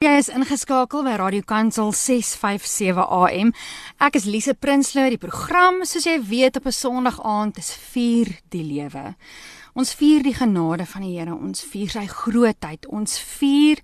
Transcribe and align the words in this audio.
Jy 0.00 0.14
is 0.16 0.30
ingeskakel 0.32 1.02
by 1.04 1.18
Radio 1.20 1.44
Kansel 1.44 1.90
657 1.92 3.02
AM. 3.04 3.50
Ek 4.00 4.14
is 4.16 4.24
Lise 4.24 4.54
Prinsloo. 4.56 5.10
Die 5.12 5.20
program, 5.20 5.82
soos 5.84 6.06
jy 6.08 6.14
weet, 6.24 6.56
op 6.56 6.70
'n 6.70 6.72
Sondag 6.72 7.18
aand 7.20 7.58
is 7.60 7.68
vier 7.92 8.40
die 8.48 8.64
lewe. 8.64 9.14
Ons 9.74 9.92
vier 9.92 10.22
die 10.22 10.32
genade 10.32 10.86
van 10.86 11.02
die 11.02 11.18
Here, 11.18 11.34
ons 11.36 11.60
vier 11.60 11.90
sy 11.90 12.06
grootheid, 12.06 12.86
ons 12.88 13.18
vier 13.18 13.76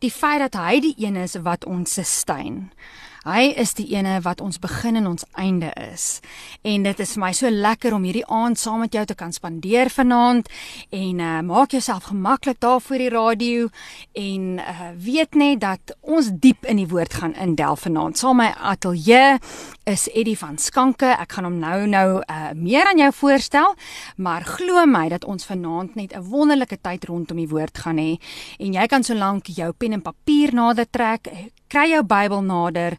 die 0.00 0.10
feit 0.10 0.40
dat 0.40 0.58
hy 0.58 0.80
die 0.80 0.94
een 0.98 1.16
is 1.16 1.36
wat 1.38 1.64
ons 1.64 1.94
sustain. 1.94 2.72
Hy 3.20 3.50
is 3.60 3.74
die 3.76 3.84
ene 3.92 4.14
wat 4.24 4.40
ons 4.40 4.56
begin 4.56 4.96
en 4.96 5.04
ons 5.10 5.26
einde 5.36 5.68
is. 5.92 6.22
En 6.64 6.86
dit 6.86 7.00
is 7.04 7.10
vir 7.12 7.20
my 7.20 7.28
so 7.36 7.50
lekker 7.52 7.92
om 7.92 8.06
hierdie 8.08 8.24
aand 8.32 8.56
saam 8.56 8.80
met 8.80 8.96
jou 8.96 9.02
te 9.04 9.16
kan 9.18 9.34
spandeer 9.36 9.90
vanaand 9.92 10.48
en 10.96 11.20
uh, 11.20 11.34
maak 11.44 11.76
jouself 11.76 12.08
gemaklik 12.08 12.62
daar 12.64 12.80
voor 12.80 13.04
die 13.04 13.10
radio 13.12 13.68
en 14.16 14.64
uh, 14.64 14.88
weet 14.96 15.36
net 15.36 15.60
dat 15.60 15.92
ons 16.00 16.32
diep 16.32 16.64
in 16.64 16.80
die 16.80 16.88
woord 16.88 17.18
gaan 17.20 17.36
indelf 17.36 17.84
vanaand. 17.84 18.16
Saam 18.16 18.40
my 18.40 18.54
ateljee 18.56 19.36
is 19.84 20.08
Eddie 20.16 20.38
van 20.40 20.56
Skanke. 20.56 21.12
Ek 21.12 21.36
gaan 21.36 21.50
hom 21.50 21.60
nou 21.60 21.84
nou 21.92 22.08
uh, 22.24 22.50
meer 22.56 22.88
aan 22.88 23.04
jou 23.04 23.12
voorstel, 23.20 23.76
maar 24.16 24.48
glo 24.48 24.88
my 24.88 25.10
dat 25.12 25.28
ons 25.28 25.44
vanaand 25.44 25.92
net 25.94 26.16
'n 26.16 26.24
wonderlike 26.24 26.80
tyd 26.80 27.04
rondom 27.04 27.36
die 27.36 27.52
woord 27.52 27.84
gaan 27.84 28.00
hê 28.00 28.16
en 28.56 28.72
jy 28.72 28.86
kan 28.86 29.04
solank 29.04 29.52
jou 29.52 29.72
pen 29.72 29.92
en 29.92 30.02
papier 30.02 30.54
nader 30.56 30.88
trek 30.88 31.28
kry 31.70 31.86
jou 31.92 32.02
Bybel 32.06 32.42
nader, 32.46 32.96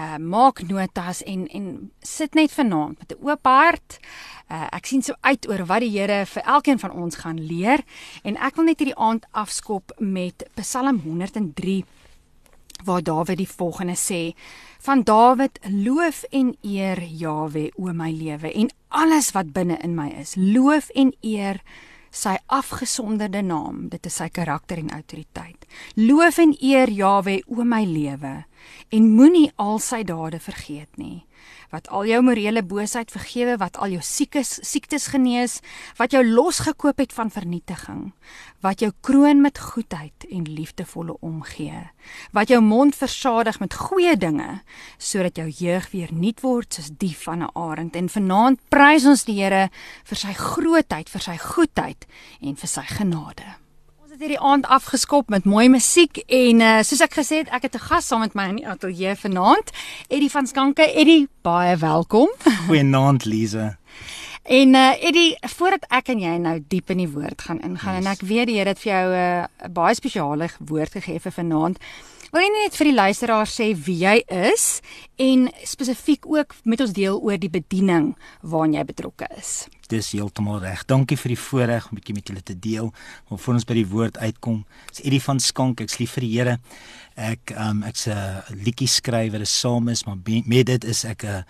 uh 0.00 0.16
maak 0.18 0.62
notas 0.68 1.22
en 1.28 1.46
en 1.52 1.66
sit 2.00 2.34
net 2.34 2.52
vanaand 2.52 2.98
met 2.98 3.12
'n 3.12 3.24
oop 3.24 3.44
hart. 3.46 3.98
Uh 4.50 4.68
ek 4.72 4.86
sien 4.86 5.02
so 5.02 5.14
uit 5.20 5.48
oor 5.48 5.66
wat 5.66 5.80
die 5.80 5.90
Here 5.94 6.26
vir 6.26 6.42
elkeen 6.42 6.78
van 6.78 6.90
ons 6.90 7.16
gaan 7.16 7.40
leer 7.40 7.84
en 8.22 8.36
ek 8.36 8.56
wil 8.56 8.64
net 8.64 8.78
hierdie 8.78 8.98
aand 8.98 9.26
afskop 9.32 9.92
met 9.98 10.44
Psalm 10.54 11.00
103 11.04 11.84
waar 12.84 13.02
Dawid 13.02 13.36
die 13.36 13.48
volgende 13.48 13.96
sê: 13.96 14.34
Van 14.80 15.02
Dawid 15.02 15.58
loof 15.68 16.22
en 16.30 16.56
eer 16.62 17.02
Jawe 17.02 17.70
o 17.76 17.92
my 17.92 18.10
lewe 18.12 18.52
en 18.52 18.70
alles 18.88 19.32
wat 19.32 19.52
binne 19.52 19.78
in 19.82 19.94
my 19.94 20.08
is. 20.20 20.34
Loof 20.36 20.88
en 20.94 21.14
eer 21.20 21.62
sy 22.14 22.36
afgesonderde 22.54 23.42
naam, 23.42 23.88
dit 23.90 24.06
is 24.06 24.18
sy 24.20 24.28
karakter 24.30 24.78
en 24.78 24.92
autoriteit. 24.94 25.66
Loof 25.98 26.38
en 26.38 26.54
eer 26.62 26.92
Jawe 26.94 27.40
o 27.50 27.64
my 27.66 27.82
lewe 27.88 28.34
en 28.94 29.08
moenie 29.16 29.50
al 29.60 29.80
sy 29.82 30.04
dade 30.06 30.38
vergeet 30.40 31.00
nie 31.00 31.24
wat 31.74 31.88
al 31.90 32.06
jou 32.06 32.20
morele 32.22 32.62
boosheid 32.62 33.10
vergewe, 33.10 33.56
wat 33.58 33.78
al 33.82 33.96
jou 33.96 34.02
siekes 34.04 34.58
siektes 34.62 35.08
genees, 35.10 35.58
wat 35.98 36.14
jou 36.14 36.22
losgekoop 36.24 37.02
het 37.02 37.14
van 37.16 37.32
vernietiging, 37.34 38.12
wat 38.64 38.84
jou 38.84 38.92
kroon 39.02 39.42
met 39.42 39.58
goedheid 39.58 40.28
en 40.30 40.46
liefdevolle 40.46 41.16
omgee, 41.20 41.82
wat 42.36 42.52
jou 42.52 42.60
mond 42.62 42.94
versadig 42.96 43.58
met 43.60 43.74
goeie 43.74 44.14
dinge, 44.16 44.60
sodat 44.98 45.40
jou 45.40 45.48
jeug 45.50 45.90
weer 45.92 46.14
nuut 46.14 46.40
word 46.46 46.78
soos 46.78 46.92
die 46.98 47.14
van 47.24 47.42
'n 47.42 47.50
arend. 47.54 47.96
En 47.96 48.08
vanaand 48.08 48.60
prys 48.68 49.04
ons 49.04 49.24
die 49.24 49.34
Here 49.34 49.68
vir 50.04 50.16
sy 50.16 50.32
grootheid, 50.32 51.08
vir 51.08 51.20
sy 51.20 51.36
goedheid 51.36 52.06
en 52.40 52.56
vir 52.56 52.68
sy 52.68 52.86
genade 52.86 53.63
het 54.24 54.32
hierdie 54.32 54.48
aand 54.48 54.66
afgeskop 54.72 55.28
met 55.28 55.44
mooi 55.44 55.66
musiek 55.68 56.16
en 56.32 56.60
uh, 56.64 56.78
soos 56.86 57.02
ek 57.04 57.16
gesê 57.18 57.42
het, 57.42 57.50
ek 57.52 57.66
het 57.66 57.74
'n 57.76 57.86
gas 57.90 58.06
saam 58.08 58.20
met 58.24 58.34
my 58.34 58.46
in 58.48 58.56
die 58.56 58.68
ateljee 58.68 59.16
vanaand, 59.20 59.70
Eddie 60.08 60.30
van 60.30 60.46
Skanke. 60.46 60.82
Eddie, 60.82 61.28
baie 61.42 61.76
welkom. 61.76 62.28
Goeienaand, 62.66 63.24
Lize. 63.24 63.76
En 64.42 64.74
uh, 64.74 65.04
Eddie, 65.04 65.36
voordat 65.56 65.84
ek 65.90 66.08
en 66.08 66.20
jy 66.20 66.38
nou 66.38 66.64
diep 66.68 66.90
in 66.90 67.04
die 67.04 67.08
woord 67.08 67.42
gaan 67.42 67.60
ingaan 67.60 67.94
yes. 68.00 68.04
en 68.04 68.10
ek 68.12 68.20
weet 68.24 68.46
die 68.46 68.56
Here 68.56 68.68
het 68.68 68.80
vir 68.80 68.92
jou 68.92 69.12
eh, 69.12 69.44
'n 69.44 69.68
uh, 69.68 69.72
baie 69.72 69.94
spesiale 69.94 70.48
woord 70.58 70.92
gegee 70.92 71.20
vir 71.20 71.32
vanaand. 71.32 71.78
Wil 72.32 72.42
jy 72.42 72.50
net 72.64 72.76
vir 72.76 72.84
die 72.84 72.96
luisteraars 72.96 73.60
sê 73.60 73.74
wie 73.76 73.98
jy 73.98 74.24
is 74.26 74.80
en 75.16 75.50
spesifiek 75.64 76.24
ook 76.26 76.54
met 76.64 76.80
ons 76.80 76.92
deel 76.92 77.20
oor 77.20 77.36
die 77.38 77.52
bediening 77.52 78.16
waaraan 78.40 78.74
jy 78.74 78.84
betrokke 78.84 79.28
is? 79.36 79.68
Dis 79.94 80.10
heeltemal 80.10 80.58
reg. 80.58 80.80
Dankie 80.90 81.14
vir 81.20 81.30
die 81.34 81.38
voorreg 81.38 81.84
om 81.86 81.92
'n 81.92 82.00
bietjie 82.00 82.14
met 82.14 82.26
julle 82.26 82.42
te 82.42 82.58
deel. 82.58 82.92
Maar 83.28 83.38
voor 83.38 83.54
ons 83.54 83.64
by 83.64 83.74
die 83.74 83.86
woord 83.86 84.18
uitkom, 84.18 84.64
is 84.90 85.00
Eddie 85.04 85.22
van 85.22 85.38
Skank, 85.40 85.80
ek's 85.80 85.98
lief 85.98 86.12
vir 86.16 86.20
die 86.26 86.32
Here. 86.34 86.58
Ek 87.14 87.52
um 87.54 87.84
ek's 87.86 88.08
'n 88.10 88.42
liedjie 88.64 88.88
skrywer, 88.90 89.38
'n 89.38 89.46
psalmis, 89.46 90.04
maar 90.04 90.18
met 90.24 90.66
dit 90.66 90.84
is 90.84 91.04
ek 91.04 91.22
'n 91.22 91.44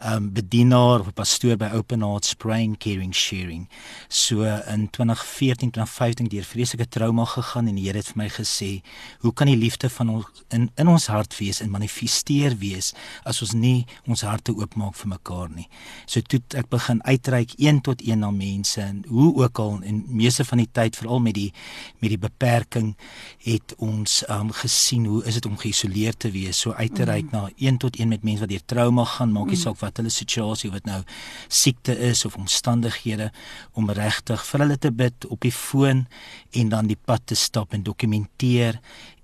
um 0.00 0.32
bedienaar 0.32 1.00
of 1.00 1.08
'n 1.08 1.12
pastoor 1.12 1.56
by 1.56 1.68
Open 1.74 2.00
Hearts 2.00 2.34
Praying 2.34 2.78
Caring 2.78 3.14
Sharing. 3.14 3.68
So 4.08 4.44
in 4.44 4.88
2014, 4.90 5.70
2015 5.70 6.28
deur 6.28 6.44
vreeslike 6.44 6.88
trauma 6.88 7.24
gegaan 7.24 7.66
en 7.68 7.74
die 7.74 7.84
Here 7.84 7.98
het 7.98 8.06
vir 8.06 8.16
my 8.16 8.28
gesê, 8.28 8.82
"Hoe 9.20 9.32
kan 9.32 9.46
die 9.46 9.56
liefde 9.56 9.90
van 9.90 10.08
ons 10.08 10.24
in 10.48 10.70
in 10.76 10.88
ons 10.88 11.06
hart 11.06 11.36
wees 11.38 11.60
en 11.60 11.70
manifesteer 11.70 12.56
wees 12.58 12.94
as 13.24 13.42
ons 13.42 13.52
nie 13.52 13.86
ons 14.06 14.20
harte 14.22 14.52
oopmaak 14.52 14.94
vir 14.94 15.08
mekaar 15.08 15.50
nie?" 15.50 15.68
So 16.06 16.20
toe 16.20 16.40
ek 16.54 16.68
begin 16.68 17.02
uitreik 17.02 17.50
een 17.58 17.80
tot 17.80 18.00
een 18.08 18.18
na 18.20 18.30
mense 18.30 18.80
en 18.80 19.04
hoe 19.08 19.34
ook 19.34 19.58
al 19.58 19.80
en 19.82 20.04
meeste 20.08 20.44
van 20.44 20.58
die 20.58 20.70
tyd 20.72 20.96
veral 20.96 21.20
met 21.20 21.34
die 21.34 21.52
met 22.00 22.10
die 22.10 22.18
beperking 22.18 22.96
het 23.38 23.74
ons 23.76 24.24
um 24.28 24.50
gesien 24.52 25.09
hoe 25.10 25.24
is 25.28 25.36
dit 25.38 25.46
om 25.46 25.58
geïsoleerd 25.58 26.18
te 26.24 26.30
wees 26.34 26.60
so 26.64 26.72
uit 26.72 26.94
te 26.94 27.06
reik 27.08 27.28
mm. 27.28 27.34
na 27.36 27.50
een 27.56 27.78
tot 27.82 27.98
een 27.98 28.08
met 28.08 28.24
mense 28.26 28.44
wat 28.44 28.52
deur 28.52 28.64
trauma 28.64 29.04
gaan 29.04 29.32
maak 29.34 29.50
nie 29.50 29.58
mm. 29.58 29.62
saak 29.62 29.80
wat 29.82 30.00
hulle 30.00 30.12
situasie 30.14 30.70
wat 30.72 30.88
nou 30.88 31.00
siekte 31.48 31.96
is 32.10 32.24
of 32.28 32.38
omstandighede 32.40 33.30
om 33.78 33.90
regtig 34.00 34.44
vir 34.50 34.64
hulle 34.64 34.78
te 34.78 34.92
bid 35.02 35.26
op 35.28 35.40
die 35.46 35.54
foon 35.54 36.06
en 36.50 36.74
dan 36.74 36.90
die 36.90 36.98
pad 37.04 37.26
te 37.32 37.38
stap 37.38 37.74
en 37.76 37.86
dokumenteer 37.86 38.80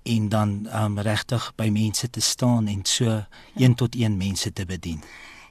en 0.07 0.29
dan 0.29 0.51
um 0.83 0.99
regtig 0.99 1.51
by 1.59 1.67
mense 1.73 2.09
te 2.09 2.23
staan 2.23 2.67
en 2.67 2.83
so 2.83 3.23
een 3.55 3.75
tot 3.75 3.95
een 3.95 4.17
mense 4.17 4.53
te 4.53 4.65
bedien. 4.65 5.03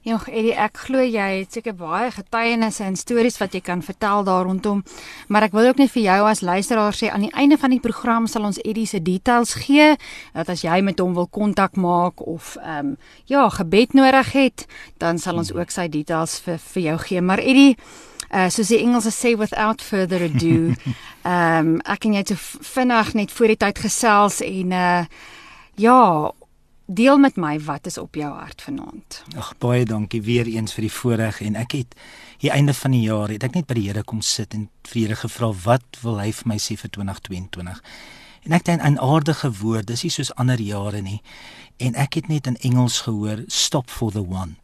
Ja, 0.06 0.20
Eddie, 0.30 0.52
ek 0.54 0.76
glo 0.84 1.00
jy 1.02 1.24
het 1.40 1.56
seker 1.56 1.74
baie 1.74 2.12
getuienisse 2.14 2.84
en 2.86 2.94
stories 2.94 3.40
wat 3.40 3.56
jy 3.56 3.60
kan 3.66 3.80
vertel 3.82 4.22
daar 4.28 4.44
rondom. 4.46 4.84
Maar 5.26 5.48
ek 5.48 5.56
wil 5.56 5.66
ook 5.66 5.80
net 5.82 5.90
vir 5.96 6.04
jou 6.04 6.18
as 6.28 6.44
luisteraar 6.46 6.94
sê 6.94 7.10
aan 7.10 7.24
die 7.26 7.32
einde 7.34 7.58
van 7.58 7.74
die 7.74 7.80
program 7.82 8.28
sal 8.30 8.46
ons 8.46 8.60
Eddie 8.62 8.86
se 8.86 9.00
details 9.02 9.56
gee 9.64 9.96
dat 10.36 10.52
as 10.54 10.62
jy 10.62 10.78
met 10.86 11.02
hom 11.02 11.16
wil 11.18 11.26
kontak 11.26 11.74
maak 11.74 12.22
of 12.22 12.54
ehm 12.62 12.92
um, 12.92 12.94
ja, 13.26 13.48
gebed 13.50 13.98
nodig 13.98 14.30
het, 14.38 14.68
dan 15.02 15.18
sal 15.18 15.42
ons 15.42 15.50
ook 15.50 15.74
sy 15.74 15.88
details 15.90 16.38
vir 16.46 16.62
vir 16.68 16.82
jou 16.84 16.98
gee. 17.08 17.26
Maar 17.26 17.42
Eddie, 17.42 17.74
uh 18.30 18.46
soos 18.46 18.70
die 18.70 18.84
Engelse 18.86 19.10
sê 19.10 19.34
without 19.34 19.82
further 19.82 20.22
ado, 20.30 20.70
ehm 21.26 21.74
um, 21.74 21.78
ek 21.82 22.06
en 22.06 22.14
jy 22.14 22.22
het 22.22 22.30
so 22.30 22.62
vinnig 22.78 23.14
net 23.18 23.34
voor 23.34 23.56
die 23.56 23.62
tyd 23.66 23.82
gesels 23.88 24.38
en 24.38 24.70
uh 24.70 25.02
ja, 25.76 26.30
Deel 26.86 27.18
met 27.18 27.36
my 27.36 27.60
wat 27.60 27.86
is 27.86 27.98
op 27.98 28.14
jou 28.14 28.28
hart 28.30 28.62
vanaand. 28.62 29.22
Ag 29.36 29.54
baie 29.58 29.84
dankie 29.84 30.22
weer 30.22 30.46
eens 30.46 30.74
vir 30.76 30.86
die 30.86 30.92
voorreg 30.92 31.40
en 31.42 31.56
ek 31.58 31.72
het 31.74 31.96
hier 32.38 32.54
einde 32.54 32.74
van 32.78 32.94
die 32.94 33.00
jaar 33.02 33.32
het 33.34 33.42
ek 33.42 33.56
net 33.58 33.66
by 33.66 33.74
die 33.74 33.88
Here 33.88 34.04
kom 34.06 34.20
sit 34.22 34.54
en 34.54 34.68
vir 34.86 35.00
Here 35.00 35.16
gevra 35.18 35.50
wat 35.64 35.98
wil 36.04 36.20
hy 36.22 36.30
vir 36.30 36.52
my 36.52 36.58
sê 36.62 36.76
vir 36.78 36.92
2022. 36.94 37.82
En 38.46 38.54
ek 38.54 38.70
het 38.70 38.78
'n 38.78 39.02
aardige 39.02 39.50
woord, 39.50 39.86
dis 39.86 40.02
nie 40.02 40.14
soos 40.14 40.34
ander 40.34 40.60
jare 40.60 41.02
nie. 41.02 41.22
En 41.76 41.94
ek 41.94 42.14
het 42.14 42.28
net 42.28 42.46
in 42.46 42.56
Engels 42.56 43.00
gehoor 43.00 43.42
stop 43.48 43.90
for 43.90 44.12
the 44.12 44.22
one 44.22 44.54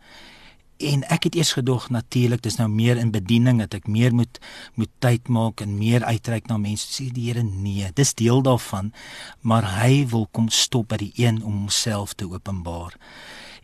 en 0.83 1.05
ek 1.13 1.29
het 1.29 1.37
eers 1.39 1.53
gedog 1.57 1.89
natuurlik 1.95 2.43
dis 2.43 2.59
nou 2.59 2.69
meer 2.71 2.99
in 3.01 3.13
bediening 3.15 3.61
dat 3.63 3.75
ek 3.79 3.87
meer 3.87 4.15
moet 4.15 4.41
moet 4.75 4.91
tyd 5.05 5.29
maak 5.29 5.63
en 5.65 5.79
meer 5.79 6.05
uitreik 6.05 6.49
na 6.51 6.59
mense 6.59 6.89
sê 6.91 7.09
die 7.13 7.29
Here 7.31 7.43
nee. 7.43 7.89
Dis 7.95 8.15
deel 8.15 8.43
daarvan 8.43 8.93
maar 9.41 9.67
hy 9.81 10.07
wil 10.11 10.27
kom 10.31 10.49
stop 10.49 10.91
by 10.93 10.99
die 11.05 11.13
een 11.17 11.43
om 11.43 11.65
homself 11.65 12.15
te 12.15 12.29
openbaar 12.29 12.99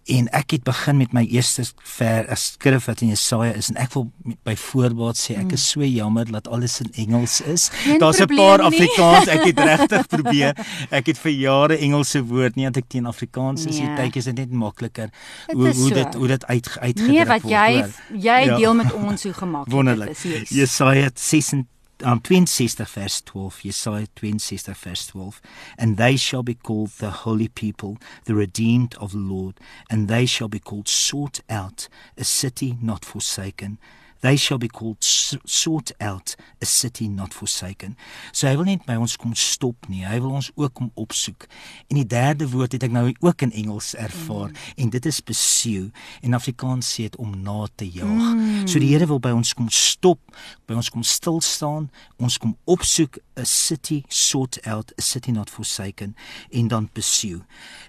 en 0.09 0.29
ek 0.37 0.57
het 0.57 0.65
begin 0.65 0.97
met 0.97 1.13
my 1.13 1.23
eerste 1.29 1.65
ver 1.97 2.29
skrif 2.39 2.87
wat 2.89 3.03
in 3.05 3.13
Jesaja 3.13 3.53
is 3.59 3.69
en 3.73 3.79
ek 3.81 3.93
wil 3.93 4.07
byvoorbeeld 4.49 5.21
sê 5.21 5.37
ek 5.43 5.53
is 5.57 5.67
so 5.75 5.85
jammer 5.85 6.29
dat 6.33 6.49
alles 6.49 6.79
in 6.81 6.91
Engels 7.05 7.41
is. 7.41 7.69
Daar's 8.01 8.21
'n 8.21 8.33
paar 8.33 8.65
Afrikaans 8.65 9.29
ek 9.29 9.45
het 9.51 9.61
regtig 9.71 10.07
probeer. 10.07 10.57
Ek 10.91 11.07
het 11.07 11.19
vir 11.19 11.33
jare 11.33 11.77
Engelse 11.77 12.25
woord 12.25 12.57
nie 12.57 12.65
want 12.65 12.77
ek 12.77 12.89
teen 12.89 13.07
Afrikaans 13.07 13.67
is 13.67 13.79
nee. 13.79 13.87
die 13.87 13.97
tydjies 13.97 14.27
is 14.27 14.35
net 14.35 14.53
makliker 14.53 15.11
hoe 15.53 15.73
hoe 15.73 15.91
dit 15.93 16.15
hoe 16.15 16.29
dit 16.29 16.47
uit 16.47 16.69
uitgedruk 16.79 17.07
word. 17.07 17.17
Nee 17.17 17.27
wat 17.27 17.45
jy 17.45 17.69
jy 18.29 18.41
ja. 18.49 18.57
deel 18.57 18.75
met 18.75 18.93
ons 19.09 19.21
so 19.21 19.33
gemaklik. 19.33 19.75
Wonderlik. 19.75 20.17
Jesaja 20.49 21.11
66 21.15 21.78
um, 22.03 22.21
62 22.25 22.85
verse 22.85 23.21
12 23.23 23.61
Jesaja 23.65 24.41
62 24.41 24.75
verse 24.75 25.07
12 25.09 25.41
and 25.77 25.97
they 25.97 26.17
shall 26.17 26.43
be 26.43 26.55
called 26.55 26.91
the 26.99 27.11
holy 27.11 27.49
people 27.49 27.99
the 28.25 28.35
redeemed 28.35 28.95
of 28.97 29.13
the 29.13 29.19
Lord 29.19 29.55
and 29.91 30.09
they 30.09 30.27
shall 30.27 30.49
be 30.49 30.59
called 30.59 30.89
sought 30.89 31.41
out 31.49 31.89
a 32.17 32.25
city 32.25 32.77
not 32.81 33.05
forsaken 33.05 33.79
They 34.21 34.37
shall 34.37 34.59
be 34.59 34.69
called 34.69 35.05
sought 35.45 35.93
out, 36.01 36.35
a 36.61 36.67
city 36.67 37.09
not 37.09 37.35
forsaken. 37.35 37.97
So 38.33 38.49
hy 38.49 38.57
wil 38.59 38.67
net 38.69 38.87
by 38.87 38.97
ons 38.99 39.17
kom 39.21 39.35
stop 39.39 39.89
nie. 39.91 40.05
Hy 40.07 40.19
wil 40.25 40.39
ons 40.41 40.51
ook 40.57 40.75
kom 40.79 40.91
opsoek. 40.99 41.47
En 41.89 42.01
die 42.01 42.07
derde 42.09 42.49
woord 42.51 42.75
het 42.75 42.87
ek 42.89 42.95
nou 42.95 43.07
ook 43.13 43.45
in 43.47 43.55
Engels 43.63 43.93
ervaar 43.99 44.51
mm. 44.51 44.59
en 44.85 44.93
dit 44.97 45.09
is 45.11 45.21
pursue. 45.21 45.89
In 46.27 46.35
Afrikaans 46.39 46.89
sê 46.97 47.09
dit 47.09 47.19
om 47.23 47.35
na 47.45 47.67
te 47.75 47.87
jaag. 47.87 48.35
Mm. 48.35 48.67
So 48.67 48.83
die 48.83 48.91
Here 48.91 49.07
wil 49.07 49.21
by 49.23 49.35
ons 49.37 49.53
kom 49.55 49.69
stop, 49.71 50.21
by 50.67 50.79
ons 50.79 50.89
kom 50.91 51.05
stil 51.07 51.43
staan, 51.45 51.91
ons 52.19 52.39
kom 52.41 52.57
opsoek, 52.67 53.21
a 53.39 53.45
city 53.47 54.01
sought 54.09 54.59
out, 54.67 54.91
a 54.99 55.05
city 55.05 55.31
not 55.31 55.53
forsaken 55.53 56.17
en 56.51 56.69
dan 56.73 56.89
pursue. 56.91 57.45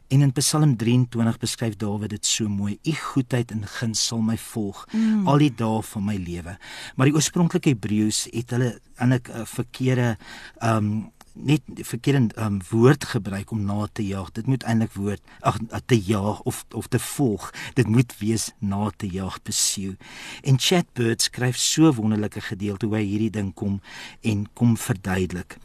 En 0.09 0.21
in 0.21 0.33
Psalm 0.33 0.75
23 0.77 1.37
beskryf 1.41 1.75
Dawid 1.79 2.09
dit 2.09 2.25
so 2.25 2.49
mooi: 2.49 2.77
U 2.83 2.93
goedheid 2.93 3.51
en 3.51 3.65
guns 3.65 4.05
sal 4.11 4.21
my 4.25 4.37
volg 4.37 4.85
mm. 4.91 5.27
al 5.27 5.41
die 5.41 5.53
dae 5.53 5.81
van 5.91 6.05
my 6.05 6.17
lewe. 6.24 6.57
Maar 6.95 7.10
die 7.10 7.16
oorspronklike 7.16 7.74
Hebreëus 7.74 8.27
het 8.31 8.51
hulle 8.56 8.80
aan 8.98 9.13
'n 9.13 9.21
uh, 9.30 9.45
verkeerde 9.45 10.18
um 10.63 11.12
net 11.33 11.62
verkeerde 11.88 12.30
um 12.36 12.60
woord 12.69 13.06
gebruik 13.06 13.51
om 13.51 13.66
na 13.66 13.88
te 13.92 14.04
jaag. 14.06 14.31
Dit 14.31 14.45
moet 14.45 14.63
eintlik 14.63 14.94
woord 14.94 15.21
ag 15.39 15.57
te 15.86 16.00
jaag 16.00 16.42
of 16.42 16.66
of 16.75 16.88
te 16.88 17.00
volg. 17.00 17.51
Dit 17.74 17.88
moet 17.88 18.18
wees 18.19 18.51
na 18.60 18.92
te 18.95 19.07
jaag 19.07 19.42
pursue. 19.42 19.95
En 20.44 20.60
Chatbird 20.60 21.21
skryf 21.21 21.57
so 21.57 21.94
wonderlike 21.94 22.42
gedeelte 22.42 22.86
hoe 22.86 22.95
hy 22.95 23.06
hierdie 23.06 23.33
ding 23.33 23.54
kom 23.54 23.81
en 24.22 24.48
kom 24.54 24.77
verduidelik. 24.77 25.57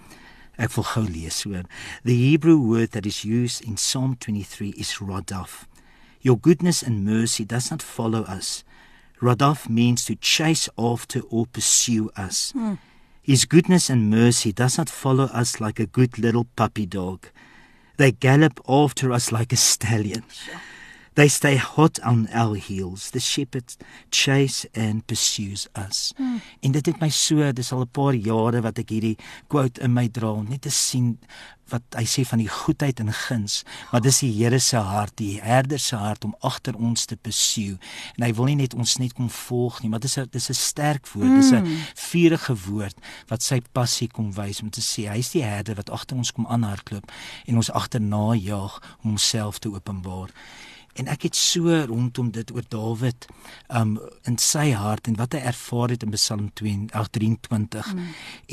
Ek 0.56 0.70
wil 0.76 0.86
gou 0.86 1.04
lees 1.08 1.42
hoor. 1.42 1.64
The 2.04 2.14
Hebrew 2.14 2.58
word 2.62 2.92
that 2.92 3.06
is 3.06 3.24
used 3.24 3.64
in 3.64 3.74
Psalm 3.74 4.16
23 4.16 4.70
is 4.78 4.98
radaf. 5.00 5.66
Your 6.20 6.38
goodness 6.40 6.82
and 6.82 7.04
mercy 7.04 7.44
does 7.44 7.70
not 7.70 7.82
follow 7.82 8.22
us. 8.22 8.64
Radaf 9.24 9.68
means 9.70 10.04
to 10.04 10.16
chase 10.16 10.68
after 10.78 11.20
or 11.30 11.46
pursue 11.46 12.10
us. 12.14 12.52
Mm. 12.54 12.78
His 13.22 13.46
goodness 13.46 13.88
and 13.88 14.10
mercy 14.10 14.52
does 14.52 14.76
not 14.76 14.90
follow 14.90 15.24
us 15.24 15.60
like 15.60 15.80
a 15.80 15.86
good 15.86 16.18
little 16.18 16.44
puppy 16.56 16.84
dog. 16.84 17.26
They 17.96 18.12
gallop 18.12 18.60
after 18.68 19.12
us 19.12 19.32
like 19.32 19.50
a 19.52 19.56
stallion. 19.56 20.24
Sure. 20.28 20.60
They 21.14 21.28
stay 21.28 21.56
hot 21.56 22.00
on 22.02 22.28
our 22.32 22.56
heels. 22.56 23.10
The 23.10 23.20
shepherd 23.20 23.76
chase 24.10 24.66
and 24.74 25.06
pursues 25.06 25.68
us. 25.76 26.12
Hmm. 26.16 26.40
En 26.60 26.72
dit 26.72 26.86
het 26.86 26.98
my 26.98 27.08
so, 27.08 27.52
dis 27.52 27.72
al 27.72 27.86
'n 27.86 27.90
paar 27.90 28.14
jare 28.14 28.60
wat 28.60 28.78
ek 28.78 28.90
hierdie 28.90 29.18
quote 29.46 29.80
in 29.80 29.92
my 29.92 30.08
dra, 30.08 30.42
net 30.42 30.62
te 30.62 30.70
sien 30.70 31.18
wat 31.70 31.82
hy 31.96 32.04
sê 32.04 32.24
van 32.28 32.38
die 32.38 32.48
goedheid 32.48 33.00
en 33.00 33.12
guns, 33.12 33.62
maar 33.92 34.02
dis 34.04 34.18
die 34.18 34.32
Here 34.32 34.58
se 34.58 34.76
hart, 34.76 35.16
die 35.16 35.40
herder 35.40 35.78
se 35.78 35.96
hart 35.96 36.24
om 36.24 36.34
agter 36.40 36.74
ons 36.76 37.04
te 37.04 37.16
pursue. 37.16 37.78
En 38.16 38.26
hy 38.26 38.32
wil 38.34 38.44
nie 38.44 38.56
net 38.56 38.74
ons 38.74 38.96
net 38.98 39.14
kom 39.14 39.30
volg 39.30 39.80
nie, 39.82 39.88
maar 39.88 40.00
dis 40.00 40.18
'n 40.18 40.28
dis 40.30 40.50
'n 40.50 40.54
sterk 40.54 41.08
woord, 41.14 41.40
dis 41.40 41.52
'n 41.52 41.64
hmm. 41.64 41.78
vuurige 41.94 42.54
woord 42.66 42.96
wat 43.28 43.42
sy 43.42 43.62
passie 43.72 44.08
kom 44.08 44.32
wys 44.32 44.62
om 44.62 44.70
te 44.70 44.80
sê 44.80 45.08
hy's 45.08 45.30
die 45.30 45.42
herder 45.44 45.76
wat 45.76 45.90
agter 45.90 46.16
ons 46.16 46.32
kom 46.32 46.46
aanhardloop 46.46 47.10
en 47.46 47.56
ons 47.56 47.70
agterna 47.70 48.34
jaag 48.34 48.80
om 49.02 49.10
homself 49.10 49.58
te 49.58 49.68
openbaar. 49.68 50.30
En 50.94 51.08
ek 51.10 51.26
het 51.26 51.36
so 51.36 51.74
rondom 51.88 52.30
dit 52.30 52.50
oor 52.54 52.62
Dawid 52.68 53.26
um 53.68 53.96
in 54.28 54.38
sy 54.38 54.70
hart 54.78 55.08
en 55.10 55.16
wat 55.18 55.34
hy 55.34 55.40
ervaar 55.42 55.94
het 55.94 56.04
in 56.06 56.14
Psalm 56.14 56.50
23 56.54 57.94
mm. 57.94 58.04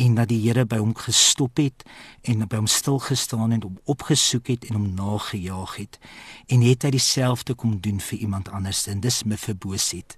en 0.06 0.16
dat 0.18 0.32
die 0.32 0.40
Here 0.42 0.66
by 0.66 0.80
hom 0.82 0.96
gestop 0.98 1.62
het 1.62 1.86
en 2.26 2.48
by 2.48 2.62
hom 2.64 2.70
stil 2.70 3.00
gestaan 3.00 3.54
en 3.54 3.66
hom 3.68 3.78
opgesoek 3.86 4.50
het 4.56 4.66
en 4.70 4.80
hom 4.80 4.90
nagejaag 4.98 5.76
het 5.78 6.00
en 6.48 6.66
het 6.66 6.88
hy 6.88 6.96
dieselfde 6.98 7.54
kom 7.54 7.78
doen 7.82 8.02
vir 8.02 8.26
iemand 8.26 8.50
anders 8.50 8.88
en 8.90 9.04
dis 9.06 9.24
Mephibosheth. 9.24 10.18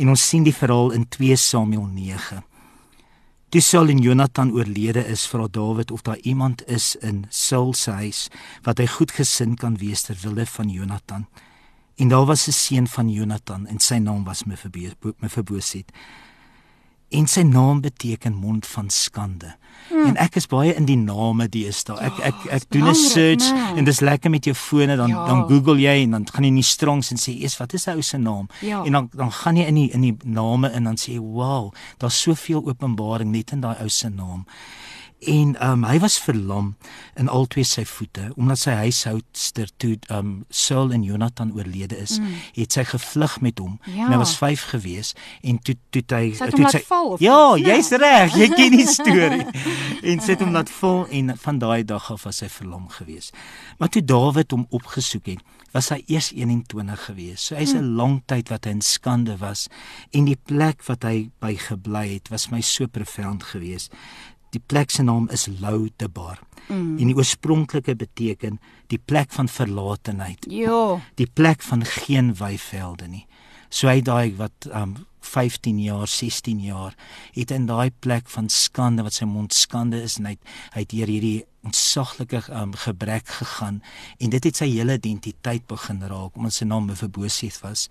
En 0.00 0.08
ons 0.08 0.28
sien 0.28 0.44
die 0.46 0.56
verhaal 0.56 0.94
in 0.96 1.04
2 1.08 1.36
Samuel 1.36 1.84
9. 1.92 2.40
Dis 3.52 3.66
sal 3.68 3.90
in 3.92 3.98
Jonathan 4.00 4.48
oorlede 4.56 5.02
is 5.12 5.26
vra 5.28 5.44
Dawid 5.44 5.90
of 5.92 6.00
daar 6.02 6.16
iemand 6.24 6.62
is 6.66 6.96
in 6.96 7.26
Saul 7.28 7.74
se 7.76 7.92
huis 7.92 8.20
wat 8.64 8.78
hy 8.80 8.86
goedgesind 8.88 9.58
kan 9.60 9.74
wees 9.76 10.06
ter 10.06 10.16
wille 10.22 10.46
van 10.48 10.70
Jonathan. 10.72 11.26
En 12.00 12.08
daar 12.08 12.24
was 12.24 12.46
'n 12.48 12.56
seun 12.56 12.88
van 12.88 13.10
Jonathan 13.12 13.66
en 13.66 13.78
sy 13.78 13.98
naam 14.00 14.24
was 14.24 14.44
Mephibosheth. 14.44 15.92
En 17.12 17.26
sy 17.28 17.42
naam 17.46 17.80
beteken 17.84 18.34
mond 18.34 18.66
van 18.66 18.90
skande. 18.90 19.54
Hmm. 19.88 20.06
En 20.12 20.16
ek 20.16 20.38
is 20.40 20.46
baie 20.48 20.72
in 20.74 20.86
die 20.88 20.96
name 20.96 21.48
die 21.52 21.66
is 21.68 21.82
daar. 21.84 22.00
Ek 22.08 22.20
ek 22.30 22.44
ek 22.58 22.68
doen 22.72 22.88
'n 22.88 22.94
search 22.94 23.44
man. 23.52 23.78
en 23.78 23.84
dis 23.84 24.00
lekker 24.00 24.30
met 24.30 24.44
jou 24.44 24.54
fone 24.56 24.96
dan 24.96 25.08
ja. 25.08 25.26
dan 25.26 25.44
Google 25.48 25.80
jy 25.80 26.02
en 26.02 26.10
dan 26.10 26.26
gaan 26.32 26.44
jy 26.44 26.48
in 26.48 26.60
die 26.60 26.70
strongs 26.70 27.10
en 27.10 27.18
sê, 27.18 27.36
"Eers, 27.40 27.56
wat 27.56 27.72
is 27.72 27.84
hy 27.84 28.00
se 28.00 28.18
naam?" 28.18 28.48
Ja. 28.60 28.84
En 28.84 28.92
dan 28.92 29.10
dan 29.14 29.32
gaan 29.32 29.56
jy 29.56 29.64
in 29.64 29.74
die 29.74 29.90
in 29.90 30.00
die 30.00 30.16
name 30.24 30.68
in 30.68 30.74
en 30.74 30.84
dan 30.84 30.96
sê 30.96 31.12
jy, 31.12 31.20
"Wow, 31.20 31.72
daar's 31.98 32.20
soveel 32.20 32.66
openbaring 32.66 33.30
net 33.30 33.52
in 33.52 33.60
daai 33.60 33.76
ou 33.80 33.88
se 33.88 34.08
naam." 34.08 34.46
En 35.26 35.54
um, 35.62 35.84
hy 35.84 35.98
was 36.02 36.18
verlam 36.18 36.72
in 37.14 37.28
al 37.28 37.46
twee 37.46 37.66
sy 37.66 37.84
voete 37.86 38.30
omdat 38.34 38.58
sy 38.58 38.74
huishoudster 38.82 39.70
toe 39.82 39.94
um, 40.10 40.42
Saul 40.48 40.92
en 40.92 41.04
Jonathan 41.06 41.52
oorlede 41.54 41.98
is 42.02 42.18
mm. 42.18 42.34
het 42.56 42.74
sy 42.74 42.84
gevlug 42.88 43.38
met 43.44 43.62
hom 43.62 43.78
ja. 43.86 44.06
en 44.06 44.16
hy 44.16 44.20
was 44.22 44.34
5 44.40 44.64
gewees 44.72 45.12
en 45.42 45.60
toe 45.62 45.76
toe 45.94 46.02
hy 46.10 46.32
toe 46.34 46.70
sy 46.72 46.82
val, 46.88 47.14
Ja, 47.22 47.54
jy's 47.60 47.92
reg, 48.00 48.34
jy 48.38 48.48
ken 48.52 48.74
die 48.74 48.86
storie. 48.98 49.46
en 50.02 50.22
sy 50.22 50.34
het 50.34 50.42
hom 50.42 50.54
laat 50.56 50.70
val 50.80 51.04
en 51.14 51.34
van 51.44 51.60
daai 51.62 51.82
dag 51.86 52.10
af 52.12 52.26
was 52.26 52.42
hy 52.42 52.48
verlam 52.52 52.88
gewees. 52.92 53.30
Maar 53.78 53.92
toe 53.92 54.02
Dawid 54.04 54.54
hom 54.54 54.66
opgesoek 54.74 55.30
het, 55.34 55.44
was 55.72 55.88
hy 55.92 56.02
eers 56.10 56.32
21 56.36 57.06
gewees. 57.06 57.46
So 57.48 57.56
hy's 57.56 57.74
'n 57.74 57.84
mm. 57.84 57.96
lang 57.96 58.16
tyd 58.26 58.50
wat 58.52 58.66
hy 58.66 58.76
in 58.76 58.84
skande 58.84 59.38
was 59.40 59.68
en 60.12 60.28
die 60.28 60.36
plek 60.36 60.84
wat 60.88 61.04
hy 61.08 61.30
by 61.40 61.54
gebly 61.56 62.06
het 62.18 62.28
was 62.28 62.50
my 62.50 62.60
so 62.60 62.86
profound 62.86 63.44
geweest. 63.54 63.92
Die 64.52 64.60
plek 64.60 64.90
se 64.92 65.02
naam 65.02 65.28
is 65.32 65.48
Loudebar. 65.60 66.40
Mm. 66.68 66.98
En 66.98 67.10
die 67.10 67.16
oorspronklike 67.16 67.94
beteken 67.98 68.60
die 68.92 69.00
plek 69.00 69.32
van 69.32 69.48
verlatenheid. 69.48 70.46
Ja. 70.50 71.00
Die 71.20 71.26
plek 71.26 71.62
van 71.62 71.84
geen 71.84 72.34
weivelde 72.38 73.08
nie. 73.08 73.26
So 73.72 73.88
hy 73.88 74.02
daai 74.04 74.36
wat 74.36 74.68
um 74.68 74.96
15 75.22 75.78
jaar, 75.80 76.08
16 76.10 76.60
jaar 76.60 76.96
het 77.32 77.50
in 77.54 77.66
daai 77.66 77.90
plek 78.04 78.28
van 78.28 78.50
skande 78.52 79.04
wat 79.06 79.16
sy 79.16 79.24
mond 79.24 79.54
skande 79.54 80.02
is 80.02 80.18
en 80.18 80.28
hy 80.32 80.36
hy 80.74 80.82
het 80.82 80.92
deur 80.92 81.08
hierdie 81.08 81.38
ontsaglike 81.62 82.42
um, 82.50 82.74
gebrek 82.74 83.28
gegaan 83.28 83.80
en 84.18 84.32
dit 84.34 84.44
het 84.48 84.58
sy 84.58 84.66
hele 84.72 84.96
identiteit 84.98 85.66
begin 85.70 86.02
raak 86.10 86.36
omdat 86.38 86.56
sy 86.56 86.66
naam 86.66 86.88
Mephibosheth 86.90 87.60
was. 87.62 87.86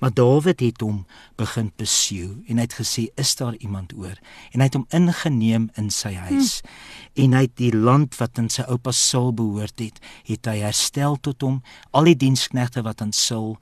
Maar 0.00 0.14
Dawid 0.14 0.62
het 0.62 0.82
hom 0.84 1.04
begin 1.40 1.72
pursue 1.74 2.36
en 2.46 2.60
hy 2.60 2.66
het 2.68 2.76
gesê 2.78 3.08
is 3.18 3.34
daar 3.38 3.58
iemand 3.58 3.94
oor 3.98 4.14
en 4.52 4.62
hy 4.62 4.68
het 4.68 4.78
hom 4.78 4.86
ingeneem 4.94 5.70
in 5.80 5.90
sy 5.90 6.14
huis 6.28 6.60
hm. 6.60 7.24
en 7.24 7.36
hy 7.38 7.42
het 7.48 7.56
die 7.58 7.72
land 7.74 8.18
wat 8.20 8.38
aan 8.38 8.50
sy 8.52 8.66
oupa 8.70 8.94
Saul 8.94 9.32
behoort 9.36 9.80
het, 9.82 9.98
het 10.26 10.46
hy 10.46 10.60
herstel 10.62 11.18
tot 11.20 11.42
hom. 11.44 11.60
Al 11.90 12.08
die 12.12 12.18
diensknegte 12.26 12.84
wat 12.86 13.02
aan 13.02 13.14
Saul 13.16 13.56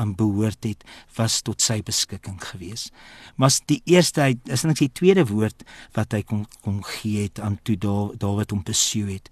um, 0.00 0.14
behoort 0.18 0.64
het 0.64 0.84
was 1.16 1.40
tot 1.42 1.62
sy 1.62 1.80
beskikking 1.82 2.40
gewees. 2.42 2.88
Maar 3.36 3.54
die 3.70 3.80
eerste 3.84 4.20
hy 4.24 4.34
is 4.52 4.64
net 4.66 4.82
die 4.82 4.92
tweede 4.92 5.26
woord 5.30 5.64
wat 5.96 6.12
hy 6.16 6.22
kon 6.22 6.44
kon 6.64 6.82
gee 6.98 7.26
het 7.26 7.40
aan 7.40 7.58
toe 7.62 7.76
Dawid 7.78 8.50
hom 8.50 8.62
besoek 8.64 9.10
het. 9.16 9.30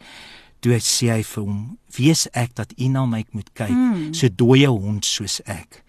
Toe 0.63 0.79
sê 0.79 1.11
hy 1.11 1.23
vir 1.27 1.43
hom: 1.43 1.79
"Wees 1.97 2.29
ek 2.33 2.55
dat 2.55 2.73
u 2.79 2.89
na 2.89 3.07
my 3.07 3.25
moet 3.33 3.51
kyk, 3.55 3.75
mm. 3.75 4.13
so 4.15 4.29
dooie 4.29 4.69
hond 4.69 5.05
soos 5.05 5.41
ek." 5.45 5.83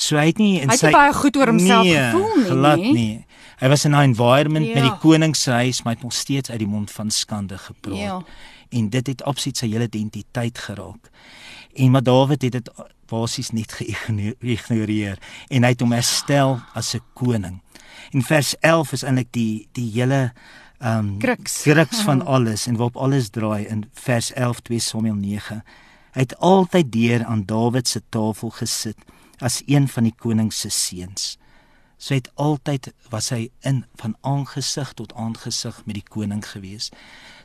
So 0.00 0.16
hy 0.16 0.30
het 0.30 0.38
nie 0.40 0.60
in 0.60 0.70
hy 0.72 0.76
sy 0.80 0.88
Hy 0.88 0.92
het 0.92 0.96
baie 0.96 1.12
goed 1.16 1.36
oor 1.36 1.52
homself 1.52 1.84
nee, 1.84 2.04
gevoel 2.10 2.36
nie. 2.36 2.44
Glad 2.50 2.78
nie. 2.80 2.92
nie. 2.92 3.29
Hy 3.60 3.68
was 3.68 3.84
in 3.84 3.92
'n 3.92 4.00
environment 4.00 4.66
ja. 4.66 4.74
met 4.74 4.82
die 4.82 4.98
koning 4.98 5.36
se 5.36 5.50
huis, 5.50 5.82
maar 5.82 5.92
hy 5.92 5.98
het 5.98 6.08
nog 6.08 6.16
steeds 6.16 6.50
uit 6.50 6.58
die 6.58 6.68
mond 6.68 6.90
van 6.90 7.10
skande 7.10 7.58
gepraat. 7.58 7.98
Ja. 7.98 8.24
En 8.68 8.88
dit 8.88 9.06
het 9.06 9.22
absoluut 9.22 9.56
sy 9.56 9.68
hele 9.68 9.84
identiteit 9.84 10.58
geraak. 10.58 11.10
En 11.74 11.90
maar 11.90 12.02
Dawid 12.02 12.42
het 12.42 12.52
dit 12.52 12.70
basies 13.06 13.50
net 13.50 13.72
geïgnoreer 13.72 15.18
en 15.48 15.62
hy 15.62 15.68
het 15.74 15.80
hom 15.80 15.92
herstel 15.92 16.60
as 16.74 16.94
'n 16.94 17.02
koning. 17.14 17.60
In 18.10 18.22
vers 18.22 18.54
11 18.60 18.92
is 18.92 19.02
eintlik 19.02 19.32
die 19.32 19.68
die 19.72 19.90
hele 19.92 20.32
ehm 20.78 20.98
um, 20.98 21.18
kruks. 21.18 21.62
kruks 21.62 22.00
van 22.00 22.24
alles 22.34 22.66
en 22.66 22.76
waarop 22.76 22.96
alles 22.96 23.28
draai 23.28 23.66
in 23.66 23.84
vers 23.92 24.32
11 24.32 24.60
2 24.60 24.78
Samuel 24.78 25.14
9. 25.14 25.64
Hy 26.12 26.20
het 26.20 26.38
altyd 26.38 26.92
deur 26.92 27.24
aan 27.24 27.44
Dawid 27.44 27.88
se 27.88 28.02
tafel 28.08 28.50
gesit 28.50 28.96
as 29.38 29.62
een 29.66 29.88
van 29.88 30.02
die 30.02 30.14
koning 30.16 30.52
se 30.52 30.68
seuns. 30.68 31.38
So 32.00 32.16
het 32.16 32.30
altyd 32.40 32.94
was 33.12 33.28
hy 33.30 33.50
in 33.60 33.84
van 34.00 34.16
aangesig 34.24 34.94
tot 34.96 35.12
aangesig 35.14 35.82
met 35.84 36.00
die 36.00 36.08
koning 36.08 36.40
gewees 36.46 36.88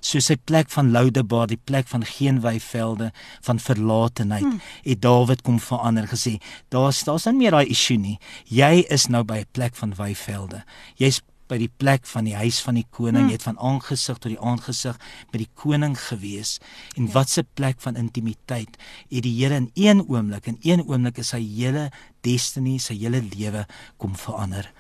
soos 0.05 0.29
sy 0.29 0.37
plek 0.37 0.69
van 0.73 0.91
Loudebar, 0.93 1.47
die 1.49 1.59
plek 1.59 1.87
van 1.89 2.05
geen 2.05 2.41
weivelde, 2.43 3.11
van 3.45 3.61
verlatenheid, 3.61 4.45
hmm. 4.45 4.61
het 4.85 5.01
Dawid 5.01 5.41
kom 5.45 5.59
verander 5.61 6.07
gesê, 6.11 6.37
daar's 6.73 7.03
daar's 7.07 7.25
nie 7.29 7.45
meer 7.45 7.57
daai 7.57 7.71
issue 7.73 7.97
nie. 8.01 8.17
Jy 8.45 8.85
is 8.93 9.07
nou 9.09 9.23
by 9.25 9.41
'n 9.41 9.51
plek 9.51 9.75
van 9.75 9.95
weivelde. 9.97 10.63
Jy's 11.01 11.21
by 11.47 11.57
die 11.61 11.69
plek 11.69 12.05
van 12.05 12.25
die 12.25 12.35
huis 12.35 12.61
van 12.65 12.79
die 12.79 12.87
koning, 12.89 13.25
hmm. 13.25 13.29
jy 13.29 13.37
het 13.39 13.47
van 13.47 13.59
aangesig 13.59 14.17
tot 14.17 14.31
die 14.31 14.41
aangesig 14.41 14.99
by 15.31 15.37
die 15.37 15.49
koning 15.53 15.95
gewees. 15.99 16.59
En 16.95 17.07
ja. 17.07 17.11
wat 17.13 17.37
'n 17.37 17.47
plek 17.53 17.81
van 17.81 17.95
intimiteit 17.95 18.77
het 19.09 19.23
die 19.23 19.35
Here 19.35 19.55
in 19.55 19.71
een 19.73 20.01
oomblik, 20.07 20.47
in 20.47 20.59
een 20.61 20.81
oomblik 20.87 21.17
is 21.17 21.29
sy 21.29 21.41
hele 21.41 21.91
destiny, 22.21 22.77
sy 22.77 22.97
hele 22.97 23.21
lewe 23.21 23.65
kom 23.97 24.15
verander. 24.15 24.71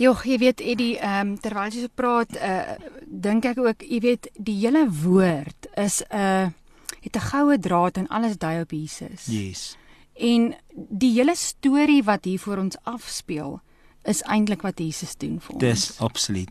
Jogg, 0.00 0.24
jy 0.24 0.38
weet 0.38 0.60
Eddie, 0.60 0.98
ehm 0.98 1.28
um, 1.28 1.38
terwyl 1.38 1.68
jy 1.68 1.80
so 1.80 1.92
praat, 1.94 2.32
uh 2.36 2.76
dink 3.06 3.44
ek 3.44 3.58
ook, 3.58 3.82
jy 3.82 4.00
weet, 4.00 4.30
die 4.38 4.56
hele 4.56 4.88
woord 4.88 5.68
is 5.76 6.02
'n 6.08 6.16
uh, 6.16 6.48
het 7.00 7.16
'n 7.16 7.20
goue 7.20 7.58
draad 7.58 7.96
en 7.96 8.08
alles 8.08 8.38
dui 8.38 8.60
op 8.60 8.70
Jesus. 8.70 9.26
Yes. 9.26 9.76
En 10.14 10.54
die 10.74 11.12
hele 11.12 11.36
storie 11.36 12.02
wat 12.02 12.24
hier 12.24 12.38
voor 12.38 12.56
ons 12.56 12.76
afspeel, 12.82 13.60
is 14.08 14.22
eintlik 14.22 14.62
wat 14.62 14.80
Jesus 14.80 15.16
doen 15.20 15.38
vir 15.40 15.54
ons. 15.54 15.60
Dis 15.60 15.86
absoluut 16.00 16.50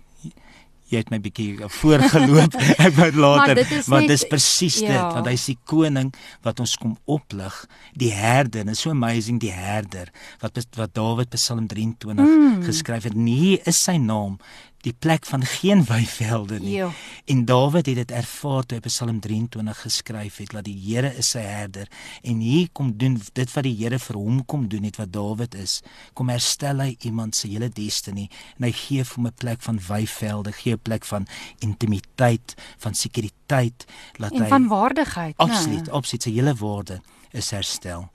jy 0.89 1.03
het 1.03 1.11
my 1.13 1.19
bietjie 1.21 1.67
voorgeloop 1.79 2.55
ek 2.85 2.95
wou 2.97 3.09
later 3.21 3.61
maar 3.91 4.07
dis 4.09 4.25
presies 4.29 4.79
ja. 4.81 4.89
dit 4.89 5.17
want 5.17 5.29
hy's 5.29 5.45
die 5.51 5.57
koning 5.69 6.11
wat 6.45 6.61
ons 6.63 6.75
kom 6.81 6.95
oplig 7.09 7.61
die 7.99 8.11
herder 8.15 8.63
en 8.63 8.73
is 8.73 8.81
so 8.85 8.93
amazing 8.93 9.41
die 9.41 9.53
herder 9.53 10.09
wat 10.43 10.57
wat 10.79 10.95
Dawid 10.97 11.33
Psalm 11.37 11.67
23 11.69 12.17
mm. 12.17 12.63
geskryf 12.65 13.09
het 13.09 13.17
nie 13.17 13.59
is 13.69 13.81
sy 13.85 13.99
naam 14.01 14.39
die 14.85 14.93
plek 14.93 15.25
van 15.25 15.43
geen 15.45 15.83
weivelde 15.85 16.59
nie. 16.59 16.75
Jo. 16.77 16.91
En 17.25 17.45
Dawid 17.45 17.85
het 17.85 17.95
dit 17.95 18.11
ervaar 18.11 18.63
toe 18.65 18.77
hy 18.77 18.83
Psalm 18.87 19.19
23 19.19 19.81
geskryf 19.81 20.37
het 20.37 20.53
dat 20.55 20.65
die 20.67 20.77
Here 20.79 21.11
is 21.19 21.33
sy 21.35 21.43
herder 21.43 21.89
en 22.23 22.39
hier 22.43 22.69
kom 22.73 22.93
doen 22.97 23.17
dit 23.33 23.53
wat 23.53 23.67
die 23.67 23.75
Here 23.75 23.99
vir 23.99 24.19
hom 24.19 24.45
kom 24.45 24.67
doen 24.71 24.87
het 24.87 24.99
wat 25.01 25.11
Dawid 25.13 25.57
is. 25.59 25.79
Kom 26.13 26.31
herstel 26.31 26.79
hy 26.79 26.95
iemand 27.07 27.35
se 27.35 27.49
hele 27.51 27.69
destiny 27.69 28.29
en 28.57 28.69
hy 28.69 28.71
gee 28.71 29.03
hom 29.15 29.27
'n 29.27 29.33
plek 29.35 29.61
van 29.61 29.79
weivelde, 29.87 30.51
gee 30.51 30.73
'n 30.73 30.79
plek 30.81 31.05
van 31.05 31.27
intimiteit, 31.59 32.55
van 32.77 32.93
sekuriteit, 32.93 33.85
laat 34.17 34.31
en 34.31 34.37
hy 34.37 34.43
En 34.43 34.49
van 34.49 34.67
waardigheid. 34.67 35.37
Absoluut, 35.37 35.89
absoluut 35.89 36.23
sy 36.23 36.31
hele 36.31 36.55
waarde 36.55 37.01
is 37.31 37.51
herstel. 37.51 38.09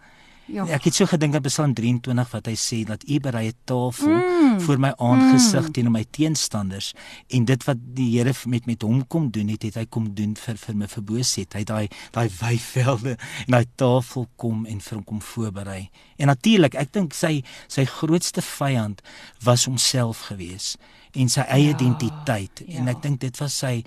Ja. 0.47 0.67
Ek 0.77 0.85
het 0.85 0.97
so 0.97 1.09
gedink 1.09 1.35
aan 1.39 1.45
Psalm 1.47 1.73
23 1.77 2.33
wat 2.35 2.49
hy 2.51 2.55
sê 2.59 2.83
dat 2.85 3.05
U 3.09 3.19
berei 3.21 3.49
'n 3.49 3.57
tafel 3.65 4.13
mm. 4.13 4.61
voor 4.61 4.79
my 4.79 4.93
aangesig 4.97 5.67
mm. 5.67 5.73
teenoor 5.73 5.93
my 5.93 6.05
teenstanders 6.11 6.93
en 7.29 7.45
dit 7.45 7.65
wat 7.65 7.79
die 7.81 8.11
Here 8.19 8.33
met 8.47 8.67
met 8.67 8.83
hom 8.83 9.07
kom 9.07 9.31
doen 9.31 9.49
het, 9.49 9.63
het 9.63 9.75
hy 9.75 9.87
kom 9.87 10.15
doen 10.15 10.37
vir 10.37 10.57
vir 10.57 10.77
my 10.77 10.89
verboosheid. 10.89 11.53
Hy 11.55 11.65
daai 11.65 11.89
daai 12.13 12.29
weivelde 12.41 13.17
en 13.47 13.57
daai 13.57 13.67
tafel 13.77 14.29
kom 14.37 14.67
en 14.67 14.81
vir 14.81 14.95
hom 14.97 15.05
kom 15.05 15.21
voorberei. 15.21 15.91
En 16.17 16.27
natuurlik, 16.27 16.75
ek 16.75 16.93
dink 16.93 17.15
sy 17.15 17.43
sy 17.69 17.85
grootste 17.85 18.43
vyand 18.43 19.01
was 19.43 19.65
homself 19.65 20.29
gewees 20.29 20.77
en 21.15 21.29
sy 21.29 21.41
eie 21.41 21.71
ja, 21.71 21.75
identiteit 21.77 22.65
ja. 22.67 22.79
en 22.79 22.89
ek 22.89 23.03
dink 23.03 23.21
dit 23.21 23.39
was 23.39 23.57
sy 23.59 23.85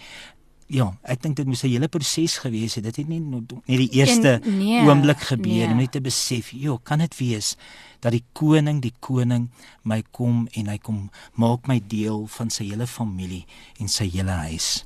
ja, 0.68 0.88
ek 1.08 1.22
dink 1.24 1.38
dit 1.40 1.48
moes 1.48 1.64
'n 1.64 1.72
hele 1.72 1.88
proses 1.88 2.38
gewees 2.38 2.76
het. 2.76 2.84
Dit 2.84 2.96
het 2.96 3.08
nie 3.08 3.20
net 3.20 3.56
die 3.66 3.90
eerste 3.92 4.40
nee, 4.44 4.84
oomblik 4.84 5.20
gebeur 5.20 5.68
nee. 5.68 5.72
om 5.72 5.78
net 5.78 5.92
te 5.92 6.02
besef, 6.02 6.52
joh, 6.52 6.80
kan 6.84 7.00
dit 7.00 7.18
wees 7.18 7.56
dat 8.00 8.12
die 8.12 8.24
koning, 8.34 8.82
die 8.82 8.94
koning 9.00 9.50
my 9.84 10.04
kom 10.12 10.48
en 10.54 10.68
hy 10.68 10.78
kom 10.78 11.10
maak 11.34 11.68
my 11.68 11.82
deel 11.88 12.28
van 12.28 12.50
sy 12.50 12.70
hele 12.70 12.88
familie 12.88 13.46
en 13.80 13.88
sy 13.88 14.10
hele 14.10 14.32
huis. 14.32 14.86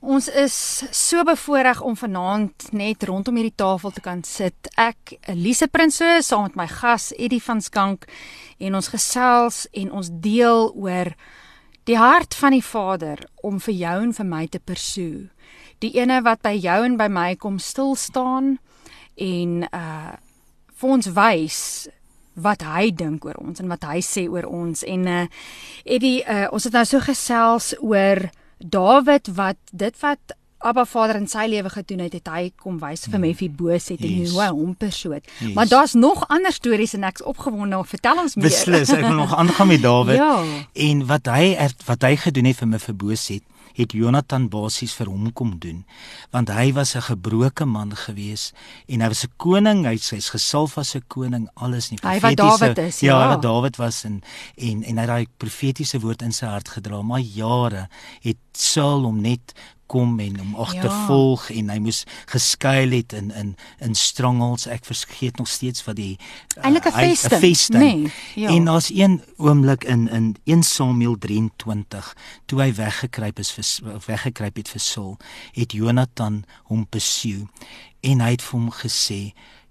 Ons 0.00 0.28
is 0.28 0.84
so 0.92 1.24
bevoorreg 1.24 1.80
om 1.80 1.96
vanaand 1.96 2.68
net 2.72 3.02
rondom 3.08 3.34
hierdie 3.34 3.56
tafel 3.56 3.90
te 3.90 4.00
kan 4.00 4.22
sit. 4.22 4.68
Ek, 4.76 5.16
Elise 5.26 5.66
Prinsloo, 5.72 6.20
saam 6.22 6.42
met 6.42 6.56
my 6.56 6.66
gas 6.68 7.12
Eddie 7.16 7.42
van 7.42 7.60
Skank 7.60 8.04
en 8.58 8.74
ons 8.74 8.88
gesels 8.92 9.64
en 9.72 9.90
ons 9.92 10.10
deel 10.12 10.70
oor 10.74 11.14
die 11.86 11.98
hart 11.98 12.34
van 12.34 12.56
die 12.56 12.64
Vader 12.64 13.20
om 13.46 13.60
vir 13.62 13.74
jou 13.78 13.96
en 14.02 14.12
vir 14.16 14.26
my 14.26 14.46
te 14.50 14.58
pursue. 14.58 15.28
Die 15.84 15.92
ene 16.00 16.22
wat 16.26 16.42
by 16.42 16.54
jou 16.58 16.78
en 16.84 16.96
by 16.98 17.06
my 17.12 17.34
kom 17.38 17.60
stil 17.62 17.94
staan 17.98 18.56
en 19.16 19.66
uh 19.72 20.16
vir 20.76 20.90
ons 20.92 21.06
wys 21.16 21.58
wat 22.44 22.60
hy 22.60 22.90
dink 22.92 23.24
oor 23.24 23.38
ons 23.40 23.62
en 23.62 23.70
wat 23.72 23.86
hy 23.88 24.02
sê 24.04 24.26
oor 24.28 24.44
ons 24.44 24.82
en 24.84 25.06
uh 25.08 25.22
Eddie 25.84 26.20
uh 26.20 26.50
ons 26.52 26.66
het 26.68 26.74
nou 26.76 26.84
so 26.84 27.00
gesels 27.00 27.72
oor 27.80 28.26
Dawid 28.60 29.30
wat 29.36 29.60
dit 29.72 29.96
wat 30.02 30.36
Abba 30.66 30.84
Vader 30.88 31.20
in 31.20 31.28
sy 31.30 31.46
lewe 31.50 31.70
gedoen 31.70 32.04
het, 32.04 32.16
het 32.18 32.30
hy 32.32 32.50
kom 32.62 32.78
wys 32.82 33.06
vir 33.10 33.22
my 33.22 33.32
wie 33.38 33.50
boos 33.50 33.88
het 33.92 34.02
en 34.06 34.16
hoe 34.22 34.42
hy 34.42 34.48
hom 34.50 34.74
persoot. 34.78 35.22
Yes. 35.38 35.54
Maar 35.54 35.68
daar's 35.70 35.94
nog 35.94 36.24
ander 36.28 36.52
stories 36.52 36.96
en 36.98 37.06
ek's 37.06 37.22
opgewonde. 37.22 37.78
Vertel 37.86 38.22
ons 38.24 38.34
meer. 38.34 38.48
Beslis, 38.48 38.90
ek 38.90 39.04
wil 39.06 39.20
nog 39.22 39.36
aangaan 39.36 39.70
met 39.70 39.82
Dawid. 39.82 40.18
ja. 40.22 40.32
En 40.88 41.04
wat 41.06 41.30
hy 41.30 41.54
wat 41.86 42.08
hy 42.08 42.16
gedoen 42.26 42.50
het 42.50 42.58
vir 42.62 42.74
my 42.74 42.82
verboos 42.82 43.28
het, 43.34 43.44
het 43.76 43.92
Jonathan 43.92 44.48
basies 44.52 44.94
vir 44.96 45.10
hom 45.12 45.28
kom 45.36 45.56
doen. 45.60 45.84
Want 46.32 46.50
hy 46.52 46.72
was 46.72 46.96
'n 46.96 47.02
gebroke 47.12 47.64
man 47.64 47.92
gewees 47.96 48.52
en 48.88 49.00
hy 49.00 49.08
was 49.08 49.24
'n 49.24 49.32
koning, 49.36 49.84
hy's 49.84 50.10
hy's 50.10 50.30
gesalf 50.30 50.78
as 50.78 50.94
'n 50.96 51.04
koning, 51.06 51.48
alles 51.54 51.90
nie 51.90 51.98
profetiese. 51.98 52.26
Hy 52.26 52.34
wat 52.34 52.58
Dawid 52.58 52.78
is, 52.78 53.00
ja. 53.00 53.20
Ja, 53.20 53.28
wat 53.28 53.42
Dawid 53.42 53.76
was 53.76 54.04
en 54.04 54.22
en 54.56 54.82
en 54.82 54.96
hy 54.96 55.00
het 55.00 55.08
daai 55.08 55.26
profetiese 55.36 56.00
woord 56.00 56.22
in 56.22 56.32
sy 56.32 56.46
hart 56.46 56.68
gedra, 56.68 57.02
maar 57.02 57.20
jare 57.20 57.88
het 58.20 58.36
Saul 58.52 59.02
hom 59.04 59.20
net 59.20 59.52
kom 59.86 60.18
en 60.20 60.38
hom 60.38 60.54
agtervolg 60.54 61.48
ja. 61.48 61.58
en 61.60 61.70
hy 61.70 61.78
moes 61.78 62.04
geskuil 62.32 62.90
het 62.90 63.12
in 63.12 63.30
in 63.30 63.54
in 63.80 63.94
strangels 63.94 64.66
ek 64.66 64.84
vergeet 64.84 65.38
nog 65.38 65.48
steeds 65.48 65.84
wat 65.86 65.96
die 65.96 66.18
eintlik 66.60 66.86
'n 66.86 67.40
feesting 67.40 67.82
nee, 67.82 68.12
ja. 68.34 68.50
en 68.50 68.64
daar's 68.64 68.90
een 68.90 69.22
oomblik 69.36 69.84
in 69.84 70.08
in 70.08 70.36
1 70.44 70.62
Samuel 70.62 71.18
23 71.18 72.16
toe 72.46 72.60
hy 72.60 72.72
weggekruip 72.74 73.38
is 73.38 73.50
vir 73.50 74.00
weggekruip 74.06 74.56
het 74.56 74.68
vir 74.68 74.80
Saul 74.80 75.16
het 75.52 75.72
Jonathan 75.72 76.44
hom 76.64 76.86
besoek 76.90 77.48
en 78.00 78.20
hy 78.20 78.30
het 78.30 78.42
vir 78.42 78.58
hom 78.58 78.70
gesê 78.70 79.20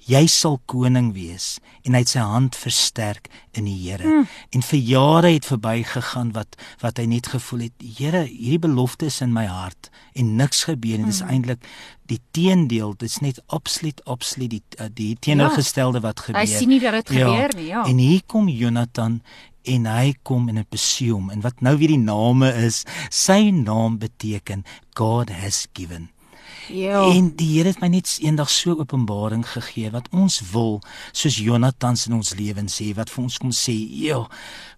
jy 0.06 0.26
sal 0.30 0.60
koning 0.70 1.12
wees 1.16 1.56
en 1.86 1.96
hy 1.98 2.02
het 2.04 2.12
sy 2.14 2.24
hand 2.24 2.58
versterk 2.58 3.30
in 3.58 3.66
die 3.70 3.76
Here. 3.76 4.06
Mm. 4.06 4.28
En 4.58 4.66
vir 4.66 4.80
jare 4.80 5.32
het 5.34 5.48
verbygegaan 5.50 6.34
wat 6.38 6.58
wat 6.82 7.02
hy 7.02 7.08
net 7.10 7.32
gevoel 7.34 7.68
het, 7.68 7.86
Here, 7.98 8.26
hierdie 8.30 8.62
belofte 8.68 9.10
is 9.10 9.22
in 9.26 9.34
my 9.34 9.46
hart 9.50 9.90
en 10.14 10.36
niks 10.40 10.66
gebeur 10.70 11.00
en 11.00 11.10
dit 11.10 11.16
is 11.16 11.24
mm. 11.24 11.34
eintlik 11.34 11.68
die 12.10 12.22
teendeel, 12.38 12.94
dit 12.94 13.10
is 13.10 13.20
net 13.26 13.42
absoluut 13.48 14.02
absoluut 14.06 14.54
die 14.54 14.64
uh, 14.80 14.90
die 14.94 15.16
teenoorgestelde 15.20 16.02
ja. 16.02 16.08
wat 16.08 16.26
gebeur. 16.28 16.42
Hy 16.44 16.48
sien 16.54 16.70
nie 16.70 16.82
dat 16.84 17.00
dit 17.02 17.18
ja. 17.18 17.26
gebeur 17.26 17.58
nie, 17.60 17.68
ja. 17.74 17.84
En 17.90 18.02
hier 18.02 18.24
kom 18.30 18.50
Jonathan 18.50 19.22
en 19.66 19.88
hy 19.90 20.14
kom 20.22 20.50
in 20.50 20.60
'n 20.60 20.68
besoem 20.70 21.32
en 21.34 21.42
wat 21.42 21.62
nou 21.62 21.78
weer 21.78 21.96
die 21.96 22.06
name 22.06 22.54
is, 22.54 22.84
sy 23.10 23.50
naam 23.50 23.98
beteken 23.98 24.64
God 24.94 25.30
has 25.30 25.68
given. 25.74 26.10
Ja. 26.68 27.04
En 27.12 27.32
die 27.36 27.58
Here 27.58 27.70
het 27.70 27.82
my 27.82 27.88
net 27.94 28.18
eendag 28.22 28.50
so 28.50 28.76
openbaring 28.80 29.46
gegee 29.48 29.92
wat 29.94 30.08
ons 30.12 30.42
wil 30.52 30.80
soos 31.12 31.38
Jonathan 31.38 31.98
in 32.08 32.18
ons 32.18 32.34
lewens 32.38 32.82
sê 32.82 32.92
wat 32.98 33.10
vir 33.10 33.24
ons 33.24 33.38
kom 33.38 33.52
sê, 33.52 33.76
"Ja, 33.90 34.26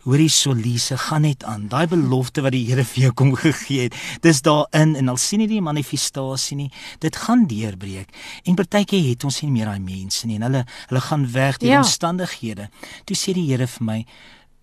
hoorie 0.08 0.30
Solise, 0.30 0.98
gaan 0.98 1.22
net 1.22 1.44
aan. 1.44 1.68
Daai 1.68 1.88
belofte 1.88 2.42
wat 2.42 2.56
die 2.56 2.66
Here 2.68 2.84
vir 2.84 3.04
jou 3.04 3.12
kom 3.14 3.36
gegee 3.36 3.88
het, 3.88 3.96
dis 4.24 4.42
daarin 4.42 4.96
en 4.96 5.12
al 5.12 5.18
sien 5.18 5.44
jy 5.44 5.48
die 5.48 5.62
manifestasie 5.62 6.58
nie, 6.58 6.70
dit 7.04 7.16
gaan 7.16 7.46
deurbreek. 7.48 8.14
En 8.48 8.56
partykeer 8.56 9.10
het 9.10 9.24
ons 9.28 9.42
nie 9.42 9.52
meer 9.52 9.66
daai 9.66 9.84
mense 9.84 10.28
nie 10.28 10.40
en 10.40 10.48
hulle 10.48 10.64
hulle 10.88 11.04
gaan 11.10 11.28
weg 11.34 11.58
deur 11.58 11.72
ja. 11.72 11.84
omstandighede. 11.84 12.70
Toe 13.06 13.20
sê 13.20 13.36
die 13.36 13.48
Here 13.50 13.68
vir 13.68 13.84
my, 13.84 14.00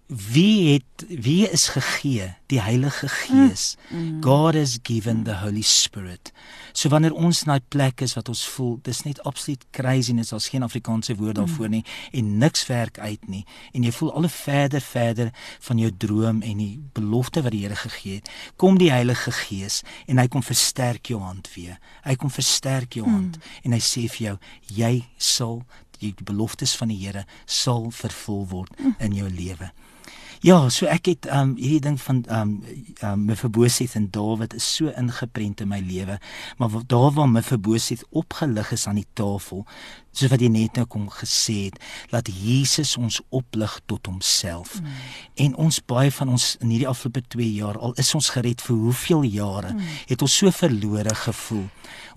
wie 0.08 0.74
het 0.74 1.04
wie 1.08 1.48
is 1.48 1.68
gegee 1.72 2.34
die 2.52 2.60
Heilige 2.60 3.08
Gees 3.08 3.76
mm. 3.88 3.98
mm. 3.98 4.20
God 4.24 4.54
has 4.54 4.78
given 4.82 5.24
the 5.24 5.40
Holy 5.40 5.62
Spirit 5.62 6.32
so 6.74 6.90
wanneer 6.90 7.14
ons 7.14 7.44
in 7.44 7.52
daai 7.52 7.66
plek 7.70 8.02
is 8.02 8.16
wat 8.18 8.28
ons 8.32 8.42
voel 8.56 8.74
dis 8.86 9.02
net 9.06 9.20
absoluut 9.30 9.62
craziness 9.76 10.34
as 10.34 10.48
geen 10.50 10.66
Afrikaanse 10.66 11.14
woord 11.20 11.38
daarvoor 11.38 11.70
mm. 11.70 11.76
nie 11.78 12.20
en 12.20 12.32
niks 12.42 12.66
werk 12.66 12.98
uit 12.98 13.28
nie 13.30 13.44
en 13.72 13.86
jy 13.86 13.92
voel 13.94 14.10
al 14.18 14.28
verder 14.34 14.82
verder 14.82 15.30
van 15.68 15.82
jou 15.84 15.92
droom 16.06 16.42
en 16.42 16.62
die 16.64 16.74
belofte 16.98 17.44
wat 17.46 17.54
die 17.54 17.62
Here 17.64 17.78
gegee 17.78 18.18
het 18.18 18.30
kom 18.60 18.78
die 18.80 18.90
Heilige 18.90 19.32
Gees 19.44 19.82
en 20.10 20.18
hy 20.18 20.26
kom 20.28 20.42
versterk 20.42 21.14
jou 21.14 21.22
hand 21.22 21.48
weer 21.54 21.78
hy 22.04 22.18
kom 22.20 22.32
versterk 22.34 22.98
jou 22.98 23.06
hand 23.06 23.38
mm. 23.38 23.56
en 23.64 23.78
hy 23.78 23.82
sê 23.92 24.08
vir 24.10 24.26
jou 24.28 24.36
jy 24.82 24.94
sal 25.16 25.62
die 26.02 26.14
beloftes 26.26 26.74
van 26.76 26.90
die 26.90 27.00
Here 27.00 27.24
sal 27.46 27.90
vervul 27.94 28.46
word 28.50 28.74
mm. 28.80 28.98
in 29.06 29.20
jou 29.22 29.30
lewe 29.30 29.70
Ja, 30.44 30.58
so 30.68 30.84
ek 30.92 31.06
het 31.08 31.26
um 31.32 31.54
hierdie 31.56 31.80
ding 31.86 31.94
van 32.04 32.18
um 32.28 32.50
um 33.00 33.22
Mephibosheth 33.30 33.94
en 33.96 34.10
Dawid 34.12 34.52
is 34.52 34.66
so 34.76 34.92
ingeprent 34.92 35.62
in 35.64 35.70
my 35.70 35.80
lewe, 35.80 36.18
maar 36.60 36.74
daar 36.86 37.12
waar 37.16 37.28
Mephibosheth 37.28 38.04
opgelig 38.10 38.72
is 38.76 38.84
aan 38.86 39.00
die 39.00 39.08
tafel, 39.16 39.64
soos 40.14 40.30
wat 40.30 40.42
jy 40.44 40.50
net 40.52 40.76
nou 40.78 40.84
kom 40.90 41.06
gesê 41.10 41.56
het, 41.68 41.78
laat 42.12 42.28
Jesus 42.28 42.94
ons 43.00 43.22
oplig 43.34 43.72
tot 43.90 44.06
homself. 44.06 44.76
Mm. 44.82 44.98
En 45.46 45.56
ons 45.66 45.80
baie 45.90 46.12
van 46.14 46.34
ons 46.36 46.48
in 46.60 46.70
hierdie 46.74 46.88
afgelope 46.90 47.24
2 47.34 47.48
jaar, 47.56 47.78
al 47.80 47.96
is 48.00 48.12
ons 48.14 48.28
gered 48.36 48.62
vir 48.62 48.76
hoeveel 48.84 49.24
jare, 49.26 49.72
mm. 49.74 49.94
het 50.12 50.22
ons 50.22 50.36
so 50.42 50.52
verlore 50.54 51.14
gevoel. 51.24 51.64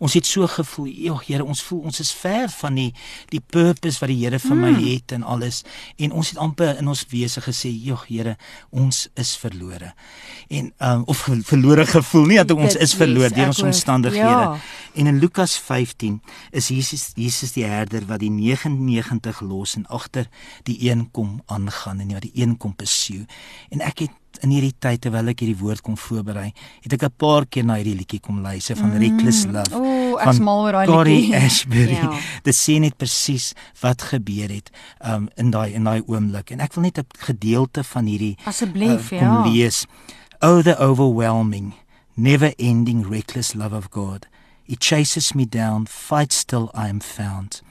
Ons 0.04 0.14
het 0.14 0.28
so 0.30 0.46
gevoel, 0.52 0.92
ja 1.08 1.16
Here, 1.24 1.46
ons 1.46 1.64
voel 1.66 1.88
ons 1.90 2.00
is 2.04 2.12
ver 2.14 2.52
van 2.60 2.78
die 2.78 2.92
die 3.32 3.42
purpose 3.42 3.98
wat 4.04 4.12
die 4.12 4.20
Here 4.20 4.38
vir 4.44 4.54
mm. 4.54 4.68
my 4.68 4.74
het 4.92 5.16
en 5.18 5.26
alles. 5.26 5.64
En 5.98 6.14
ons 6.14 6.30
het 6.30 6.38
amper 6.42 6.78
in 6.78 6.92
ons 6.92 7.06
wese 7.10 7.42
gesê, 7.42 7.72
ja 7.72 7.98
Here, 8.06 8.17
ons 8.70 9.08
is 9.14 9.38
verlore. 9.38 9.94
En 10.48 10.74
um 10.78 11.04
of 11.06 11.28
verlore 11.44 11.86
gevoel, 11.86 12.26
nie 12.26 12.38
dat 12.38 12.52
ons 12.52 12.76
is 12.76 12.94
verlore 12.98 13.30
deur 13.30 13.48
ons 13.48 13.62
omstandighede. 13.62 14.24
Ja. 14.24 14.60
En 14.94 15.08
in 15.08 15.20
Lukas 15.20 15.58
15 15.60 16.22
is 16.52 16.68
Jesus 16.68 17.12
Jesus 17.16 17.54
die 17.54 17.66
herder 17.66 18.06
wat 18.06 18.20
die 18.20 18.32
99 18.32 19.42
los 19.42 19.76
en 19.76 19.86
agter 19.86 20.30
die 20.64 20.78
een 20.90 21.12
kom 21.12 21.42
aangaan 21.46 22.00
en 22.00 22.14
wat 22.18 22.26
die 22.26 22.36
een 22.36 22.58
kom 22.58 22.74
besoek. 22.76 23.30
En 23.70 23.82
ek 23.82 24.08
het 24.08 24.16
in 24.46 24.52
hierdie 24.54 24.74
tyd 24.80 25.02
terwyl 25.04 25.32
ek 25.32 25.42
hierdie 25.44 25.58
woord 25.60 25.82
kom 25.86 25.98
voorberei, 26.00 26.52
het 26.84 26.94
ek 26.94 27.04
'n 27.08 27.14
paar 27.18 27.46
keer 27.46 27.66
na 27.66 27.78
hierdie 27.80 27.96
liedjie 27.98 28.20
kom 28.20 28.42
luister 28.42 28.76
van 28.76 28.92
mm. 28.92 29.00
Reckless 29.04 29.46
Love. 29.46 29.76
O, 29.76 30.18
ek 30.18 30.34
smal 30.34 30.64
oor 30.66 30.72
daai 30.72 30.88
liedjie. 30.88 31.36
Ashbury. 31.46 31.98
Ja. 31.98 32.12
Dit 32.44 32.56
sê 32.56 32.80
net 32.80 32.98
presies 32.98 33.54
wat 33.82 34.02
gebeur 34.02 34.50
het 34.50 34.72
um 35.04 35.30
in 35.38 35.52
daai 35.52 35.74
in 35.74 35.84
daai 35.84 36.02
oomblik 36.06 36.52
en 36.52 36.60
ek 36.60 36.74
wil 36.76 36.84
net 36.84 37.00
'n 37.00 37.06
gedeelte 37.18 37.84
van 37.84 38.06
hierdie 38.06 38.36
asseblief 38.46 39.12
uh, 39.12 39.20
kom 39.20 39.34
ja. 39.34 39.46
lees. 39.46 39.86
Oh 40.42 40.62
the 40.62 40.78
overwhelming, 40.78 41.74
never-ending 42.16 43.10
reckless 43.10 43.56
love 43.56 43.74
of 43.74 43.90
God. 43.90 44.28
It 44.68 44.80
chases 44.82 45.34
me 45.34 45.46
down, 45.46 45.88
fights 45.88 46.44
till 46.44 46.70
I 46.76 46.90
am 46.90 47.00
found. 47.00 47.62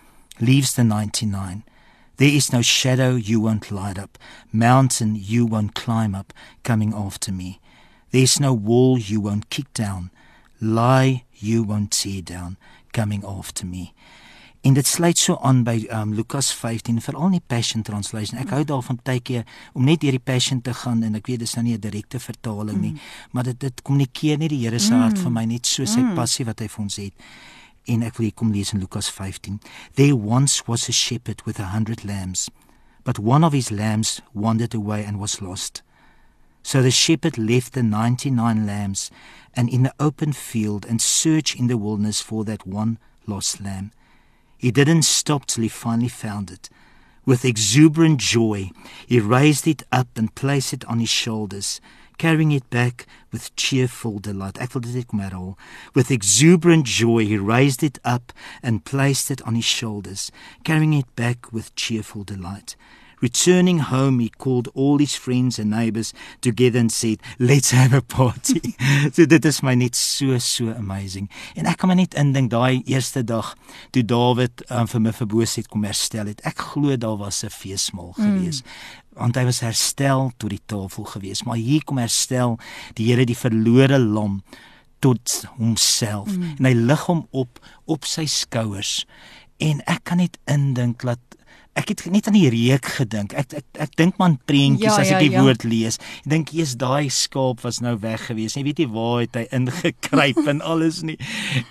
Leaves 0.41 0.75
the 0.75 0.83
99 0.83 1.63
There 2.17 2.29
is 2.29 2.51
no 2.51 2.63
shadow 2.63 3.15
you 3.15 3.41
won't 3.41 3.71
light 3.71 3.99
up, 3.99 4.17
mountain 4.51 5.17
you 5.17 5.45
won't 5.45 5.75
climb 5.75 6.15
up, 6.15 6.33
coming 6.63 6.95
after 6.95 7.31
me. 7.31 7.61
There's 8.11 8.41
no 8.41 8.55
wall 8.55 8.99
you 8.99 9.21
won't 9.21 9.51
kick 9.51 9.71
down, 9.75 10.11
lie 10.59 11.25
you 11.35 11.63
won't 11.63 11.91
tear 11.91 12.23
down, 12.23 12.57
coming 12.93 13.23
after 13.23 13.67
me. 13.67 13.93
En 14.63 14.75
dit 14.75 14.87
sluit 14.87 15.19
so 15.19 15.37
aan 15.37 15.61
by 15.63 15.87
um, 15.93 16.15
Lukas 16.15 16.49
15 16.55 17.01
veral 17.01 17.27
in 17.27 17.37
die 17.37 17.45
Passion 17.47 17.83
Translation. 17.83 18.41
Ek 18.41 18.51
hou 18.51 18.65
daarvan 18.67 18.97
baie 19.05 19.21
keer 19.21 19.45
om 19.77 19.85
net 19.85 20.01
deur 20.01 20.17
die 20.17 20.23
Passion 20.33 20.63
te 20.65 20.73
gaan 20.75 21.05
en 21.07 21.21
ek 21.21 21.29
weet 21.31 21.45
dis 21.45 21.55
nou 21.55 21.67
nie 21.69 21.77
'n 21.77 21.85
direkte 21.85 22.19
vertaling 22.19 22.81
nie, 22.81 22.95
mm. 22.97 23.13
maar 23.31 23.45
dit 23.45 23.61
dit 23.61 23.83
kommunikeer 23.83 24.39
net 24.39 24.51
die 24.51 24.65
Here 24.65 24.79
se 24.79 24.95
hart 24.95 25.19
mm. 25.19 25.23
vir 25.23 25.31
my 25.31 25.45
net 25.45 25.67
so 25.67 25.85
sy 25.85 26.01
mm. 26.01 26.17
passie 26.17 26.49
wat 26.49 26.65
hy 26.65 26.69
vir 26.73 26.83
ons 26.83 26.97
het 26.97 27.15
en 27.87 28.03
ek 28.03 28.19
wil 28.19 28.33
kom 28.35 28.53
lees 28.53 28.73
in 28.73 28.81
Lukas 28.81 29.09
15. 29.09 29.61
There 29.95 30.17
once 30.17 30.67
was 30.67 30.89
a 30.89 30.93
shepherd 30.93 31.43
with 31.47 31.59
a 31.59 31.71
hundred 31.73 32.05
lambs, 32.05 32.51
but 33.05 33.19
one 33.19 33.45
of 33.45 33.53
his 33.53 33.71
lambs 33.71 34.21
wandered 34.35 34.75
away 34.75 35.05
and 35.05 35.19
was 35.19 35.41
lost. 35.41 35.83
So 36.63 36.83
the 36.83 36.91
shepherd 36.91 37.39
left 37.39 37.75
the 37.75 37.83
99 37.83 38.67
lambs 38.67 39.11
and 39.55 39.69
in 39.69 39.85
the 39.85 39.95
open 40.01 40.33
field 40.33 40.85
and 40.85 41.01
searched 41.01 41.55
in 41.59 41.69
the 41.69 41.79
wilderness 41.79 42.21
for 42.21 42.45
that 42.45 42.67
one 42.67 42.99
lost 43.27 43.61
lamb. 43.61 43.93
He 44.59 44.73
didn't 44.73 45.03
stop 45.03 45.47
till 45.47 45.63
he 45.63 45.69
finally 45.69 46.09
found 46.09 46.51
it. 46.51 46.69
With 47.25 47.45
exuberant 47.45 48.19
joy, 48.19 48.71
he 49.07 49.21
raised 49.21 49.67
it 49.67 49.83
up 49.93 50.09
and 50.17 50.35
placed 50.35 50.73
it 50.73 50.85
on 50.87 50.99
his 50.99 51.09
shoulders 51.09 51.81
carrying 52.19 52.53
it 52.53 52.69
back 52.71 53.07
with 53.33 53.55
cheerful 53.57 54.19
delight. 54.19 54.59
Ek 54.59 54.73
wil 54.75 54.83
dit 54.83 54.95
net 54.95 55.09
kom 55.11 55.21
herhaal. 55.21 55.57
With 55.95 56.11
exuberant 56.11 56.87
joy 56.87 57.27
he 57.27 57.39
raised 57.39 57.83
it 57.83 57.99
up 58.05 58.33
and 58.63 58.85
placed 58.85 59.31
it 59.31 59.43
on 59.43 59.55
his 59.55 59.69
shoulders, 59.69 60.31
carrying 60.65 60.95
it 60.95 61.09
back 61.17 61.53
with 61.53 61.75
cheerful 61.75 62.25
delight. 62.25 62.77
Returning 63.23 63.79
home, 63.79 64.19
he 64.21 64.29
called 64.29 64.69
all 64.75 64.99
his 64.99 65.15
friends 65.15 65.59
and 65.59 65.71
neighbors 65.71 66.13
together 66.43 66.79
and 66.79 66.93
said, 66.93 67.19
"Let's 67.39 67.71
have 67.71 67.95
a 67.95 68.03
party." 68.03 68.77
so 69.13 69.25
dit 69.25 69.45
is 69.45 69.63
my 69.63 69.75
net 69.75 69.95
so 69.95 70.37
so 70.37 70.69
amazing. 70.69 71.31
En 71.57 71.65
ek 71.65 71.79
kan 71.81 71.89
my 71.89 71.97
net 71.97 72.13
indink 72.15 72.51
daai 72.53 72.85
eerste 72.85 73.25
dag 73.25 73.55
toe 73.97 74.05
Dawid 74.05 74.67
um, 74.69 74.85
vir 74.87 75.01
my 75.01 75.15
verboosheid 75.17 75.71
kom 75.73 75.89
herstel 75.89 76.29
het. 76.29 76.45
Ek 76.45 76.61
glo 76.75 76.93
daar 76.97 77.17
was 77.17 77.41
'n 77.43 77.49
feesmaal 77.49 78.13
mm. 78.13 78.21
gewees. 78.21 78.63
Want 79.17 79.37
hy 79.39 79.47
was 79.49 79.63
herstel 79.65 80.31
tot 80.37 80.53
die 80.53 80.63
tafel 80.69 81.09
gewees, 81.09 81.43
maar 81.49 81.57
hier 81.57 81.85
kom 81.85 82.01
herstel 82.01 82.59
die 82.99 83.09
Here 83.09 83.25
die 83.25 83.39
verlore 83.39 83.99
lam 83.99 84.43
tot 85.05 85.45
homself. 85.57 86.29
Mm. 86.33 86.57
en 86.59 86.69
hy 86.69 86.75
lig 86.77 87.07
hom 87.09 87.27
op 87.31 87.61
op 87.85 88.09
sy 88.09 88.27
skouers. 88.29 89.05
En 89.63 89.81
ek 89.89 90.05
kan 90.09 90.21
net 90.21 90.37
indink 90.51 91.05
dat 91.07 91.36
ek 91.77 91.93
het 91.93 92.05
net 92.13 92.29
aan 92.31 92.37
die 92.37 92.49
reuk 92.53 92.89
gedink. 92.99 93.35
Ek 93.37 93.53
ek 93.61 93.81
ek, 93.85 93.93
dink 94.01 94.17
man 94.21 94.39
prentjies 94.49 94.89
ja, 94.89 94.97
as 95.03 95.11
ek 95.11 95.19
ja, 95.19 95.23
die 95.27 95.35
ja. 95.35 95.43
woord 95.45 95.67
lees. 95.69 95.99
Ek 96.25 96.31
dink 96.33 96.53
eers 96.57 96.75
daai 96.81 97.11
skaap 97.13 97.63
was 97.67 97.83
nou 97.85 97.97
weg 98.03 98.27
gewees. 98.31 98.57
Jy 98.57 98.65
weet 98.67 98.83
nie 98.83 98.89
waar 98.95 99.21
het 99.25 99.37
hy 99.37 99.45
ingekruip 99.59 100.41
en 100.53 100.63
alles 100.65 101.03
nie. 101.07 101.19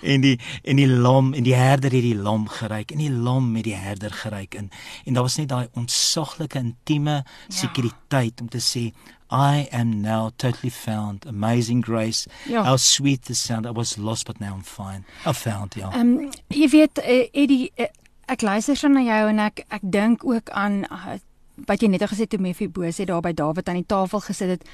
En 0.02 0.24
die 0.24 0.36
en 0.64 0.80
die 0.80 0.88
lam 0.90 1.32
en 1.34 1.46
die 1.46 1.56
herder 1.58 1.94
het 1.94 2.06
die 2.06 2.16
lam 2.16 2.46
geryk 2.50 2.94
en 2.94 3.02
die 3.02 3.12
lam 3.12 3.50
met 3.54 3.66
die 3.66 3.76
herder 3.76 4.14
geryk 4.14 4.56
in. 4.58 4.70
En 5.04 5.18
daar 5.18 5.26
was 5.26 5.38
net 5.40 5.50
daai 5.52 5.66
ontsaglike 5.74 6.62
intieme 6.62 7.22
ja. 7.22 7.58
sekuriteit 7.62 8.40
om 8.40 8.50
te 8.52 8.62
sê 8.62 8.90
I 9.26 9.66
am 9.72 10.02
now 10.02 10.30
totally 10.38 10.70
found. 10.70 11.26
Amazing 11.26 11.82
grace. 11.82 12.28
Ja. 12.46 12.62
How 12.62 12.76
sweet 12.76 13.22
the 13.22 13.34
sound. 13.34 13.66
I 13.66 13.72
was 13.72 13.98
lost 13.98 14.26
but 14.26 14.38
now 14.40 14.54
I'm 14.54 14.62
fine. 14.62 15.04
I 15.26 15.32
found, 15.32 15.74
ja. 15.74 15.90
Ehm 15.90 16.14
um, 16.14 16.30
jy 16.46 16.68
weet 16.70 17.02
uh, 17.02 17.26
Eddie 17.32 17.72
uh, 17.74 17.90
ek 18.26 18.42
luister 18.42 18.76
so 18.76 18.88
na 18.88 19.04
jou 19.06 19.28
en 19.30 19.38
ek 19.38 19.64
ek 19.70 19.82
dink 19.82 20.24
ook 20.24 20.50
aan 20.50 20.84
uh, 20.90 21.18
wat 21.64 21.82
jy 21.82 21.88
net 21.88 22.04
gesê 22.04 22.26
het 22.26 22.34
toe 22.34 22.42
Mefibose 22.42 23.06
daar 23.08 23.22
by 23.24 23.32
Dawid 23.36 23.68
aan 23.68 23.80
die 23.80 23.88
tafel 23.88 24.20
gesit 24.20 24.56
het. 24.56 24.66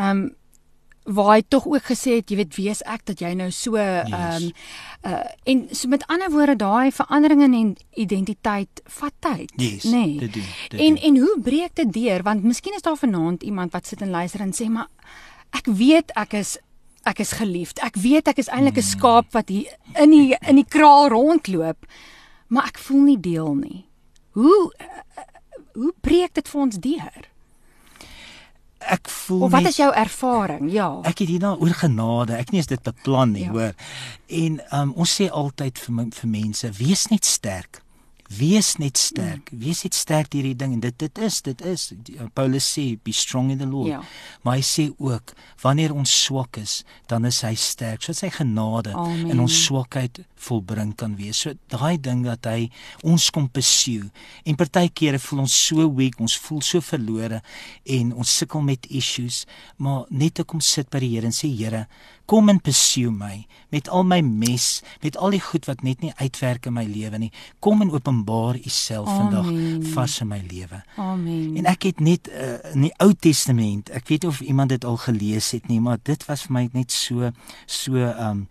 Um 0.00 0.28
waar 1.06 1.36
hy 1.36 1.42
tog 1.46 1.68
ook 1.70 1.84
gesê 1.86 2.16
het, 2.18 2.30
jy 2.30 2.36
weet, 2.40 2.54
wie 2.56 2.64
is 2.66 2.80
ek 2.82 3.04
dat 3.06 3.20
jy 3.22 3.28
nou 3.38 3.46
so 3.54 3.78
um 3.78 4.08
yes. 4.10 4.48
uh 5.06 5.20
en 5.46 5.60
so 5.70 5.86
met 5.88 6.02
ander 6.10 6.32
woorde 6.34 6.56
daai 6.58 6.90
veranderinge 6.90 7.46
in 7.46 7.68
identiteit 7.94 8.82
vat 8.98 9.14
tyd, 9.22 9.52
yes, 9.54 9.86
nê? 9.86 10.02
Nee. 10.18 10.88
En 10.88 10.98
en 10.98 11.20
hoe 11.22 11.36
breek 11.42 11.76
dit 11.78 11.92
deur? 11.94 12.26
Want 12.26 12.42
miskien 12.42 12.74
is 12.74 12.82
daar 12.82 12.98
vanaand 12.98 13.46
iemand 13.46 13.72
wat 13.72 13.86
sit 13.86 14.02
en 14.02 14.10
luister 14.10 14.42
en 14.42 14.52
sê, 14.52 14.66
"Maar 14.66 14.88
ek 15.54 15.66
weet 15.66 16.10
ek 16.16 16.32
is 16.32 16.58
ek 17.04 17.18
is 17.18 17.32
geliefd. 17.32 17.78
Ek 17.78 17.94
weet 17.94 18.28
ek 18.28 18.38
is 18.38 18.48
eintlik 18.48 18.76
'n 18.76 18.82
mm. 18.82 18.90
skaap 18.98 19.32
wat 19.32 19.48
hier 19.48 19.76
in 19.94 20.10
die 20.10 20.36
in 20.48 20.56
die 20.56 20.68
kraal 20.68 21.08
rondloop." 21.08 21.86
Maar 22.48 22.70
ek 22.72 22.78
voel 22.78 23.02
nie 23.12 23.20
deel 23.20 23.54
nie. 23.54 23.80
Hoe 24.36 24.72
hoe 25.76 25.92
breek 26.00 26.32
dit 26.34 26.48
vir 26.48 26.60
ons 26.60 26.78
deur? 26.80 27.24
Ek 28.86 29.08
voel 29.10 29.42
Of 29.48 29.50
wat 29.52 29.66
is 29.68 29.76
jou 29.76 29.88
ervaring? 29.92 30.68
Ja. 30.72 30.88
Ek 31.04 31.18
het 31.18 31.28
hierna 31.28 31.56
oor 31.60 31.74
genade. 31.74 32.36
Ek 32.38 32.52
nie 32.54 32.62
is 32.62 32.70
dit 32.70 32.82
beplan 32.82 33.34
nie, 33.34 33.44
ja. 33.48 33.52
hoor. 33.52 33.74
En 34.28 34.60
um, 34.78 34.92
ons 34.94 35.16
sê 35.20 35.26
altyd 35.28 35.80
vir 35.82 36.06
vir 36.20 36.30
mense, 36.30 36.70
wees 36.78 37.08
net 37.12 37.28
sterk 37.28 37.82
wees 38.28 38.76
net 38.76 38.98
sterk. 38.98 39.50
Mm. 39.52 39.60
Wees 39.62 39.82
net 39.86 39.94
sterk 39.94 40.32
hierdie 40.34 40.56
ding 40.58 40.76
en 40.76 40.82
dit 40.82 40.98
dit 40.98 41.20
is 41.26 41.40
dit 41.46 41.64
is 41.66 41.88
Paulus 42.34 42.66
sê 42.76 42.86
be 43.02 43.14
strong 43.14 43.50
in 43.54 43.60
the 43.62 43.68
Lord. 43.68 43.90
Ja. 43.92 44.00
Maar 44.42 44.58
hy 44.58 44.64
sê 44.66 44.86
ook 44.96 45.34
wanneer 45.62 45.94
ons 45.94 46.12
swak 46.24 46.58
is, 46.60 46.80
dan 47.10 47.28
is 47.28 47.42
hy 47.46 47.54
sterk. 47.58 48.04
So 48.04 48.16
sy 48.16 48.30
genade 48.34 48.94
Amen. 48.96 49.30
in 49.34 49.42
ons 49.44 49.56
swakheid 49.66 50.22
volbring 50.46 50.94
kan 50.98 51.16
wees. 51.18 51.44
So 51.44 51.56
daai 51.72 51.96
ding 52.02 52.24
dat 52.26 52.48
hy 52.50 52.68
ons 53.06 53.28
kom 53.34 53.48
pursue. 53.52 54.10
En 54.46 54.58
partykeere 54.58 55.20
voel 55.22 55.46
ons 55.46 55.56
so 55.68 55.86
weak, 55.96 56.20
ons 56.22 56.36
voel 56.46 56.62
so 56.64 56.84
verlore 56.84 57.42
en 57.96 58.12
ons 58.16 58.36
sukkel 58.40 58.64
met 58.66 58.90
issues, 58.90 59.44
maar 59.82 60.04
net 60.10 60.38
te 60.40 60.44
kom 60.44 60.62
sit 60.64 60.90
by 60.92 61.02
die 61.02 61.14
Here 61.16 61.28
en 61.28 61.34
sê 61.34 61.48
Here, 61.48 61.86
kom 62.26 62.50
en 62.50 62.60
pursue 62.60 63.10
my 63.10 63.46
met 63.74 63.88
al 63.88 64.04
my 64.06 64.20
mes, 64.20 64.66
met 65.02 65.16
al 65.16 65.34
die 65.34 65.40
goed 65.42 65.66
wat 65.66 65.82
net 65.86 66.00
nie 66.04 66.12
uitwerk 66.20 66.68
in 66.70 66.76
my 66.76 66.84
lewe 66.86 67.18
nie. 67.18 67.30
Kom 67.64 67.82
en 67.82 67.90
openbaar 67.94 68.58
u 68.58 68.70
self 68.72 69.08
vandag 69.10 69.48
vas 69.92 70.20
in 70.22 70.30
my 70.30 70.40
lewe. 70.50 70.82
Amen. 71.02 71.56
En 71.60 71.68
ek 71.70 71.88
het 71.90 72.00
net 72.00 72.30
uh, 72.30 72.56
in 72.72 72.86
die 72.88 72.94
Ou 73.02 73.12
Testament, 73.12 73.90
ek 73.94 74.08
weet 74.12 74.26
of 74.28 74.40
iemand 74.44 74.74
dit 74.74 74.86
al 74.86 74.98
gelees 75.02 75.50
het 75.56 75.68
nie, 75.70 75.80
maar 75.82 76.00
dit 76.02 76.26
was 76.30 76.46
vir 76.46 76.56
my 76.58 76.64
net 76.72 76.94
so 76.94 77.32
so 77.66 78.08
um 78.28 78.46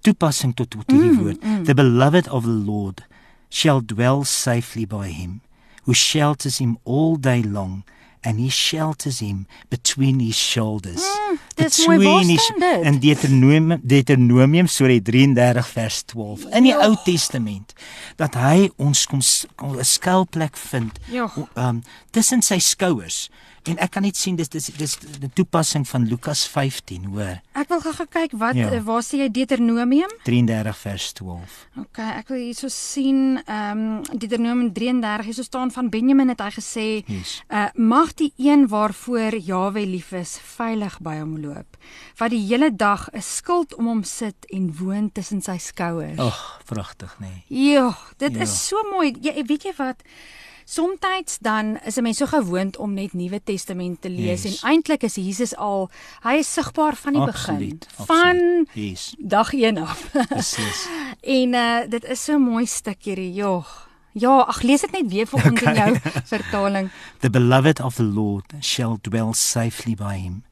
toepassing 0.00 0.54
tot 0.56 0.70
tot 0.72 0.88
hierdie 0.88 1.12
mm, 1.12 1.20
woord. 1.20 1.44
Mm. 1.44 1.64
The 1.68 1.76
beloved 1.76 2.28
of 2.32 2.48
the 2.48 2.56
Lord 2.56 3.04
shall 3.52 3.84
dwell 3.84 4.24
safely 4.24 4.86
by 4.88 5.10
him 5.12 5.40
who 5.84 5.94
shelters 5.94 6.58
him 6.58 6.78
all 6.84 7.16
day 7.16 7.42
long 7.42 7.84
and 8.24 8.38
he 8.38 8.48
shelters 8.48 9.20
him 9.20 9.46
between 9.68 10.20
his 10.20 10.36
shoulders. 10.36 11.04
Mm, 11.04 11.19
dis 11.54 11.86
mooi 11.86 12.24
his, 12.28 12.52
in 12.82 12.98
Deuteronomium 13.00 13.80
Deuteronomium 13.82 14.68
sorry 14.68 15.00
33 15.00 15.66
vers 15.74 16.02
12 16.12 16.46
in 16.50 16.68
die 16.68 16.74
ja. 16.74 16.86
Ou 16.88 16.96
Testament 17.04 17.74
dat 18.16 18.34
hy 18.34 18.70
ons 18.76 19.06
kom 19.06 19.20
'n 19.20 19.84
skuilplek 19.84 20.56
vind 20.56 20.98
ja. 21.10 21.30
um 21.54 21.82
tussen 22.10 22.42
sy 22.42 22.58
skouers 22.58 23.28
En 23.68 23.76
ek 23.76 23.92
kan 23.92 24.04
net 24.04 24.16
sien 24.16 24.38
dis 24.38 24.48
dis 24.48 24.70
dis 24.78 24.94
die 25.20 25.28
toepassing 25.36 25.84
van 25.88 26.06
Lukas 26.08 26.46
15, 26.48 27.10
hoor. 27.12 27.40
Ek 27.60 27.68
wil 27.68 27.82
gou 27.84 28.06
kyk 28.08 28.32
wat 28.40 28.56
ja. 28.56 28.70
Eh, 28.72 28.80
waar 28.84 29.02
sê 29.04 29.20
jy 29.20 29.28
Deuteronomium 29.36 30.12
33 30.24 30.78
vers 30.80 31.08
12. 31.18 31.58
OK, 31.82 32.00
ek 32.00 32.32
wil 32.32 32.40
hierso 32.40 32.70
sien 32.72 33.36
ehm 33.44 33.82
um, 34.00 34.00
Deuteronomium 34.14 34.72
33 34.72 35.28
hierso 35.28 35.44
staan 35.44 35.72
van 35.74 35.90
Benjamin 35.92 36.32
het 36.32 36.40
hy 36.40 36.50
gesê 36.56 36.86
yes. 37.04 37.40
uh 37.52 37.68
mag 37.76 38.14
die 38.16 38.32
een 38.40 38.64
waarvoor 38.72 39.36
Jawe 39.36 39.84
lief 39.84 40.14
is 40.16 40.38
veilig 40.56 40.96
by 41.04 41.19
hom 41.20 41.38
loop 41.40 41.76
wat 42.18 42.30
die 42.30 42.42
hele 42.46 42.70
dag 42.74 43.08
'n 43.12 43.22
skild 43.22 43.74
om 43.74 43.86
hom 43.86 44.02
sit 44.02 44.46
en 44.50 44.76
woon 44.76 45.12
tussen 45.12 45.40
sy 45.42 45.58
skouers. 45.58 46.18
Ag, 46.18 46.62
pragtig 46.66 47.16
nê. 47.20 47.26
Nee. 47.48 47.72
Ja, 47.72 47.96
dit 48.16 48.34
ja. 48.34 48.40
is 48.40 48.66
so 48.66 48.76
mooi. 48.90 49.14
Jy 49.20 49.44
weet 49.46 49.62
jy 49.62 49.72
wat 49.76 50.02
Somstyds 50.70 51.38
dan 51.38 51.78
is 51.84 51.96
'n 51.96 52.02
mens 52.02 52.16
so 52.16 52.26
gewoond 52.26 52.76
om 52.76 52.94
net 52.94 53.12
Nuwe 53.12 53.40
Testament 53.44 54.00
te 54.00 54.10
lees 54.10 54.42
yes. 54.42 54.62
en 54.62 54.68
eintlik 54.70 55.02
is 55.02 55.14
Jesus 55.14 55.56
al 55.56 55.90
hy 56.22 56.34
is 56.38 56.52
sigbaar 56.52 56.96
van 56.96 57.12
die 57.12 57.22
absoluut, 57.22 57.78
begin 57.78 57.98
absoluut. 57.98 58.66
van 58.74 58.82
yes. 58.82 59.14
dag 59.18 59.52
1 59.52 59.78
af. 59.78 60.10
Presies. 60.28 60.88
en 61.38 61.54
uh 61.54 61.80
dit 61.88 62.04
is 62.04 62.24
so 62.24 62.34
'n 62.34 62.42
mooi 62.42 62.66
stuk 62.66 63.02
hierdie 63.02 63.32
jog. 63.32 63.88
Ja, 64.12 64.40
ag 64.40 64.62
lees 64.62 64.80
dit 64.80 64.92
net 64.92 65.10
weer 65.10 65.26
vir 65.26 65.38
ons 65.42 65.50
okay. 65.60 65.74
in 65.74 65.78
jou 65.78 66.12
vertaling. 66.24 66.90
The 67.18 67.30
beloved 67.30 67.80
of 67.80 67.94
the 67.94 68.02
Lord 68.02 68.54
shall 68.60 68.98
dwell 69.00 69.32
safely 69.32 69.94
by 69.94 70.18
him, 70.18 70.42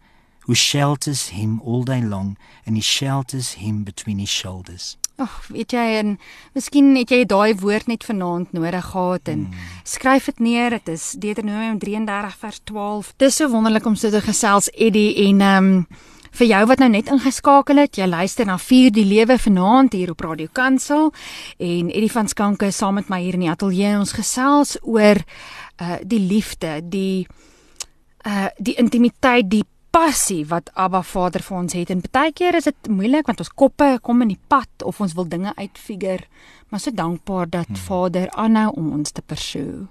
who 0.48 0.54
shelters 0.54 1.28
him 1.28 1.61
all 1.61 1.84
day 1.84 2.00
long 2.00 2.37
and 2.66 2.74
he 2.74 2.82
shelters 2.82 3.52
him 3.61 3.84
between 3.84 4.18
his 4.18 4.30
shoulders. 4.30 4.96
Ag, 5.18 5.34
weet 5.52 5.74
jy 5.74 5.87
en 5.98 6.12
miskien 6.56 6.92
het 6.96 7.11
jy 7.12 7.24
daai 7.28 7.52
woord 7.61 7.88
net 7.90 8.06
vanaand 8.06 8.54
nodig 8.56 8.84
gehad 8.92 9.28
en 9.28 9.44
mm. 9.44 9.64
skryf 9.84 10.30
dit 10.30 10.44
neer. 10.46 10.78
Dit 10.78 10.92
is 10.94 11.11
Deuteronomium 11.20 11.80
33 11.82 12.37
vers 12.40 12.61
12. 12.70 13.11
Dis 13.20 13.40
so 13.42 13.50
wonderlik 13.52 13.87
om 13.87 13.96
so 13.98 14.14
te 14.14 14.22
gesels 14.24 14.70
Eddie 14.74 15.11
en 15.28 15.42
ehm 15.44 15.72
um, 15.72 16.06
vir 16.38 16.46
jou 16.46 16.61
wat 16.70 16.78
nou 16.78 16.88
net 16.92 17.08
ingeskakel 17.11 17.80
het, 17.80 17.96
jy 17.98 18.06
luister 18.06 18.46
na 18.46 18.58
Vier 18.61 18.92
die 18.94 19.06
Lewe 19.08 19.38
vanaand 19.40 19.96
hier 19.96 20.12
op 20.12 20.20
Radio 20.22 20.46
Kansel 20.52 21.08
en 21.56 21.88
Eddie 21.88 22.12
van 22.12 22.28
Skanke 22.28 22.68
saam 22.70 23.00
met 23.00 23.08
my 23.11 23.18
hier 23.24 23.34
in 23.34 23.46
die 23.46 23.50
ateljee 23.50 23.96
ons 23.98 24.14
gesels 24.14 24.76
oor 24.82 25.18
uh 25.82 25.98
die 26.04 26.20
liefde, 26.20 26.78
die 26.84 27.26
uh 28.26 28.52
die 28.58 28.76
intimiteit, 28.78 29.50
die 29.50 29.64
passie 29.90 30.44
wat 30.46 30.70
Abba 30.74 31.03
Vader 31.03 31.42
vir 31.42 31.57
ons 31.59 31.74
het 31.74 31.90
en 31.90 32.03
baie 32.12 32.33
keer 32.33 32.55
is 32.59 32.68
dit 32.68 32.88
moeilik 32.92 33.27
want 33.27 33.40
ons 33.44 33.55
koppe 33.55 33.98
kom 34.03 34.22
in 34.22 34.35
die 34.35 34.42
pad 34.48 34.85
of 34.85 35.01
ons 35.01 35.14
wil 35.18 35.29
dinge 35.29 35.53
uitfigure 35.57 36.27
maar 36.68 36.81
so 36.81 36.90
dankbaar 36.94 37.48
dat 37.48 37.66
hmm. 37.66 37.77
Vader 37.77 38.31
aanhou 38.31 38.72
om 38.77 38.92
ons 38.92 39.11
te 39.11 39.22
pursue. 39.22 39.87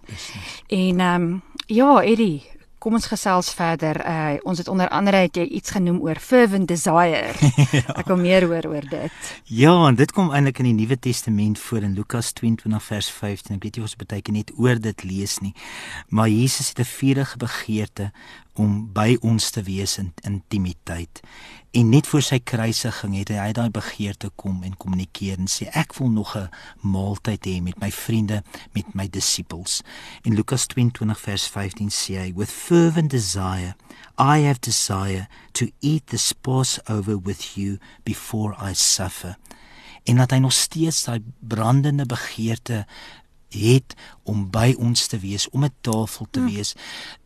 En 0.67 0.99
ehm 0.99 1.21
um, 1.21 1.41
ja, 1.65 2.03
Eddie, 2.03 2.43
kom 2.79 2.93
ons 2.97 3.07
gesels 3.09 3.49
verder. 3.57 3.99
Uh 4.05 4.37
ons 4.47 4.57
het 4.57 4.67
onder 4.67 4.89
andere 4.89 5.23
het 5.25 5.35
jy 5.35 5.45
iets 5.59 5.71
genoem 5.75 5.99
oor 6.01 6.19
fervent 6.21 6.67
desire. 6.67 7.33
ja. 7.77 7.83
Ek 7.97 8.07
wil 8.07 8.19
meer 8.21 8.45
hoor 8.47 8.67
oor 8.69 8.85
dit. 8.89 9.31
Ja, 9.49 9.73
en 9.87 9.95
dit 9.95 10.11
kom 10.11 10.31
eintlik 10.31 10.61
in 10.63 10.69
die 10.71 10.77
Nuwe 10.81 10.99
Testament 10.99 11.59
voor 11.59 11.87
in 11.87 11.95
Lukas 11.97 12.31
22 12.37 12.83
vers 12.83 13.09
15. 13.11 13.55
Ek 13.55 13.63
weet 13.63 13.77
nie 13.77 13.83
of 13.85 13.89
ons 13.89 13.97
baie 14.03 14.21
keer 14.21 14.37
net 14.37 14.53
oor 14.57 14.79
dit 14.79 15.03
lees 15.03 15.39
nie. 15.41 15.53
Maar 16.09 16.29
Jesus 16.29 16.69
het 16.69 16.79
'n 16.79 16.91
vurige 16.91 17.37
begeerte 17.37 18.11
om 18.57 18.89
by 18.93 19.17
ons 19.21 19.49
te 19.53 19.61
wees 19.63 19.97
in 19.97 20.13
intimiteit. 20.23 21.21
En 21.77 21.89
net 21.89 22.07
voor 22.09 22.23
sy 22.25 22.39
kruisiging 22.41 23.13
het 23.19 23.29
hy 23.37 23.51
daai 23.53 23.69
begeerte 23.69 24.31
kom 24.41 24.63
en 24.65 24.73
kommunikeer 24.81 25.37
en 25.37 25.49
sê 25.51 25.67
ek 25.77 25.93
wil 25.99 26.09
nog 26.09 26.31
'n 26.35 26.49
maaltyd 26.81 27.45
hê 27.45 27.61
met 27.61 27.77
my 27.79 27.91
vriende, 27.91 28.41
met 28.73 28.95
my 28.95 29.05
disippels. 29.09 29.83
In 30.23 30.33
Lukas 30.33 30.65
22 30.65 31.19
vers 31.19 31.45
15 31.47 31.89
sê 31.89 32.13
hy 32.17 32.33
with 32.33 32.49
fervent 32.49 33.11
desire 33.11 33.75
I 34.17 34.41
have 34.47 34.59
desire 34.59 35.27
to 35.51 35.67
eat 35.79 36.07
the 36.07 36.33
Passover 36.41 37.21
with 37.21 37.55
you 37.55 37.77
before 38.03 38.55
I 38.71 38.73
suffer. 38.73 39.37
En 40.03 40.15
dat 40.15 40.31
hy 40.31 40.37
nog 40.37 40.53
steeds 40.53 41.03
daai 41.03 41.21
brandende 41.39 42.05
begeerte 42.05 42.85
het 43.49 43.93
om 44.23 44.49
by 44.49 44.73
ons 44.77 45.07
te 45.07 45.19
wees, 45.19 45.49
om 45.49 45.63
'n 45.63 45.73
tafel 45.81 46.27
te 46.31 46.39
hm. 46.39 46.45
wees. 46.45 46.75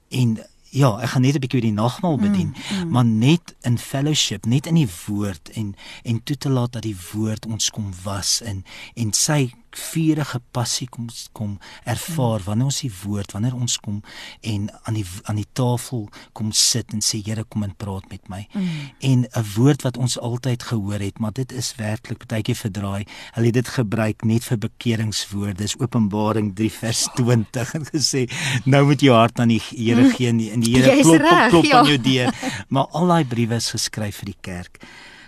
En 0.09 0.45
Ja, 0.71 0.93
ek 1.03 1.09
gaan 1.09 1.21
net 1.21 1.35
'n 1.35 1.43
bietjie 1.43 1.61
die 1.61 1.75
nagmaal 1.75 2.17
bedien, 2.17 2.55
mm, 2.55 2.83
mm. 2.83 2.91
maar 2.91 3.05
net 3.05 3.55
in 3.61 3.77
fellowship, 3.77 4.45
net 4.45 4.65
in 4.67 4.75
die 4.75 4.87
woord 5.05 5.49
en 5.49 5.75
en 6.03 6.23
toe 6.23 6.37
te 6.37 6.49
laat 6.49 6.71
dat 6.71 6.81
die 6.87 6.95
woord 7.11 7.45
ons 7.45 7.69
kom 7.69 7.91
was 8.03 8.41
in 8.41 8.63
en 8.95 9.11
sy 9.13 9.51
vurige 9.77 10.41
passie 10.51 10.87
kom 10.89 11.07
kom 11.31 11.57
ervaar 11.83 12.43
wanneer 12.45 12.65
ons 12.65 12.81
die 12.83 12.91
woord 13.03 13.31
wanneer 13.31 13.55
ons 13.55 13.77
kom 13.79 14.01
en 14.41 14.69
aan 14.83 14.97
die 14.97 15.05
aan 15.29 15.39
die 15.39 15.47
tafel 15.53 16.07
kom 16.33 16.51
sit 16.51 16.93
en 16.93 17.03
sê 17.05 17.21
Here 17.21 17.43
kom 17.43 17.63
en 17.63 17.73
praat 17.77 18.07
met 18.09 18.27
my. 18.29 18.47
Mm. 18.51 18.69
En 18.99 19.19
'n 19.29 19.45
woord 19.55 19.81
wat 19.81 19.97
ons 19.97 20.17
altyd 20.19 20.63
gehoor 20.63 20.99
het, 20.99 21.19
maar 21.19 21.31
dit 21.31 21.51
is 21.51 21.75
werklik 21.77 22.25
baie 22.27 22.41
keer 22.41 22.55
verdraai. 22.55 23.05
Hulle 23.35 23.45
het 23.45 23.53
dit 23.53 23.67
gebruik 23.67 24.23
net 24.23 24.43
vir 24.43 24.57
bekeringswoorde. 24.57 25.53
Dis 25.53 25.77
Openbaring 25.79 26.55
3 26.55 26.71
vers 26.71 27.07
20 27.15 27.73
en 27.73 27.85
gesê 27.85 28.27
nou 28.65 28.85
moet 28.85 29.01
jou 29.01 29.15
hart 29.15 29.39
aan 29.39 29.47
die 29.53 29.61
Here 29.61 30.03
mm. 30.03 30.11
gee 30.15 30.27
en 30.27 30.37
die 30.61 30.75
Here 30.75 31.01
klop 31.01 31.21
op 31.21 31.49
klop 31.49 31.65
ja. 31.65 31.79
aan 31.79 31.87
jou 31.87 32.01
deur. 32.01 32.33
Maar 32.67 32.87
al 32.91 33.07
daai 33.07 33.25
briewe 33.25 33.55
is 33.55 33.71
geskryf 33.71 34.17
vir 34.23 34.33
die 34.33 34.41
kerk. 34.41 34.81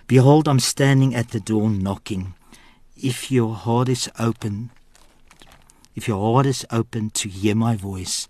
Behold 0.07 0.47
I'm 0.47 0.59
standing 0.59 1.15
at 1.15 1.31
the 1.31 1.39
door 1.39 1.69
knocking 1.69 2.33
if 3.03 3.29
your 3.29 3.53
heart 3.53 3.89
is 3.89 4.09
open, 4.17 4.71
if 5.93 6.07
your 6.07 6.33
heart 6.33 6.45
is 6.45 6.65
open 6.71 7.09
to 7.09 7.27
hear 7.27 7.53
my 7.53 7.75
voice, 7.75 8.29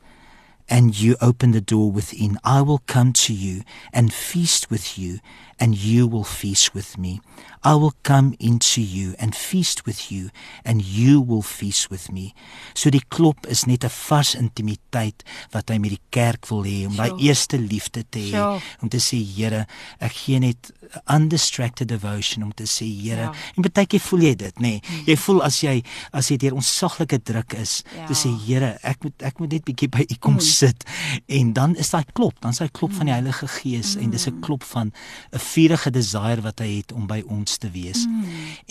and 0.68 1.00
you 1.00 1.16
open 1.22 1.52
the 1.52 1.62
door 1.62 1.92
within, 1.92 2.40
I 2.44 2.62
will 2.62 2.82
come 2.88 3.14
to 3.14 3.34
you 3.34 3.62
and 3.94 4.12
feast 4.12 4.72
with 4.72 4.98
you, 4.98 5.20
and 5.60 5.76
you 5.76 6.08
will 6.08 6.24
feast 6.24 6.74
with 6.74 6.98
me. 6.98 7.22
I 7.64 7.76
will 7.76 7.94
come 8.04 8.36
into 8.40 8.82
you 8.82 9.16
and 9.20 9.34
feast 9.34 9.86
with 9.86 10.12
you 10.12 10.30
and 10.66 10.82
you 10.84 11.22
will 11.22 11.42
feast 11.42 11.90
with 11.90 12.12
me. 12.12 12.36
So 12.74 12.90
die 12.90 13.04
klop 13.10 13.48
is 13.48 13.66
net 13.66 13.86
'n 13.86 13.90
vars 13.90 14.36
intimiteit 14.36 15.24
wat 15.52 15.70
hy 15.70 15.78
met 15.78 15.96
die 15.96 16.02
kerk 16.10 16.46
wil 16.50 16.64
hê 16.64 16.86
om 16.88 16.96
daai 16.96 17.16
eerste 17.24 17.58
liefde 17.58 18.04
te 18.10 18.20
hê 18.20 18.32
sure. 18.32 18.62
om 18.82 18.90
te 18.90 19.00
sê 19.00 19.24
Here, 19.24 19.66
ek 20.00 20.12
gee 20.12 20.40
net 20.40 20.72
undistracted 21.08 21.88
devotion 21.88 22.44
om 22.44 22.52
te 22.52 22.68
sê 22.68 22.86
Here. 22.86 23.32
Ja. 23.32 23.34
En 23.56 23.64
baie 23.64 23.88
keer 23.88 24.00
voel 24.00 24.20
jy 24.28 24.36
dit, 24.36 24.60
nê? 24.60 24.62
Nee. 24.62 24.82
Hmm. 24.84 25.04
Jy 25.08 25.18
voel 25.18 25.42
as 25.44 25.62
jy 25.64 25.84
as 26.12 26.30
jy 26.30 26.38
deur 26.38 26.54
onsaglike 26.60 27.22
druk 27.24 27.54
is, 27.54 27.84
ja. 27.96 28.06
te 28.08 28.14
sê 28.14 28.30
Here, 28.46 28.78
ek 28.84 29.04
moet 29.04 29.24
ek 29.24 29.40
moet 29.40 29.52
net 29.52 29.64
bietjie 29.64 29.90
by 29.90 30.04
U 30.04 30.16
kom 30.20 30.34
hmm. 30.34 30.42
sit. 30.42 30.84
En 31.28 31.54
dan 31.54 31.76
is 31.76 31.90
daai 31.96 32.06
klop, 32.14 32.36
dan 32.42 32.52
is 32.52 32.60
daai 32.60 32.72
klop 32.72 32.92
hmm. 32.92 32.98
van 32.98 33.06
die 33.06 33.14
hmm. 33.14 33.24
Heilige 33.24 33.48
Gees 33.48 33.96
hmm. 33.96 34.04
en 34.04 34.10
dis 34.18 34.28
'n 34.28 34.42
klop 34.42 34.64
van 34.64 34.92
'n 35.32 35.43
vurige 35.44 35.92
desire 35.92 36.42
wat 36.42 36.64
hy 36.64 36.70
het 36.80 36.94
om 36.96 37.08
by 37.10 37.22
ons 37.28 37.58
te 37.58 37.70
wees. 37.74 38.06
Mm. 38.08 38.24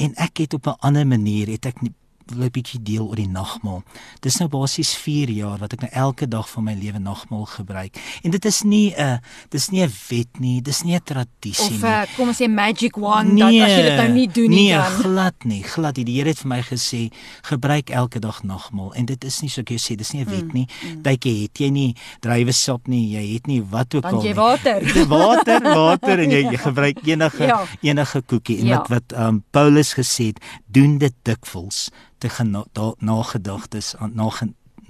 En 0.07 0.15
ek 0.27 0.45
het 0.45 0.55
op 0.59 0.67
'n 0.67 0.81
ander 0.81 1.07
manier 1.07 1.49
het 1.49 1.67
ek 1.67 1.81
'n 2.31 2.51
bietjie 2.51 2.83
deel 2.83 3.07
oor 3.09 3.17
die 3.17 3.29
nagmaal. 3.29 3.83
Dis 4.21 4.39
nou 4.39 4.49
basies 4.49 4.95
4 4.95 5.31
jaar 5.31 5.59
wat 5.59 5.73
ek 5.73 5.81
nou 5.81 5.91
elke 5.93 6.29
dag 6.29 6.49
van 6.51 6.65
my 6.65 6.75
lewe 6.75 6.99
nagmaal 6.99 7.45
gebruik. 7.45 7.97
En 8.23 8.31
dit 8.31 8.45
is 8.45 8.63
nie 8.63 8.95
'n 8.97 9.21
dis 9.49 9.69
nie 9.69 9.83
'n 9.83 9.93
wet 10.09 10.39
nie, 10.39 10.63
dis 10.63 10.83
nie 10.83 10.95
'n 10.95 11.03
tradisie 11.05 11.71
nie. 11.71 11.79
Of 11.79 11.85
uh, 11.85 12.03
kom 12.17 12.29
ons 12.29 12.41
sê 12.41 12.49
magic 12.49 12.97
wand 12.97 13.33
nee, 13.33 13.61
dat 13.61 13.69
as 13.69 13.77
jy 13.77 13.83
dit 13.83 13.97
nou 13.97 14.09
nie 14.09 14.29
doen 14.29 14.51
nie 14.51 14.69
nee, 14.69 14.77
dan. 14.77 14.93
Nee, 14.93 15.03
glad 15.03 15.45
nie. 15.45 15.63
Glad 15.63 15.97
nie. 15.97 16.05
Die 16.05 16.17
Here 16.17 16.29
het 16.29 16.39
vir 16.39 16.49
my 16.49 16.63
gesê 16.63 17.11
gebruik 17.43 17.91
elke 17.91 18.19
dag 18.19 18.43
nagmaal 18.43 18.95
en 18.95 19.05
dit 19.05 19.25
is 19.25 19.41
nie 19.41 19.51
so 19.51 19.61
ek 19.61 19.71
sê 19.79 19.97
dis 19.97 20.13
nie 20.13 20.23
'n 20.25 20.31
wet 20.31 20.45
mm, 20.45 20.53
nie. 20.53 20.67
Bytjie 21.03 21.35
mm. 21.35 21.43
het 21.43 21.59
jy 21.59 21.71
nie 21.71 21.95
drywe 22.21 22.53
sap 22.53 22.87
nie, 22.89 23.11
jy 23.17 23.35
het 23.35 23.47
nie 23.47 23.63
wat 23.63 23.95
ook 23.95 24.05
al. 24.05 24.11
Want 24.11 24.25
jy 24.25 24.35
water. 24.35 24.81
Jy 24.97 25.07
water, 25.07 25.61
water 25.63 26.19
en 26.19 26.31
jy, 26.31 26.43
jy 26.53 26.59
gebruik 26.59 26.99
enige 27.07 27.45
ja. 27.45 27.67
enige 27.81 28.23
koekie 28.23 28.59
en 28.61 28.67
ja. 28.67 28.79
wat 28.79 28.89
wat 28.89 29.13
um, 29.19 29.43
Paulus 29.51 29.95
gesê 29.95 30.33
het, 30.33 30.41
doen 30.67 30.99
dit 30.99 31.15
dikwels 31.23 31.91
te 32.23 32.95
nagedagtes 32.99 33.95
aan 33.97 34.15
na 34.15 34.31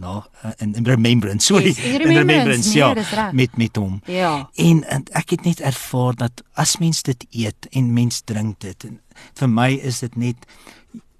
na 0.02 0.26
in, 0.58 0.74
in 0.74 0.84
remembrance 0.84 1.46
sorry. 1.46 1.64
Yes, 1.64 1.78
in 1.78 2.00
remembrance, 2.00 2.18
remembrance 2.18 2.78
ja 2.78 2.92
nee, 2.92 3.32
met 3.32 3.56
met 3.56 3.76
hom. 3.76 4.00
Ja. 4.04 4.50
En, 4.54 4.84
en 4.84 5.04
ek 5.12 5.36
het 5.36 5.44
net 5.44 5.60
ervaar 5.60 6.16
dat 6.18 6.42
as 6.52 6.76
mens 6.82 7.02
dit 7.02 7.26
eet 7.30 7.68
en 7.70 7.92
mens 7.92 8.22
drink 8.24 8.60
dit 8.60 8.88
en 8.88 8.98
vir 9.38 9.52
my 9.52 9.70
is 9.78 10.02
dit 10.04 10.16
net 10.16 10.48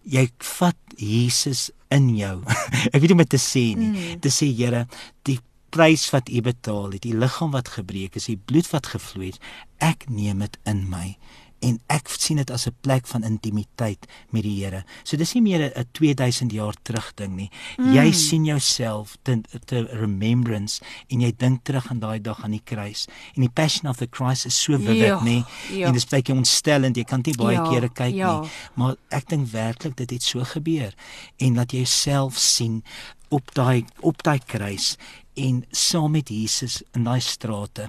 jy 0.03 0.27
vat 0.59 0.79
Jesus 0.97 1.71
in 1.93 2.09
jou. 2.17 2.41
Ek 2.93 2.99
weet 2.99 3.13
nie 3.13 3.19
om 3.19 3.23
dit 3.23 3.35
te 3.37 3.41
sê 3.41 3.65
nie. 3.79 3.93
Mm. 3.93 4.21
te 4.25 4.33
sê 4.33 4.49
Here 4.51 4.87
die 5.29 5.39
prys 5.73 6.09
wat 6.13 6.29
u 6.29 6.43
betaal 6.45 6.97
het 6.97 7.07
die 7.07 7.17
liggaam 7.17 7.55
wat 7.55 7.71
gebreek 7.77 8.19
is 8.21 8.29
die 8.29 8.37
bloed 8.37 8.69
wat 8.73 8.91
gevloei 8.93 9.31
het 9.33 9.41
ek 9.93 10.09
neem 10.13 10.43
dit 10.45 10.59
in 10.69 10.85
my 10.91 11.15
en 11.63 11.79
ek 11.93 12.11
sien 12.11 12.41
dit 12.41 12.51
as 12.51 12.67
'n 12.67 12.75
plek 12.81 13.07
van 13.07 13.25
intimiteit 13.25 14.07
met 14.31 14.43
die 14.43 14.65
Here. 14.65 14.85
So 15.05 15.17
dis 15.17 15.35
nie 15.35 15.43
meer 15.43 15.73
'n 15.75 15.87
2000 15.93 16.53
jaar 16.53 16.75
terug 16.83 17.13
ding 17.15 17.37
nie. 17.37 17.51
Mm. 17.79 17.93
Jy 17.95 18.13
sien 18.13 18.45
jouself 18.45 19.17
te, 19.23 19.41
te 19.65 19.87
remembrance 19.93 20.83
en 21.09 21.21
jy 21.21 21.33
dink 21.37 21.65
terug 21.65 21.91
aan 21.91 21.99
daai 21.99 22.21
dag 22.21 22.45
aan 22.45 22.51
die 22.51 22.63
kruis. 22.65 23.07
En 23.35 23.41
die 23.41 23.51
passion 23.51 23.91
of 23.91 23.97
the 23.97 24.09
Christ 24.11 24.47
is 24.47 24.63
so 24.63 24.79
vivid, 24.79 25.23
nê? 25.23 25.45
Ja. 25.71 25.87
En 25.87 25.93
dit 25.93 26.03
is 26.03 26.07
baie 26.07 26.37
ontstellend. 26.37 26.97
Jy 26.97 27.05
kan 27.05 27.23
dit 27.23 27.37
baie 27.37 27.57
ja, 27.57 27.69
kere 27.69 27.89
kyk 27.89 28.15
ja. 28.15 28.41
nie, 28.41 28.51
maar 28.75 28.97
ek 29.09 29.29
dink 29.29 29.49
werklik 29.53 29.97
dit 29.97 30.11
het 30.11 30.23
so 30.23 30.45
gebeur 30.45 30.95
en 31.37 31.55
dat 31.55 31.73
jy 31.73 31.85
self 31.85 32.39
sien 32.39 32.83
op 33.33 33.55
daai 33.57 33.85
op 34.01 34.23
daai 34.23 34.41
kruis 34.47 34.97
en 35.35 35.63
saam 35.71 36.11
met 36.13 36.29
Jesus 36.29 36.83
in 36.93 37.07
daai 37.07 37.21
strate. 37.25 37.89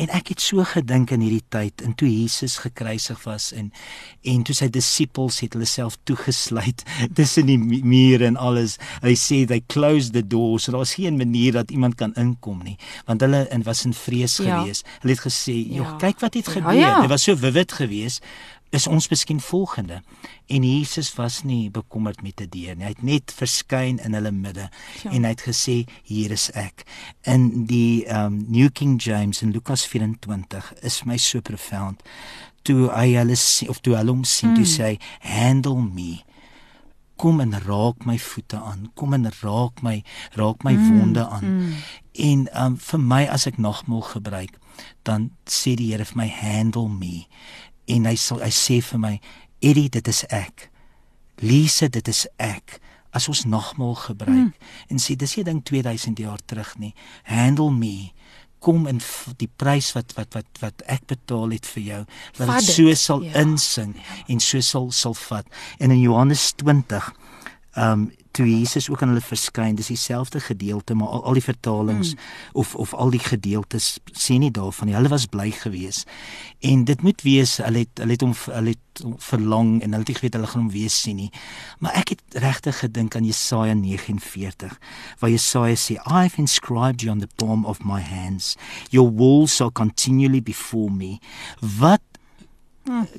En 0.00 0.10
ek 0.16 0.32
het 0.32 0.42
so 0.42 0.64
gedink 0.66 1.12
in 1.14 1.22
hierdie 1.22 1.44
tyd 1.52 1.84
en 1.86 1.94
toe 1.94 2.08
Jesus 2.10 2.58
gekruisig 2.64 3.22
was 3.26 3.50
en 3.56 3.70
en 4.26 4.42
toe 4.46 4.54
sy 4.56 4.68
disippels 4.72 5.38
het 5.44 5.54
hulle 5.54 5.68
self 5.70 5.96
toegesluit 6.08 6.82
tussen 7.18 7.46
die 7.50 7.58
mure 7.58 8.26
en 8.26 8.38
alles. 8.40 8.78
Hy 9.04 9.14
sê 9.18 9.42
they 9.46 9.62
closed 9.70 10.16
the 10.16 10.24
doors. 10.26 10.66
So 10.66 10.74
daar's 10.74 10.96
geen 10.98 11.18
manier 11.20 11.60
dat 11.60 11.70
iemand 11.70 11.94
kan 12.00 12.14
inkom 12.18 12.64
nie, 12.66 12.76
want 13.06 13.22
hulle 13.22 13.46
in 13.54 13.62
was 13.66 13.84
in 13.86 13.94
vrees 13.94 14.40
ja. 14.42 14.60
gewees. 14.60 14.82
Hulle 15.00 15.14
het 15.14 15.26
gesê, 15.26 15.54
"Jog, 15.54 15.94
ja. 15.94 15.98
kyk 16.08 16.20
wat 16.20 16.34
het 16.34 16.48
gebeur." 16.48 16.74
Ja, 16.74 16.96
ja. 16.96 17.00
Dit 17.00 17.10
was 17.10 17.22
so 17.22 17.36
vivid 17.36 17.72
geweest 17.72 18.24
is 18.70 18.86
ons 18.86 19.08
miskien 19.10 19.40
volgende 19.40 20.02
en 20.46 20.62
Jesus 20.62 21.14
was 21.14 21.42
nie 21.42 21.70
bekommerd 21.70 22.22
met 22.22 22.40
'n 22.40 22.48
deur 22.48 22.76
nie 22.76 22.84
hy 22.84 22.92
het 22.94 23.02
net 23.02 23.32
verskyn 23.32 23.98
in 23.98 24.14
hulle 24.14 24.30
midde 24.30 24.70
ja. 25.02 25.10
en 25.10 25.24
hy 25.24 25.30
het 25.30 25.42
gesê 25.42 25.84
hier 26.04 26.30
is 26.30 26.50
ek 26.54 26.86
in 27.22 27.66
die 27.66 28.06
um, 28.06 28.44
New 28.48 28.70
King 28.70 29.02
James 29.02 29.42
in 29.42 29.52
Lukas 29.52 29.86
24 29.86 30.72
is 30.82 31.04
my 31.04 31.16
so 31.16 31.40
profound 31.40 32.02
toe 32.62 32.90
hy 32.94 33.14
hulle 33.14 33.36
of 33.68 33.80
toe 33.80 33.96
hulle 33.96 34.10
hom 34.10 34.24
sien 34.24 34.50
mm. 34.50 34.56
toe 34.56 34.66
sê 34.66 34.96
handle 35.20 35.82
me 35.82 36.24
kom 37.20 37.40
en 37.40 37.52
raak 37.66 38.06
my 38.08 38.16
voete 38.18 38.56
aan, 38.56 38.86
kom 38.96 39.12
en 39.12 39.28
raak 39.42 39.82
my 39.84 39.98
raak 40.40 40.64
my 40.64 40.72
mm, 40.72 40.92
wonde 40.98 41.26
aan. 41.26 41.44
Mm. 41.44 41.74
En 42.30 42.46
um 42.64 42.76
vir 42.80 43.02
my 43.12 43.20
as 43.28 43.44
ek 43.50 43.60
nagmaal 43.60 44.06
gebruik, 44.14 44.56
dan 45.04 45.28
sê 45.44 45.74
die 45.76 45.90
Here 45.92 46.06
vir 46.08 46.16
my 46.22 46.28
handle 46.32 46.88
me. 46.88 47.26
En 47.86 48.06
hy 48.06 48.16
sê 48.16 48.38
hy 48.42 48.52
sê 48.54 48.80
vir 48.84 49.00
my, 49.00 49.14
Eddie, 49.60 49.88
dit 49.88 50.08
is 50.08 50.24
ek. 50.32 50.70
Lise, 51.40 51.88
dit 51.88 52.08
is 52.08 52.26
ek. 52.38 52.80
As 53.12 53.28
ons 53.28 53.44
nagmaal 53.44 53.96
gebruik 53.98 54.52
mm. 54.54 54.68
en 54.90 54.98
sê 55.02 55.16
dis 55.16 55.36
'n 55.36 55.44
ding 55.44 55.62
2000 55.64 56.18
jaar 56.18 56.38
terug 56.46 56.78
nie. 56.78 56.94
Handle 57.24 57.70
me 57.70 58.12
kom 58.60 58.86
in 58.90 59.00
die 59.40 59.48
prys 59.48 59.92
wat 59.96 60.14
wat 60.16 60.36
wat 60.36 60.60
wat 60.60 60.84
ek 60.92 61.06
betaal 61.08 61.54
het 61.56 61.66
vir 61.74 61.82
jou 61.82 62.00
dat 62.36 62.52
dit 62.58 62.68
so 62.68 62.94
sal 62.94 63.24
ja. 63.24 63.32
insing 63.40 63.94
ja. 63.96 64.18
en 64.28 64.40
so 64.44 64.60
sal 64.60 64.90
sal 64.92 65.16
vat 65.16 65.48
en 65.78 65.90
in 65.90 66.02
Johannes 66.04 66.52
20 66.60 67.10
um 67.80 68.10
toe 68.40 68.48
Jesus 68.48 68.88
ook 68.88 69.02
aan 69.02 69.12
hulle 69.12 69.24
verskyn, 69.24 69.76
dis 69.76 69.90
dieselfde 69.92 70.40
gedeelte, 70.40 70.94
maar 70.96 71.08
al, 71.08 71.24
al 71.28 71.36
die 71.36 71.44
vertalings 71.44 72.14
mm. 72.14 72.28
of 72.62 72.74
of 72.74 72.94
al 72.94 73.12
die 73.12 73.22
gedeeltes 73.22 73.98
sê 74.16 74.38
nie 74.40 74.52
daarvan 74.54 74.88
nie. 74.88 74.96
Hulle 74.96 75.12
was 75.12 75.28
bly 75.28 75.50
geweest. 75.52 76.08
En 76.64 76.84
dit 76.88 77.02
moet 77.04 77.24
wees 77.26 77.58
hulle 77.60 77.84
het 77.84 78.00
hulle 78.00 78.16
het 78.16 78.24
hom 78.24 78.34
hulle 78.46 78.74
het 78.74 79.04
verlang 79.24 79.78
en 79.80 79.94
hulle 79.94 80.04
het 80.04 80.16
geweet 80.18 80.36
hulle 80.36 80.48
gaan 80.50 80.64
hom 80.64 80.72
weer 80.72 80.92
sien 80.92 81.20
nie. 81.20 81.30
Maar 81.84 82.00
ek 82.00 82.14
het 82.16 82.40
regtig 82.44 82.80
gedink 82.84 83.16
aan 83.16 83.28
Jesaja 83.28 83.76
49 83.76 84.76
waar 85.20 85.30
Jesaja 85.30 85.76
sê, 85.76 86.00
"I've 86.08 86.40
inscribed 86.40 87.04
you 87.04 87.12
on 87.12 87.20
the 87.20 87.28
palm 87.36 87.64
of 87.64 87.84
my 87.84 88.00
hands. 88.00 88.56
Your 88.90 89.10
walls 89.12 89.60
are 89.60 89.72
continually 89.72 90.42
before 90.42 90.90
me." 90.90 91.18
Wat 91.60 92.00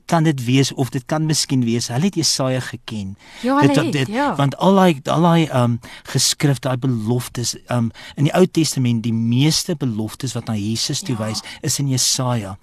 kan 0.06 0.24
dit 0.24 0.44
wees 0.46 0.74
of 0.74 0.90
dit 0.90 1.04
kan 1.06 1.26
miskien 1.26 1.64
wees. 1.64 1.88
Hulle 1.88 2.10
het 2.10 2.16
Jesaja 2.16 2.60
geken. 2.60 3.16
Ja, 3.42 3.62
dit, 3.62 3.76
het, 3.76 3.92
dit 3.92 4.08
ja. 4.08 4.36
want 4.36 4.58
al 4.58 4.76
daai 4.76 5.00
al 5.04 5.22
daai 5.22 5.50
um 5.56 5.80
geskrifte 6.10 6.68
daai 6.68 6.80
beloftes 6.82 7.56
um 7.72 7.92
in 8.16 8.28
die 8.28 8.34
Ou 8.36 8.46
Testament 8.46 9.04
die 9.04 9.14
meeste 9.14 9.76
beloftes 9.76 10.34
wat 10.34 10.50
na 10.50 10.56
Jesus 10.58 11.04
toe 11.06 11.16
ja. 11.16 11.28
wys 11.28 11.44
is 11.62 11.80
in 11.80 11.92
Jesaja. 11.94 12.58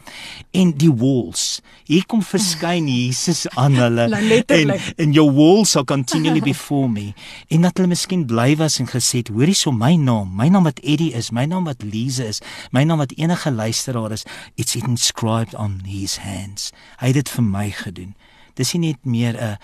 En 0.50 0.74
die 0.76 0.90
walls. 0.92 1.60
Hier 1.88 2.04
kom 2.06 2.22
verskyn 2.22 2.88
Jesus 2.98 3.46
aan 3.54 3.78
hulle 3.78 4.08
en 4.46 4.74
in 4.96 5.14
your 5.16 5.32
walls 5.32 5.76
are 5.76 5.86
continually 5.86 6.42
before 6.44 6.88
me. 6.88 7.12
En 7.48 7.62
dat 7.62 7.78
hulle 7.78 7.94
miskien 7.94 8.26
bly 8.26 8.56
was 8.58 8.80
en 8.82 8.90
gesê 8.90 9.22
het 9.22 9.32
hoorie 9.32 9.56
so 9.56 9.72
my 9.72 9.94
naam 9.96 10.34
my 10.36 10.50
naam 10.52 10.66
wat 10.68 10.82
Eddie 10.82 11.14
is 11.14 11.30
my 11.30 11.46
naam 11.46 11.70
wat 11.70 11.86
Lise 11.86 12.26
is 12.26 12.42
my 12.74 12.84
naam 12.84 13.00
wat 13.00 13.14
enige 13.16 13.50
luisteraar 13.54 14.12
is 14.12 14.26
it's 14.56 14.74
inscribed 14.76 15.54
on 15.54 15.80
his 15.86 16.18
hands 16.26 16.72
Hy 16.98 17.12
het 17.12 17.20
dit 17.20 17.30
vir 17.30 17.44
my 17.44 17.70
gedoen. 17.70 18.14
Dis 18.58 18.72
nie 18.74 18.88
net 18.90 19.04
meer 19.04 19.34
'n 19.38 19.58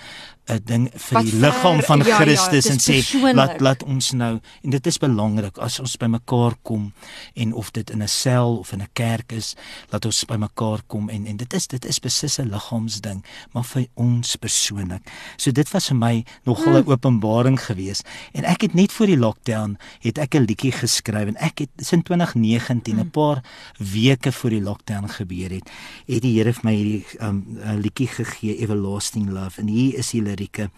'n 0.44 0.60
ding 0.64 0.90
vir 0.92 1.22
die 1.24 1.38
liggaam 1.40 1.80
van 1.82 2.02
ja, 2.04 2.06
ja 2.06 2.16
Christus 2.20 2.66
ja, 2.68 2.72
en 2.74 2.80
sê 2.82 3.32
laat 3.32 3.60
laat 3.64 3.82
ons 3.82 4.10
nou 4.12 4.34
en 4.62 4.70
dit 4.74 4.86
is 4.86 4.98
belangrik 5.00 5.56
as 5.64 5.78
ons 5.80 5.96
bymekaar 5.96 6.58
kom 6.62 6.90
en 7.34 7.54
of 7.56 7.70
dit 7.72 7.90
in 7.90 8.02
'n 8.02 8.08
sel 8.08 8.58
of 8.58 8.72
in 8.72 8.82
'n 8.82 8.92
kerk 8.92 9.32
is 9.32 9.56
laat 9.90 10.04
ons 10.04 10.24
bymekaar 10.24 10.82
kom 10.86 11.08
en 11.08 11.26
en 11.26 11.36
dit 11.36 11.54
is 11.54 11.66
dit 11.66 11.84
is 11.84 11.98
beslis 11.98 12.38
'n 12.38 12.50
liggaamsding 12.50 13.24
maar 13.52 13.64
vir 13.64 13.86
ons 13.94 14.36
persoonlik 14.36 15.02
so 15.36 15.50
dit 15.50 15.70
was 15.70 15.88
vir 15.88 15.96
my 15.96 16.24
nogal 16.44 16.76
'n 16.76 16.82
hmm. 16.82 16.92
openbaring 16.92 17.60
geweest 17.60 18.04
en 18.34 18.44
ek 18.44 18.60
het 18.62 18.74
net 18.74 18.92
voor 18.92 19.06
die 19.06 19.18
lockdown 19.18 19.78
het 20.00 20.18
ek 20.18 20.34
'n 20.34 20.44
liedjie 20.44 20.72
geskryf 20.72 21.28
en 21.28 21.36
ek 21.36 21.58
het 21.58 21.92
in 21.92 22.02
2019 22.02 22.96
'n 22.96 23.00
hmm. 23.00 23.10
paar 23.10 23.42
weke 23.78 24.32
voor 24.32 24.50
die 24.50 24.62
lockdown 24.62 25.08
gebeur 25.08 25.50
het 25.50 25.70
het 26.06 26.22
die 26.22 26.34
Here 26.34 26.52
vir 26.52 26.64
my 26.64 26.74
hierdie 26.74 27.04
um, 27.20 27.58
liedjie 27.80 28.08
gegee 28.08 28.58
everlasting 28.60 29.30
love 29.30 29.60
en 29.60 29.68
hier 29.68 29.94
is 29.98 30.10
die 30.10 30.33
lirieke. 30.36 30.70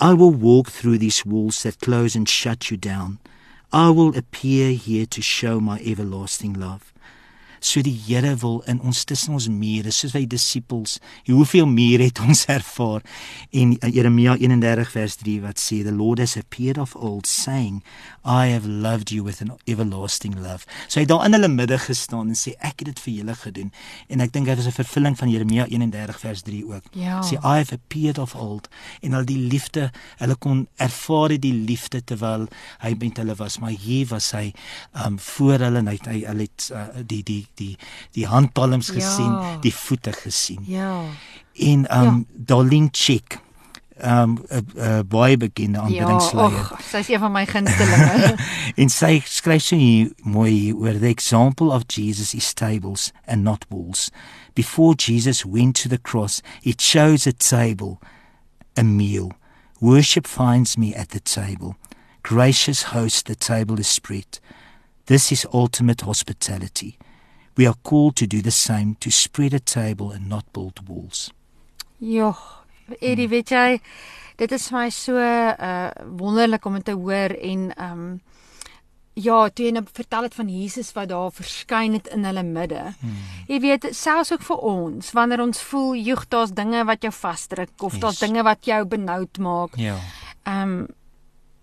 I 0.00 0.14
will 0.14 0.30
walk 0.30 0.70
through 0.70 0.98
these 0.98 1.26
walls 1.26 1.62
that 1.62 1.80
close 1.80 2.14
and 2.14 2.28
shut 2.28 2.70
you 2.70 2.76
down. 2.76 3.18
I 3.72 3.90
will 3.90 4.16
appear 4.16 4.72
here 4.72 5.06
to 5.06 5.22
show 5.22 5.60
my 5.60 5.80
everlasting 5.80 6.54
love. 6.54 6.92
So 7.60 7.82
die 7.84 7.92
Here 8.06 8.36
wil 8.40 8.62
in 8.66 8.80
ons 8.80 9.04
tussen 9.04 9.34
ons 9.36 9.48
mure, 9.52 9.92
soos 9.92 10.14
hy 10.16 10.24
disippels, 10.28 10.96
hoeveel 11.28 11.68
mure 11.68 12.06
het 12.08 12.20
ons 12.24 12.46
ervaar 12.48 13.04
in 13.52 13.74
Jeremia 13.84 14.38
31 14.40 14.92
vers 14.94 15.16
3 15.20 15.34
wat 15.44 15.60
sê 15.60 15.82
the 15.84 15.92
Lord 15.92 16.22
has 16.24 16.38
appeared 16.40 16.80
of 16.80 16.96
old 16.96 17.28
saying 17.28 17.82
I 18.24 18.48
have 18.54 18.66
loved 18.66 19.12
you 19.12 19.22
with 19.24 19.42
an 19.44 19.52
everlasting 19.68 20.38
love. 20.40 20.64
So 20.88 20.98
hy 21.00 21.04
het 21.04 21.12
daar 21.12 21.26
in 21.28 21.36
hulle 21.36 21.50
midde 21.52 21.78
gestaan 21.80 22.32
en 22.32 22.38
sê 22.38 22.54
ek 22.58 22.80
het 22.80 22.90
dit 22.94 23.02
vir 23.04 23.14
julle 23.20 23.36
gedoen 23.42 23.70
en 24.08 24.24
ek 24.24 24.32
dink 24.32 24.48
dit 24.48 24.64
is 24.64 24.66
'n 24.66 24.76
vervulling 24.80 25.18
van 25.20 25.30
Jeremia 25.30 25.68
31 25.68 26.20
vers 26.20 26.42
3 26.42 26.64
ook. 26.64 26.84
Ja. 26.96 27.20
Sê 27.20 27.36
I 27.44 27.60
have 27.60 27.72
appeared 27.72 28.18
of 28.18 28.34
old 28.34 28.68
en 29.02 29.14
al 29.14 29.24
die 29.24 29.38
liefde, 29.38 29.90
hulle 30.16 30.36
kon 30.36 30.66
ervaar 30.76 31.36
die 31.38 31.52
liefde 31.52 32.00
terwyl 32.04 32.48
hy 32.80 32.94
met 32.98 33.16
hulle 33.16 33.34
was, 33.34 33.58
maar 33.58 33.70
hier 33.70 34.06
was 34.06 34.32
hy 34.32 34.52
um 35.06 35.18
voor 35.18 35.58
hulle 35.58 35.78
en 35.78 35.86
hy 35.86 35.98
hy 36.00 36.36
het 36.40 36.70
uh, 36.72 36.86
die 37.06 37.22
die 37.22 37.46
die 37.60 37.76
die 38.16 38.26
handpalms 38.28 38.90
ja. 38.90 38.98
gesien, 38.98 39.36
die 39.64 39.74
voete 39.74 40.12
gesien. 40.16 40.64
Ja. 40.66 41.04
En 41.54 41.86
um 41.86 42.26
ja. 42.28 42.44
Darlene 42.50 42.88
Chick 42.92 43.38
um 44.02 44.38
'n 44.48 44.66
uh, 44.76 45.00
baie 45.04 45.36
bekende 45.36 45.78
aanbiddingsleier. 45.78 46.68
Ja, 46.70 46.78
sy 46.90 46.96
is 46.96 47.08
een 47.08 47.18
van 47.18 47.32
my 47.32 47.46
gunstelinge. 47.46 48.36
en 48.82 48.88
sy 48.88 49.20
skryf 49.26 49.64
so 49.64 49.76
hier 49.76 50.12
mooi 50.24 50.72
oor 50.72 50.98
the 50.98 51.10
example 51.10 51.70
of 51.70 51.84
Jesus 51.86 52.34
is 52.34 52.52
tables 52.54 53.10
and 53.26 53.44
not 53.44 53.66
walls. 53.68 54.10
Before 54.54 54.94
Jesus 54.94 55.44
went 55.44 55.76
to 55.82 55.88
the 55.88 56.00
cross, 56.00 56.40
he 56.62 56.72
chose 56.72 57.26
a 57.26 57.32
table, 57.32 57.98
a 58.76 58.82
meal. 58.82 59.32
Worship 59.80 60.26
finds 60.26 60.76
me 60.76 60.94
at 60.94 61.10
the 61.10 61.20
table. 61.20 61.76
Gracious 62.22 62.82
host, 62.92 63.26
the 63.26 63.34
table 63.34 63.78
is 63.78 63.88
spread. 63.88 64.40
This 65.06 65.32
is 65.32 65.46
ultimate 65.52 66.02
hospitality. 66.02 66.98
We 67.56 67.66
are 67.66 67.76
called 67.82 68.16
to 68.16 68.26
do 68.26 68.40
the 68.40 68.50
same 68.50 68.96
to 69.00 69.10
spread 69.10 69.54
a 69.54 69.60
table 69.60 70.12
and 70.12 70.28
not 70.28 70.44
build 70.52 70.80
walls. 70.88 71.30
Ja, 71.98 72.34
Eddie, 72.98 73.26
hmm. 73.26 73.34
weet 73.34 73.50
jy, 73.50 73.80
dit 74.40 74.52
is 74.52 74.70
my 74.72 74.88
so 74.90 75.18
uh 75.20 75.90
wonderlik 76.16 76.64
om 76.64 76.82
te 76.82 76.96
hoor 76.96 77.34
en 77.36 77.70
um 77.76 78.04
ja, 79.20 79.48
toe 79.52 79.66
jy 79.66 79.72
nou 79.74 79.82
vertel 79.84 80.28
het 80.28 80.36
van 80.38 80.48
Jesus 80.48 80.92
wat 80.96 81.10
daar 81.10 81.32
verskyn 81.34 81.98
het 81.98 82.08
in 82.14 82.24
hulle 82.24 82.44
midde. 82.46 82.94
Hmm. 83.00 83.18
Jy 83.50 83.58
weet, 83.60 83.88
selfs 83.96 84.32
ook 84.32 84.46
vir 84.46 84.62
ons, 84.70 85.10
wanneer 85.16 85.42
ons 85.44 85.60
voel 85.72 85.98
joeg 85.98 86.24
daar's 86.32 86.54
dinge 86.56 86.84
wat 86.88 87.04
jou 87.04 87.12
vasdruk 87.12 87.74
of 87.82 87.98
yes. 87.98 88.02
daar's 88.04 88.22
dinge 88.22 88.46
wat 88.46 88.64
jou 88.64 88.80
benoud 88.88 89.42
maak. 89.42 89.76
Ja. 89.76 89.98
Um 90.48 90.86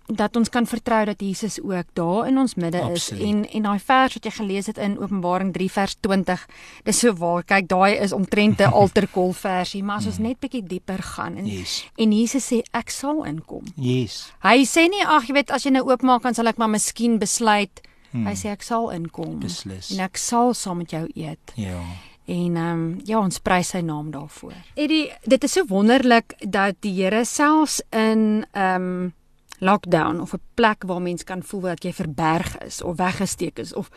dat 0.08 0.36
ons 0.36 0.50
kan 0.50 0.65
vertrou 0.65 1.06
dat 1.06 1.22
Jesus 1.22 1.62
ook 1.62 1.86
daar 1.93 2.28
in 2.28 2.38
ons 2.38 2.56
midde 2.56 2.78
is 2.78 3.12
Absoluut. 3.12 3.24
en 3.24 3.50
en 3.50 3.62
daai 3.62 3.80
vers 3.80 4.13
wat 4.13 4.26
jy 4.26 4.32
gelees 4.32 4.65
het 4.65 4.78
in 4.78 4.98
Openbaring 5.00 5.54
3 5.54 5.72
vers 5.72 5.96
20 6.00 6.46
dis 6.84 7.00
so 7.00 7.13
waar 7.13 7.43
kyk 7.43 7.67
daai 7.67 7.98
is 8.00 8.12
omtrent 8.12 8.60
'n 8.62 8.72
alterkol 8.84 9.34
versie 9.34 9.84
maar 9.84 9.98
as 9.98 10.06
ons 10.06 10.20
mm. 10.20 10.28
net 10.28 10.39
bietjie 10.39 10.63
dieper 10.63 11.04
gaan 11.04 11.38
en 11.38 11.46
yes. 11.46 11.86
en 11.98 12.12
Jesus 12.12 12.54
sê 12.54 12.62
ek 12.72 12.89
sal 12.89 13.26
inkom. 13.26 13.65
Yes. 13.76 14.32
Hy 14.43 14.63
sê 14.65 14.88
nie 14.89 15.04
ag 15.04 15.28
jy 15.28 15.34
weet 15.34 15.52
as 15.52 15.63
jy 15.65 15.72
nou 15.72 15.84
oopmaak 15.89 16.24
dan 16.24 16.34
sal 16.34 16.48
ek 16.48 16.58
maar 16.58 16.70
miskien 16.70 17.20
besluit 17.20 17.82
hmm. 18.12 18.28
hy 18.28 18.36
sê 18.36 18.52
ek 18.54 18.63
sal 18.63 18.89
inkom 18.96 19.39
Beslis. 19.39 19.91
en 19.91 20.00
ek 20.06 20.17
sal 20.17 20.54
saam 20.54 20.78
met 20.78 20.91
jou 20.91 21.08
eet. 21.15 21.54
Ja. 21.56 21.82
En 22.28 22.56
ehm 22.56 22.72
um, 22.72 23.02
ja, 23.08 23.20
ons 23.20 23.39
prys 23.39 23.70
sy 23.72 23.80
naam 23.80 24.12
daarvoor. 24.12 24.56
Eddie, 24.76 25.06
dit 25.24 25.43
is 25.43 25.54
so 25.56 25.63
wonderlik 25.67 26.36
dat 26.43 26.76
die 26.84 26.91
Here 26.98 27.24
selfs 27.26 27.82
in 27.91 28.46
ehm 28.52 28.89
um, 28.89 29.13
lockdown 29.60 30.22
of 30.22 30.34
'n 30.34 30.41
plek 30.54 30.84
waar 30.86 31.02
mens 31.02 31.24
kan 31.24 31.43
voel 31.43 31.62
dat 31.62 31.84
jy 31.84 31.93
verberg 31.93 32.58
is 32.58 32.82
of 32.82 32.98
weggesteek 32.98 33.60
is 33.60 33.74
of 33.74 33.89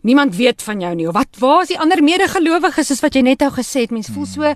niemand 0.00 0.36
weet 0.36 0.62
van 0.62 0.80
jou 0.80 0.94
nie 0.94 1.08
of 1.08 1.14
wat 1.14 1.36
waar 1.38 1.62
is 1.62 1.68
die 1.68 1.80
ander 1.80 2.02
medegelowiges 2.02 2.86
soos 2.86 3.00
wat 3.00 3.14
jy 3.14 3.22
net 3.22 3.40
nou 3.40 3.50
gesê 3.52 3.80
het 3.80 3.90
mens 3.90 4.08
voel 4.08 4.26
so 4.26 4.42
hmm. 4.42 4.54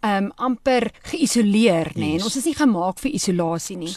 ehm 0.00 0.24
um, 0.24 0.32
amper 0.36 0.90
geïsoleer 1.02 1.92
nê 1.94 2.00
nee, 2.00 2.14
en 2.18 2.22
ons 2.22 2.36
is 2.36 2.44
nie 2.44 2.54
gemaak 2.54 2.98
vir 2.98 3.10
isolasie 3.10 3.76
nie. 3.76 3.96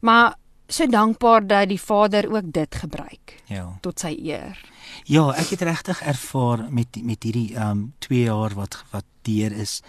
Maar 0.00 0.34
so 0.68 0.86
dankbaar 0.86 1.46
dat 1.46 1.68
die 1.68 1.80
Vader 1.80 2.30
ook 2.32 2.52
dit 2.52 2.74
gebruik 2.74 3.36
ja 3.46 3.78
tot 3.80 4.00
sy 4.00 4.14
eer 4.22 4.60
ja 5.04 5.28
ek 5.34 5.54
het 5.56 5.62
regtig 5.62 6.02
ervaar 6.02 6.66
met 6.70 7.02
met 7.02 7.22
hierdie 7.22 7.54
ehm 7.54 7.70
um, 7.70 7.92
2 7.98 8.22
jaar 8.22 8.54
wat 8.54 8.84
wat 8.90 9.04
deur 9.26 9.52
is 9.52 9.80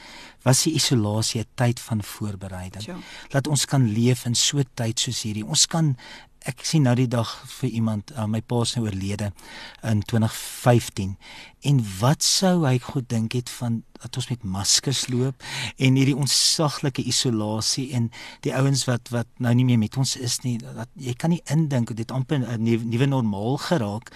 was 0.46 0.64
die 0.64 0.74
isolasie 0.80 1.42
'n 1.42 1.50
tyd 1.56 1.80
van 1.80 2.04
voorbereiding. 2.04 2.86
Ja. 2.86 2.96
Laat 3.30 3.48
ons 3.48 3.66
kan 3.66 3.92
leef 3.92 4.26
in 4.26 4.36
so 4.36 4.58
'n 4.58 4.70
tyd 4.74 5.00
soos 5.00 5.22
hierdie. 5.22 5.46
Ons 5.46 5.66
kan 5.66 5.98
ek 6.48 6.64
sien 6.64 6.86
nou 6.88 6.96
die 6.96 7.10
dag 7.12 7.28
vir 7.60 7.70
iemand, 7.70 8.12
uh, 8.16 8.26
my 8.26 8.42
pa 8.42 8.64
se 8.64 8.80
nou 8.80 8.88
oorlede 8.88 9.32
in 9.84 10.02
2015. 10.02 11.18
En 11.62 11.82
wat 12.00 12.24
sou 12.24 12.66
hy 12.66 12.78
goed 12.80 13.10
dink 13.10 13.34
het 13.34 13.50
van 13.50 13.84
dat 14.02 14.18
ons 14.20 14.30
met 14.30 14.44
maskers 14.44 15.08
loop 15.08 15.44
en 15.78 15.96
hierdie 16.00 16.16
onsaglike 16.16 17.04
isolasie 17.04 17.92
en 17.98 18.10
die 18.46 18.54
ouens 18.56 18.86
wat 18.90 19.10
wat 19.14 19.28
nou 19.44 19.54
nie 19.58 19.66
meer 19.66 19.82
met 19.82 19.98
ons 19.98 20.16
is 20.16 20.40
nie 20.44 20.58
dat 20.62 20.90
jy 20.96 21.14
kan 21.14 21.34
nie 21.34 21.42
indink 21.54 21.96
dit 21.96 22.12
amper 22.12 22.40
'n 22.40 22.64
nuwe 22.64 23.06
normaal 23.06 23.58
geraak 23.58 24.12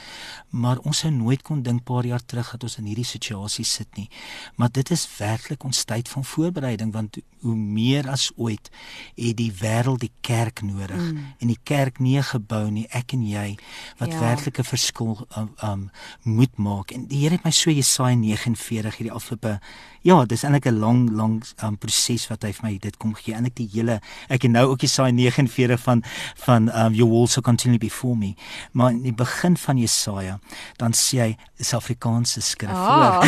maar 0.50 0.78
ons 0.84 0.98
sou 0.98 1.12
nooit 1.12 1.42
kon 1.42 1.64
dink 1.64 1.84
paar 1.84 2.06
jaar 2.06 2.26
terug 2.26 2.52
dat 2.52 2.64
ons 2.64 2.78
in 2.78 2.86
hierdie 2.86 3.06
situasie 3.06 3.66
sit 3.66 3.98
nie 3.98 4.10
maar 4.56 4.72
dit 4.72 4.92
is 4.92 5.08
werklik 5.18 5.64
ons 5.64 5.84
tyd 5.86 6.10
van 6.10 6.24
voorbereiding 6.24 6.94
want 6.94 7.18
hoe 7.42 7.56
meer 7.56 8.10
as 8.10 8.32
ooit 8.36 8.70
het 9.16 9.38
die 9.38 9.52
wêreld 9.62 10.00
die 10.00 10.14
kerk 10.22 10.62
nodig 10.62 11.02
mm. 11.02 11.34
en 11.40 11.48
die 11.48 11.60
kerk 11.64 12.00
nie 12.00 12.18
'n 12.18 12.24
gebou 12.24 12.70
nie 12.70 12.88
ek 12.90 13.14
en 13.14 13.24
jy 13.24 13.58
wat 13.98 14.12
ja. 14.12 14.20
werklik 14.20 14.60
'n 14.60 14.64
verskil 14.64 15.28
um, 15.38 15.50
um 15.64 15.90
moet 16.24 16.58
maak 16.58 16.92
en 16.92 17.08
die 17.08 17.22
Here 17.22 17.36
het 17.36 17.44
my 17.46 17.52
so 17.52 17.70
Jesaja 17.70 18.16
49 18.16 18.98
hierdie 18.98 19.14
afloope 19.14 19.60
ja, 20.02 20.26
dis 20.26 20.44
eintlik 20.44 20.66
'n 20.66 20.80
lang 20.80 21.10
lang 21.10 21.44
um, 21.64 21.78
proses 21.78 22.28
wat 22.30 22.44
hy 22.44 22.52
vir 22.54 22.66
my 22.66 22.78
dit 22.82 22.98
kom 22.98 23.14
gee. 23.14 23.34
Eintlik 23.34 23.56
die 23.56 23.70
hele 23.74 24.00
ek 24.30 24.42
het 24.44 24.52
nou 24.52 24.66
ook 24.72 24.82
Jesaja 24.82 25.12
49 25.12 25.80
van 25.80 26.04
van 26.36 26.70
um, 26.74 26.94
your 26.94 27.12
walls 27.12 27.36
will 27.36 27.44
continue 27.44 27.78
before 27.78 28.16
me. 28.16 28.34
Maar 28.72 28.92
in 28.92 29.04
die 29.04 29.14
begin 29.14 29.58
van 29.58 29.78
Jesaja 29.78 30.40
dan 30.78 30.94
sê 30.94 31.20
hy 31.20 31.38
is 31.58 31.74
Afrikaanse 31.74 32.42
skrif. 32.42 32.72
Oh. 32.72 33.22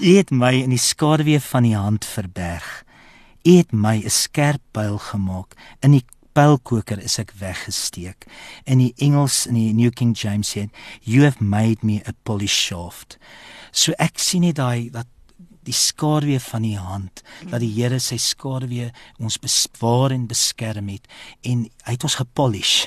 Hy 0.00 0.14
het 0.20 0.30
my 0.30 0.52
in 0.62 0.70
die 0.70 0.78
skaduwee 0.82 1.40
van 1.40 1.62
die 1.62 1.76
hand 1.76 2.04
verberg. 2.04 2.84
Hy 3.44 3.56
het 3.62 3.72
my 3.72 4.02
'n 4.04 4.10
skerp 4.10 4.62
pyl 4.72 4.98
gemaak 4.98 5.56
in 5.80 5.92
die 5.92 6.04
pylkoker 6.32 7.00
is 7.02 7.18
ek 7.18 7.32
weggesteek. 7.40 8.26
In 8.64 8.78
die 8.78 8.92
Engels 8.98 9.46
in 9.46 9.54
die 9.54 9.72
New 9.72 9.90
King 9.90 10.14
James 10.14 10.52
sê 10.54 10.68
you 11.02 11.24
have 11.24 11.40
made 11.40 11.82
me 11.82 12.02
a 12.06 12.12
polished 12.24 12.60
shaft. 12.60 13.18
So 13.72 13.94
ek 13.98 14.18
sien 14.22 14.46
net 14.46 14.58
daai 14.60 14.90
dat 14.94 15.06
die 15.68 15.76
skaduwee 15.76 16.40
van 16.40 16.64
die 16.64 16.78
hand 16.80 17.22
dat 17.50 17.60
die 17.60 17.70
Here 17.74 17.98
sy 18.00 18.16
skaduwee 18.22 18.88
ons 19.20 19.36
bewaar 19.42 20.14
en 20.16 20.28
beskerm 20.30 20.88
het 20.94 21.08
en 21.44 21.66
hy 21.84 21.96
het 21.96 22.04
ons 22.08 22.20
gepolish. 22.22 22.86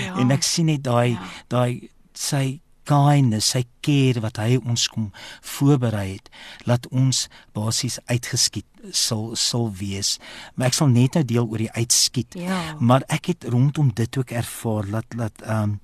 Ja. 0.00 0.16
En 0.22 0.30
ek 0.34 0.46
sien 0.46 0.70
net 0.70 0.84
daai 0.86 1.16
ja. 1.16 1.30
daai 1.50 1.90
sy 2.14 2.60
kindness, 2.90 3.52
sy 3.54 3.64
care 3.84 4.22
wat 4.24 4.40
hy 4.40 4.56
ons 4.58 4.86
kom 4.90 5.10
voorberei 5.46 6.16
het, 6.16 6.30
laat 6.66 6.88
ons 6.90 7.26
basies 7.54 8.00
uitgeskiet 8.10 8.66
sal 8.96 9.36
sal 9.38 9.68
wees. 9.78 10.16
Maar 10.56 10.70
ek 10.70 10.78
sal 10.78 10.90
net 10.92 11.18
nou 11.18 11.24
deel 11.28 11.46
oor 11.46 11.62
die 11.62 11.72
uitskiet. 11.76 12.38
Ja. 12.40 12.60
Maar 12.80 13.06
ek 13.12 13.34
het 13.34 13.46
rondom 13.52 13.92
dit 13.94 14.18
ook 14.18 14.34
ervaar 14.34 14.90
dat 14.98 15.16
dat 15.16 15.46
ehm 15.46 15.76
um, 15.76 15.78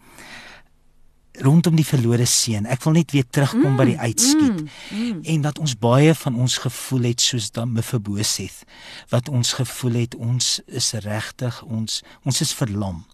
rondom 1.44 1.76
die 1.76 1.86
verlore 1.86 2.26
seun. 2.26 2.66
Ek 2.70 2.82
wil 2.84 2.96
net 2.98 3.12
weer 3.14 3.26
terugkom 3.28 3.72
mm, 3.72 3.78
by 3.78 3.86
die 3.90 3.98
uitskiet 3.98 4.62
mm, 4.62 4.70
mm. 4.90 5.20
en 5.34 5.44
dat 5.44 5.60
ons 5.62 5.76
baie 5.80 6.14
van 6.14 6.38
ons 6.40 6.58
gevoel 6.64 7.10
het 7.10 7.22
soos 7.24 7.50
dan 7.56 7.72
Mephibosheth 7.76 8.64
wat 9.12 9.28
ons 9.28 9.52
gevoel 9.58 10.02
het 10.02 10.16
ons 10.16 10.58
is 10.66 10.92
regtig 11.06 11.62
ons 11.64 12.02
ons 12.24 12.40
is 12.40 12.52
verlam. 12.56 13.04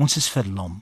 Ons 0.00 0.16
is 0.16 0.28
verlam. 0.32 0.80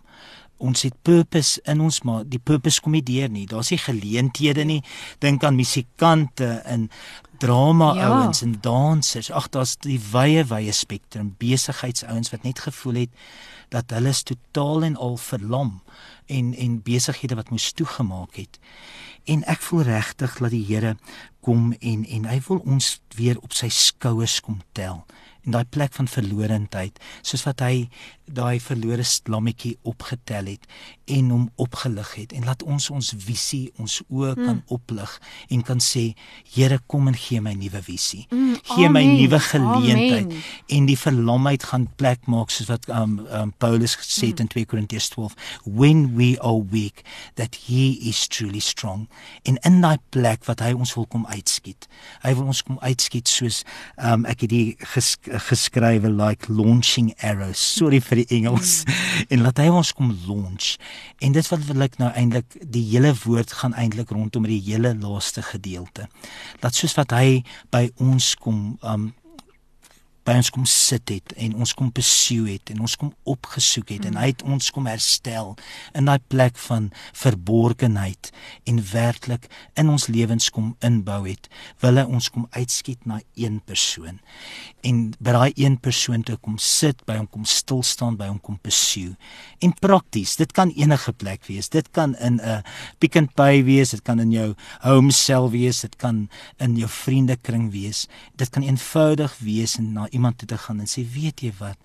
Ons 0.58 0.82
het 0.82 0.94
purpose 1.06 1.60
in 1.70 1.80
ons 1.80 2.00
maar 2.06 2.24
die 2.26 2.40
purpose 2.42 2.82
kom 2.82 2.96
nie 2.96 3.04
deur 3.06 3.30
nie. 3.30 3.46
Daar's 3.46 3.70
nie 3.74 3.80
geleenthede 3.82 4.64
nie. 4.66 4.80
Dink 5.22 5.44
aan 5.44 5.58
musikante 5.58 6.58
en 6.66 6.88
drama 7.38 7.92
ja. 7.94 8.08
ouens 8.08 8.42
en 8.42 8.56
dansers. 8.62 9.30
Ag 9.30 9.50
daar's 9.54 9.76
die 9.84 10.00
wye 10.10 10.42
wye 10.50 10.74
spektrum 10.74 11.34
besigheidsouens 11.38 12.34
wat 12.34 12.48
net 12.48 12.64
gevoel 12.66 13.04
het 13.04 13.28
dat 13.68 13.90
hulle 13.90 14.08
is 14.08 14.22
totaal 14.22 14.82
en 14.82 14.96
al 14.96 15.16
verlam 15.16 15.80
en 16.26 16.54
en 16.54 16.82
besighede 16.82 17.34
wat 17.34 17.50
moes 17.50 17.72
toegemaak 17.72 18.36
het. 18.36 18.58
En 19.24 19.44
ek 19.44 19.60
voel 19.60 19.82
regtig 19.88 20.38
dat 20.38 20.50
die 20.50 20.64
Here 20.64 20.96
kom 21.40 21.72
en 21.80 22.04
en 22.06 22.28
hy 22.28 22.40
wil 22.48 22.62
ons 22.64 23.00
weer 23.16 23.38
op 23.40 23.52
sy 23.52 23.68
skouers 23.68 24.40
kom 24.40 24.60
tel 24.72 25.04
in 25.48 25.56
daai 25.56 25.64
plek 25.64 25.96
van 25.96 26.08
verlorendheid 26.12 27.00
soos 27.24 27.46
wat 27.48 27.64
hy 27.64 27.88
daai 28.28 28.58
verlore 28.60 29.04
lammetjie 29.32 29.76
opgetel 29.88 30.50
het 30.52 30.66
en 31.08 31.30
hom 31.32 31.46
opgelig 31.56 32.10
het 32.18 32.34
en 32.36 32.44
laat 32.44 32.62
ons 32.62 32.90
ons 32.92 33.12
visie 33.16 33.70
ons 33.80 33.94
oë 34.08 34.34
mm. 34.34 34.44
kan 34.44 34.60
oplig 34.76 35.14
en 35.48 35.64
kan 35.64 35.80
sê 35.80 36.10
Here 36.48 36.78
kom 36.90 37.08
en 37.08 37.16
gee 37.16 37.40
my 37.44 37.54
nuwe 37.56 37.80
visie 37.84 38.26
mm, 38.28 38.58
gee 38.74 38.90
my 38.92 39.04
nuwe 39.08 39.40
geleentheid 39.48 40.28
amen. 40.28 40.42
en 40.76 40.88
die 40.90 40.98
verlamheid 41.00 41.64
gaan 41.70 41.86
plek 42.00 42.28
maak 42.28 42.52
soos 42.52 42.68
wat 42.68 42.88
um, 42.92 43.18
um, 43.32 43.54
Paulus 43.62 43.96
gesê 44.00 44.32
het 44.32 44.42
mm. 44.42 44.44
in 44.44 44.52
2 44.56 44.70
Korintiërs 44.72 45.08
12 45.14 45.64
when 45.64 46.04
we 46.18 46.34
are 46.40 46.60
weak 46.72 47.04
that 47.40 47.56
he 47.68 47.96
is 48.10 48.26
truly 48.28 48.60
strong 48.64 49.08
en 49.48 49.60
in 49.64 49.80
daai 49.84 49.96
plek 50.12 50.44
wat 50.50 50.64
hy 50.64 50.74
ons 50.76 50.92
wil 50.98 51.08
kom 51.08 51.24
uitskiet 51.32 51.88
hy 52.26 52.34
wil 52.36 52.52
ons 52.52 52.62
kom 52.66 52.80
uitskiet 52.84 53.30
soos 53.32 53.62
um, 53.96 54.28
ek 54.28 54.44
het 54.44 54.52
die 54.52 54.66
ges 54.92 55.14
geskrywe 55.38 56.10
like 56.10 56.50
launching 56.52 57.12
arrows. 57.22 57.60
Sorry 57.60 58.00
vir 58.04 58.22
die 58.22 58.28
Engels. 58.38 58.82
Mm. 58.84 58.98
en 59.32 59.44
laat 59.46 59.62
hy 59.62 59.68
ons 59.72 59.92
kom 59.96 60.12
launch. 60.26 60.76
En 61.24 61.34
dit 61.36 61.52
wat 61.52 61.64
wil 61.68 61.86
ek 61.86 61.98
nou 62.02 62.10
eintlik 62.12 62.58
die 62.62 62.84
hele 62.90 63.14
woord 63.24 63.54
gaan 63.60 63.76
eintlik 63.78 64.12
rondom 64.14 64.48
die 64.48 64.60
hele 64.66 64.94
laaste 64.98 65.42
gedeelte. 65.42 66.08
Dat 66.62 66.78
soos 66.78 66.96
wat 66.98 67.14
hy 67.16 67.42
by 67.74 67.88
ons 68.02 68.34
kom 68.40 68.76
um 68.82 69.10
by 70.28 70.34
ons 70.36 70.50
kom 70.52 70.66
sit 70.68 71.08
het 71.08 71.32
en 71.40 71.54
ons 71.56 71.70
kom 71.76 71.88
pursue 71.94 72.50
het 72.50 72.68
en 72.74 72.82
ons 72.84 72.96
kom 73.00 73.14
opgesoek 73.32 73.94
het 73.94 74.04
mm. 74.04 74.10
en 74.10 74.20
hy 74.20 74.26
het 74.34 74.42
ons 74.44 74.70
kom 74.74 74.88
herstel 74.90 75.54
in 75.96 76.08
daai 76.10 76.20
plek 76.28 76.58
van 76.66 76.90
verborgenheid 77.16 78.28
en 78.68 78.82
werklik 78.92 79.48
in 79.80 79.88
ons 79.88 80.08
lewens 80.12 80.50
kom 80.52 80.74
inbou 80.84 81.22
het 81.24 81.48
wil 81.80 82.00
hy 82.00 82.04
ons 82.04 82.28
kom 82.34 82.44
uitskiet 82.52 83.06
na 83.08 83.20
een 83.38 83.58
persoon. 83.64 84.18
En 84.86 85.12
by 85.18 85.34
daai 85.34 85.52
een 85.56 85.78
persoon 85.80 86.24
toe 86.26 86.36
kom 86.42 86.58
sit 86.62 87.00
by 87.08 87.18
hom 87.18 87.28
kom 87.30 87.46
stil 87.48 87.80
staan 87.86 88.18
by 88.20 88.28
hom 88.28 88.40
kom 88.42 88.58
pursue. 88.62 89.14
En 89.64 89.72
prakties 89.80 90.36
dit 90.40 90.52
kan 90.54 90.72
enige 90.76 91.12
plek 91.16 91.46
wees. 91.48 91.70
Dit 91.72 91.90
kan 91.96 92.14
in 92.16 92.40
'n 92.40 92.62
pick 92.98 93.16
and 93.16 93.34
pay 93.34 93.64
wees 93.64 93.90
dit 93.90 94.02
kan 94.02 94.20
in 94.20 94.30
jou 94.30 94.54
home 94.80 95.12
cell 95.12 95.48
wees 95.50 95.80
dit 95.80 95.96
kan 95.96 96.28
in 96.58 96.76
jou 96.76 96.88
vriendekring 96.88 97.70
wees. 97.72 98.06
Dit 98.36 98.50
kan 98.50 98.62
eenvoudig 98.62 99.38
wees 99.38 99.78
en 99.78 99.92
na 99.92 100.06
iemand 100.18 100.38
toe 100.40 100.48
te 100.50 100.58
gaan 100.58 100.82
en 100.82 100.90
sê 100.90 101.04
weet 101.06 101.44
jy 101.46 101.52
wat? 101.60 101.78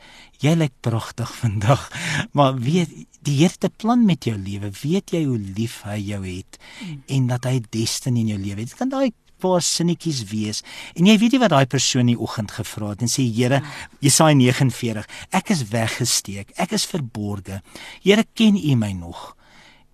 Jy 0.43 0.55
lyk 0.57 0.75
pragtig 0.85 1.31
vandag 1.41 1.87
maar 2.33 2.57
weet 2.59 2.91
die 3.23 3.37
Here 3.39 3.53
het 3.55 3.65
'n 3.65 3.77
plan 3.77 4.05
met 4.05 4.25
jou 4.25 4.37
lewe. 4.37 4.71
Weet 4.83 5.11
jy 5.11 5.23
hoe 5.25 5.39
lief 5.39 5.83
hy 5.83 5.99
jou 5.99 6.21
het 6.25 6.59
en 7.07 7.27
dat 7.27 7.45
hy 7.45 7.61
destiny 7.69 8.19
in 8.19 8.33
jou 8.33 8.39
lewe 8.39 8.59
het? 8.59 8.69
Dit 8.69 8.77
kan 8.77 8.89
daai 8.89 9.11
paar 9.39 9.61
sinnetjies 9.61 10.23
wees? 10.31 10.63
En 10.95 11.05
jy 11.05 11.17
weet 11.17 11.31
nie 11.31 11.39
wat 11.39 11.51
daai 11.51 11.65
persoon 11.65 12.05
die 12.05 12.19
oggend 12.19 12.51
gevra 12.51 12.89
het 12.89 13.01
en 13.01 13.07
sê 13.07 13.23
Here 13.23 13.61
ja. 13.61 13.87
Jesaja 13.99 14.35
49 14.35 15.07
ek 15.31 15.49
is 15.49 15.63
weggesteek 15.69 16.51
ek 16.57 16.71
is 16.71 16.85
verborge. 16.85 17.61
Here 18.03 18.25
ken 18.33 18.55
u 18.55 18.75
my 18.75 18.91
nog 18.91 19.35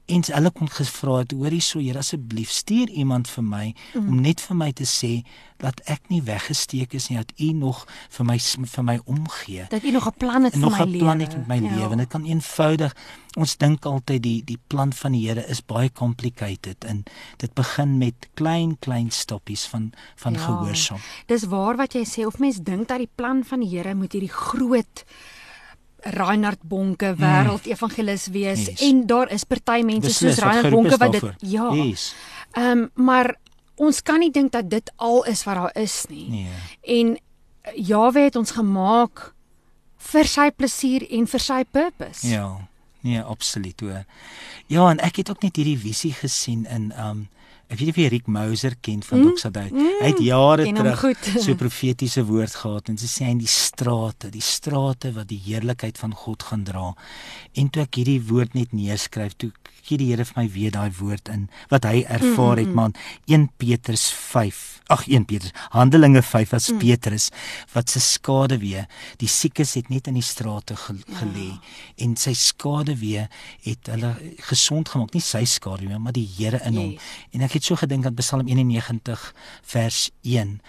en 0.09 0.23
hulle 0.25 0.51
kon 0.51 0.69
gevra 0.73 1.19
het 1.21 1.33
hoorie 1.37 1.61
so 1.61 1.79
Here 1.79 2.01
asseblief 2.01 2.51
stuur 2.51 2.89
iemand 2.89 3.29
vir 3.29 3.45
my 3.45 3.65
mm. 3.93 4.07
om 4.07 4.21
net 4.23 4.41
vir 4.41 4.57
my 4.57 4.71
te 4.75 4.87
sê 4.89 5.11
dat 5.59 5.81
ek 5.91 6.07
nie 6.09 6.21
weggesteek 6.25 6.95
is 6.97 7.09
nie 7.09 7.19
dat 7.19 7.33
u 7.37 7.51
nog 7.53 7.83
vir 8.15 8.27
my 8.29 8.37
vir 8.73 8.85
my 8.87 8.97
omgee 9.05 9.67
dat 9.69 9.83
u 9.83 9.91
nog 9.91 10.07
'n 10.07 10.17
plan 10.17 10.43
het 10.43 10.53
vir 10.53 10.69
my 10.69 10.69
lewe 10.69 10.85
nog 10.85 10.95
'n 10.95 10.99
plan 10.99 11.19
het 11.19 11.37
met 11.37 11.47
my 11.47 11.59
ja. 11.61 11.75
lewe 11.75 11.91
en 11.91 11.97
dit 11.97 12.09
kan 12.09 12.25
eenvoudig 12.25 12.95
ons 13.37 13.57
dink 13.57 13.85
altyd 13.85 14.23
die 14.23 14.43
die 14.43 14.59
plan 14.67 14.93
van 14.93 15.11
die 15.11 15.27
Here 15.27 15.45
is 15.47 15.61
baie 15.65 15.91
complicated 15.91 16.83
en 16.85 17.03
dit 17.37 17.53
begin 17.53 17.97
met 17.97 18.29
klein 18.33 18.79
klein 18.79 19.11
stappies 19.11 19.65
van 19.65 19.91
van 20.15 20.33
ja. 20.33 20.39
gehoorsaam 20.39 20.99
dis 21.25 21.43
waar 21.43 21.75
wat 21.75 21.93
jy 21.93 22.05
sê 22.05 22.25
of 22.25 22.39
mens 22.39 22.57
dink 22.63 22.87
dat 22.87 22.97
die 22.97 23.11
plan 23.15 23.43
van 23.43 23.59
die 23.59 23.77
Here 23.77 23.95
moet 23.95 24.11
hierdie 24.11 24.33
groot 24.33 25.05
Reinhard 26.03 26.61
Bonke 26.61 27.13
wêreld 27.15 27.65
mm. 27.65 27.71
evangelis 27.71 28.27
wees 28.27 28.65
yes. 28.67 28.81
en 28.81 29.05
daar 29.07 29.31
is 29.31 29.43
party 29.43 29.81
mense 29.83 30.13
soos 30.13 30.39
Reinhard 30.39 30.69
Bonke 30.73 30.97
wat 30.97 31.11
dit 31.11 31.31
ja. 31.39 31.71
Yes. 31.73 32.13
Ehm 32.51 32.77
um, 32.77 32.89
maar 32.93 33.35
ons 33.75 34.01
kan 34.03 34.19
nie 34.19 34.31
dink 34.31 34.51
dat 34.51 34.69
dit 34.69 34.91
al 34.95 35.23
is 35.25 35.43
wat 35.47 35.55
daar 35.55 35.75
is 35.79 36.05
nie. 36.09 36.29
Nee. 36.29 36.55
En 36.83 37.17
Jawe 37.75 38.19
het 38.19 38.35
ons 38.35 38.51
gemaak 38.51 39.33
vir 40.11 40.27
sy 40.27 40.49
plesier 40.51 41.05
en 41.15 41.27
vir 41.27 41.43
sy 41.43 41.63
purpose. 41.71 42.27
Ja. 42.27 42.69
Nee, 43.01 43.21
absoluut 43.21 43.79
hoor. 43.79 44.03
Ja, 44.67 44.89
en 44.89 44.99
ek 44.99 45.21
het 45.21 45.29
ook 45.31 45.43
net 45.45 45.55
hierdie 45.55 45.79
visie 45.79 46.13
gesien 46.13 46.65
in 46.67 46.91
ehm 46.91 47.09
um, 47.09 47.27
Ek 47.69 47.77
weet 47.77 47.85
nie 47.85 47.93
of 47.93 47.99
jy 48.01 48.07
Rick 48.09 48.29
Mouser 48.33 48.73
ken 48.81 49.03
van 49.05 49.19
mm, 49.19 49.25
Doxadou. 49.29 49.65
Mm, 49.69 49.89
hy 50.01 50.07
het 50.09 50.21
jare 50.25 50.63
terug 50.73 51.03
so 51.45 51.53
profetiese 51.59 52.23
woord 52.25 52.55
gehad 52.57 52.89
en 52.89 52.97
sy 52.97 53.09
sê 53.11 53.27
in 53.29 53.41
die 53.43 53.51
strate, 53.51 54.31
die 54.33 54.41
strate 54.41 55.11
wat 55.13 55.29
die 55.29 55.37
heerlikheid 55.43 55.99
van 56.01 56.15
God 56.17 56.47
gaan 56.49 56.63
dra. 56.65 56.87
En 57.53 57.69
toe 57.69 57.83
ek 57.85 58.01
hierdie 58.01 58.23
woord 58.25 58.57
net 58.57 58.73
neerskryf, 58.73 59.37
toe 59.37 59.51
gee 59.89 59.99
die 60.01 60.09
Here 60.11 60.25
vir 60.25 60.37
my 60.37 60.45
weer 60.53 60.73
daai 60.73 60.91
woord 60.99 61.29
in 61.33 61.47
wat 61.71 61.87
hy 61.89 62.03
ervaar 62.05 62.59
mm, 62.59 62.61
het 62.61 62.69
mm, 62.69 62.77
man 62.77 62.93
1 63.27 63.47
Petrus 63.61 64.09
5. 64.13 64.59
Ag 64.93 65.05
1 65.07 65.25
Petrus. 65.29 65.53
Handelinge 65.73 66.21
5 66.25 66.53
as 66.57 66.69
mm. 66.69 66.81
Petrus 66.81 67.29
wat 67.73 67.89
se 67.89 68.01
skade 68.03 68.59
weer. 68.61 68.87
Die 69.21 69.29
siekes 69.29 69.75
het 69.77 69.89
net 69.93 70.09
in 70.09 70.19
die 70.19 70.25
strate 70.25 70.77
ge, 70.77 70.97
ja. 70.99 71.21
gelê 71.21 71.49
en 72.05 72.15
sy 72.19 72.35
skade 72.37 72.97
weer 73.01 73.29
het 73.65 73.89
hulle 73.91 74.13
gesond 74.49 74.93
gemaak, 74.93 75.13
nie 75.15 75.23
sy 75.23 75.43
skade 75.49 75.87
weer, 75.87 76.01
maar 76.01 76.15
die 76.15 76.27
Here 76.29 76.61
in 76.65 76.77
yes. 76.77 76.81
hom. 76.81 77.09
En 77.35 77.47
ek 77.47 77.57
het 77.57 77.65
so 77.65 77.79
gedink 77.79 78.05
aan 78.05 78.17
Psalm 78.19 78.47
91 78.47 79.25
vers 79.73 80.09
1 80.21 80.59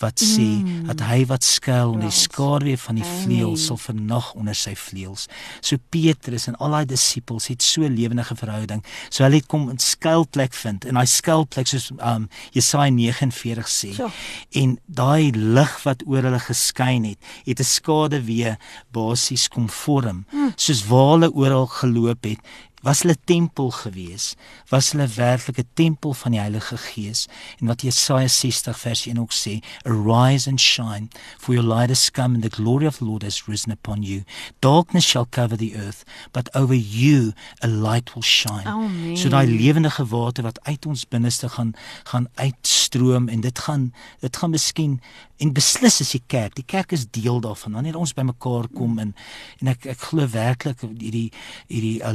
wat 0.00 0.20
sê 0.22 0.46
mm. 0.60 0.86
dat 0.90 1.00
hy 1.08 1.24
wat 1.30 1.44
skuil 1.44 1.94
in 1.96 2.04
die 2.06 2.14
skaduwee 2.14 2.78
van 2.80 3.00
die 3.00 3.06
vleuels 3.06 3.66
sal 3.68 3.78
vernag 3.80 4.32
onder 4.36 4.56
sy 4.56 4.74
vleuels. 4.78 5.26
So 5.60 5.80
Petrus 5.92 6.46
en 6.50 6.58
al 6.60 6.76
daai 6.76 6.86
disippels 6.90 7.48
het 7.52 7.64
so 7.64 7.88
lewendige 7.88 8.36
verhouding. 8.38 8.84
So 9.08 9.24
hulle 9.24 9.40
het 9.40 9.48
kom 9.50 9.70
'n 9.70 9.78
skuilplek 9.78 10.54
vind 10.54 10.84
en 10.84 10.94
daai 10.94 11.06
skuilplek 11.06 11.66
soos 11.66 11.90
um 11.98 12.28
Jesaja 12.52 12.90
49 12.90 13.68
sê. 13.68 13.94
So. 13.94 14.10
En 14.52 14.78
daai 14.86 15.30
lig 15.32 15.82
wat 15.84 16.02
oor 16.06 16.22
hulle 16.22 16.40
geskyn 16.40 17.04
het, 17.04 17.18
het 17.44 17.60
'n 17.60 17.64
skaduwee 17.64 18.56
basies 18.92 19.48
kom 19.48 19.68
vorm. 19.68 20.24
Mm. 20.32 20.52
Soos 20.56 20.86
waar 20.86 21.12
hulle 21.12 21.32
oral 21.32 21.66
geloop 21.66 22.24
het, 22.24 22.40
was 22.86 23.02
hulle 23.02 23.16
tempel 23.24 23.70
gewees? 23.74 24.34
Was 24.70 24.92
hulle 24.92 25.08
werklike 25.16 25.64
tempel 25.74 26.14
van 26.14 26.36
die 26.36 26.40
Heilige 26.40 26.76
Gees? 26.78 27.26
En 27.58 27.66
wat 27.66 27.82
Jesaja 27.82 28.28
60 28.28 28.78
vers 28.78 29.06
1 29.06 29.18
ook 29.18 29.34
sê 29.34 29.58
arise 29.82 30.46
and 30.50 30.60
shine 30.60 31.08
for 31.38 31.54
your 31.54 31.66
light 31.66 31.88
has 31.88 32.10
come 32.10 32.34
and 32.34 32.42
the 32.42 32.50
glory 32.50 32.86
of 32.86 32.98
the 32.98 33.04
Lord 33.04 33.22
has 33.22 33.42
risen 33.48 33.72
upon 33.72 34.02
you. 34.02 34.22
Darkness 34.60 35.04
shall 35.04 35.26
cover 35.26 35.56
the 35.56 35.74
earth 35.74 36.04
but 36.32 36.54
over 36.54 36.74
you 36.74 37.32
a 37.60 37.66
light 37.66 38.14
will 38.14 38.22
shine. 38.22 38.66
Oh, 38.70 39.16
so 39.16 39.28
daai 39.34 39.46
lewendige 39.50 40.06
water 40.06 40.46
wat 40.46 40.62
uit 40.62 40.86
ons 40.86 41.08
binneste 41.08 41.48
gaan 41.48 41.74
gaan 42.04 42.28
uitstroom 42.34 43.28
en 43.28 43.40
dit 43.40 43.58
gaan 43.66 43.90
dit 44.20 44.36
gaan 44.36 44.54
miskien 44.54 45.00
en 45.42 45.52
beslis 45.52 46.00
is 46.00 46.14
die 46.14 46.22
kerk 46.26 46.54
die 46.54 46.64
kerk 46.64 46.94
is 46.94 47.08
deel 47.10 47.40
daarvan. 47.42 47.74
Wanneer 47.80 47.98
ons 47.98 48.14
bymekaar 48.14 48.70
kom 48.78 48.98
en 49.02 49.14
en 49.58 49.74
ek 49.74 49.90
ek 49.96 50.08
glo 50.12 50.30
werklik 50.30 50.86
hierdie 50.86 51.32
hierdie 51.66 51.98
'n 51.98 52.14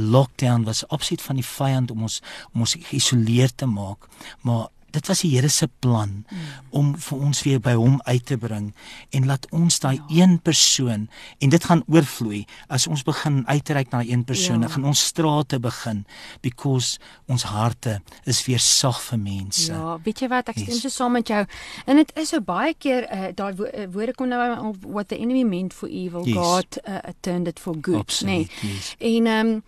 lockdown 0.62 0.64
was 0.64 0.86
opset 0.86 1.22
van 1.22 1.36
die 1.36 1.44
vyand 1.44 1.90
om 1.90 2.02
ons 2.02 2.20
om 2.54 2.60
ons 2.60 2.76
geïsoleer 2.76 3.54
te 3.54 3.66
maak 3.66 4.08
maar 4.42 4.70
dit 4.92 5.08
was 5.08 5.22
die 5.24 5.30
Here 5.32 5.48
se 5.48 5.68
plan 5.80 6.10
mm. 6.28 6.48
om 6.76 6.92
vir 7.00 7.18
ons 7.18 7.42
weer 7.46 7.60
by 7.64 7.72
hom 7.78 7.98
uit 8.04 8.24
te 8.28 8.36
bring 8.36 8.72
en 9.16 9.26
laat 9.28 9.46
ons 9.56 9.78
daai 9.80 9.96
ja. 9.96 10.04
een 10.20 10.38
persoon 10.44 11.08
en 11.40 11.52
dit 11.54 11.64
gaan 11.64 11.82
oorvloei 11.88 12.42
as 12.68 12.86
ons 12.86 13.04
begin 13.06 13.42
uitreik 13.48 13.92
na 13.92 14.02
een 14.04 14.24
persoon 14.28 14.66
ja. 14.66 14.68
gaan 14.74 14.84
ons 14.84 15.04
strate 15.12 15.58
begin 15.64 16.04
because 16.44 17.00
ons 17.26 17.46
harte 17.48 18.00
is 18.28 18.42
weer 18.44 18.60
sag 18.60 19.00
vir 19.08 19.22
mense. 19.22 19.72
Ja, 19.72 19.96
weet 20.04 20.24
jy 20.24 20.28
wat 20.32 20.52
ek 20.52 20.60
stem 20.60 20.74
yes. 20.74 20.84
so 20.84 20.92
saam 20.92 21.16
met 21.16 21.32
jou 21.32 21.42
en 21.86 22.02
dit 22.02 22.16
is 22.20 22.34
so 22.34 22.44
baie 22.44 22.74
keer 22.76 23.08
uh, 23.08 23.30
daai 23.36 23.52
wo 23.56 23.68
uh, 23.68 23.88
woorde 23.96 24.16
kom 24.18 24.28
nou 24.28 24.74
what 24.84 25.08
the 25.08 25.16
enemy 25.16 25.44
meant 25.48 25.72
for 25.72 25.88
evil 25.88 26.28
yes. 26.28 26.36
God 26.36 26.82
uh, 26.84 27.00
turned 27.24 27.48
it 27.48 27.62
for 27.62 27.78
good, 27.80 28.12
nê. 28.26 28.42
Nee. 28.44 28.74
Yes. 28.74 28.92
En 29.00 29.26
ehm 29.26 29.56
um, 29.56 29.62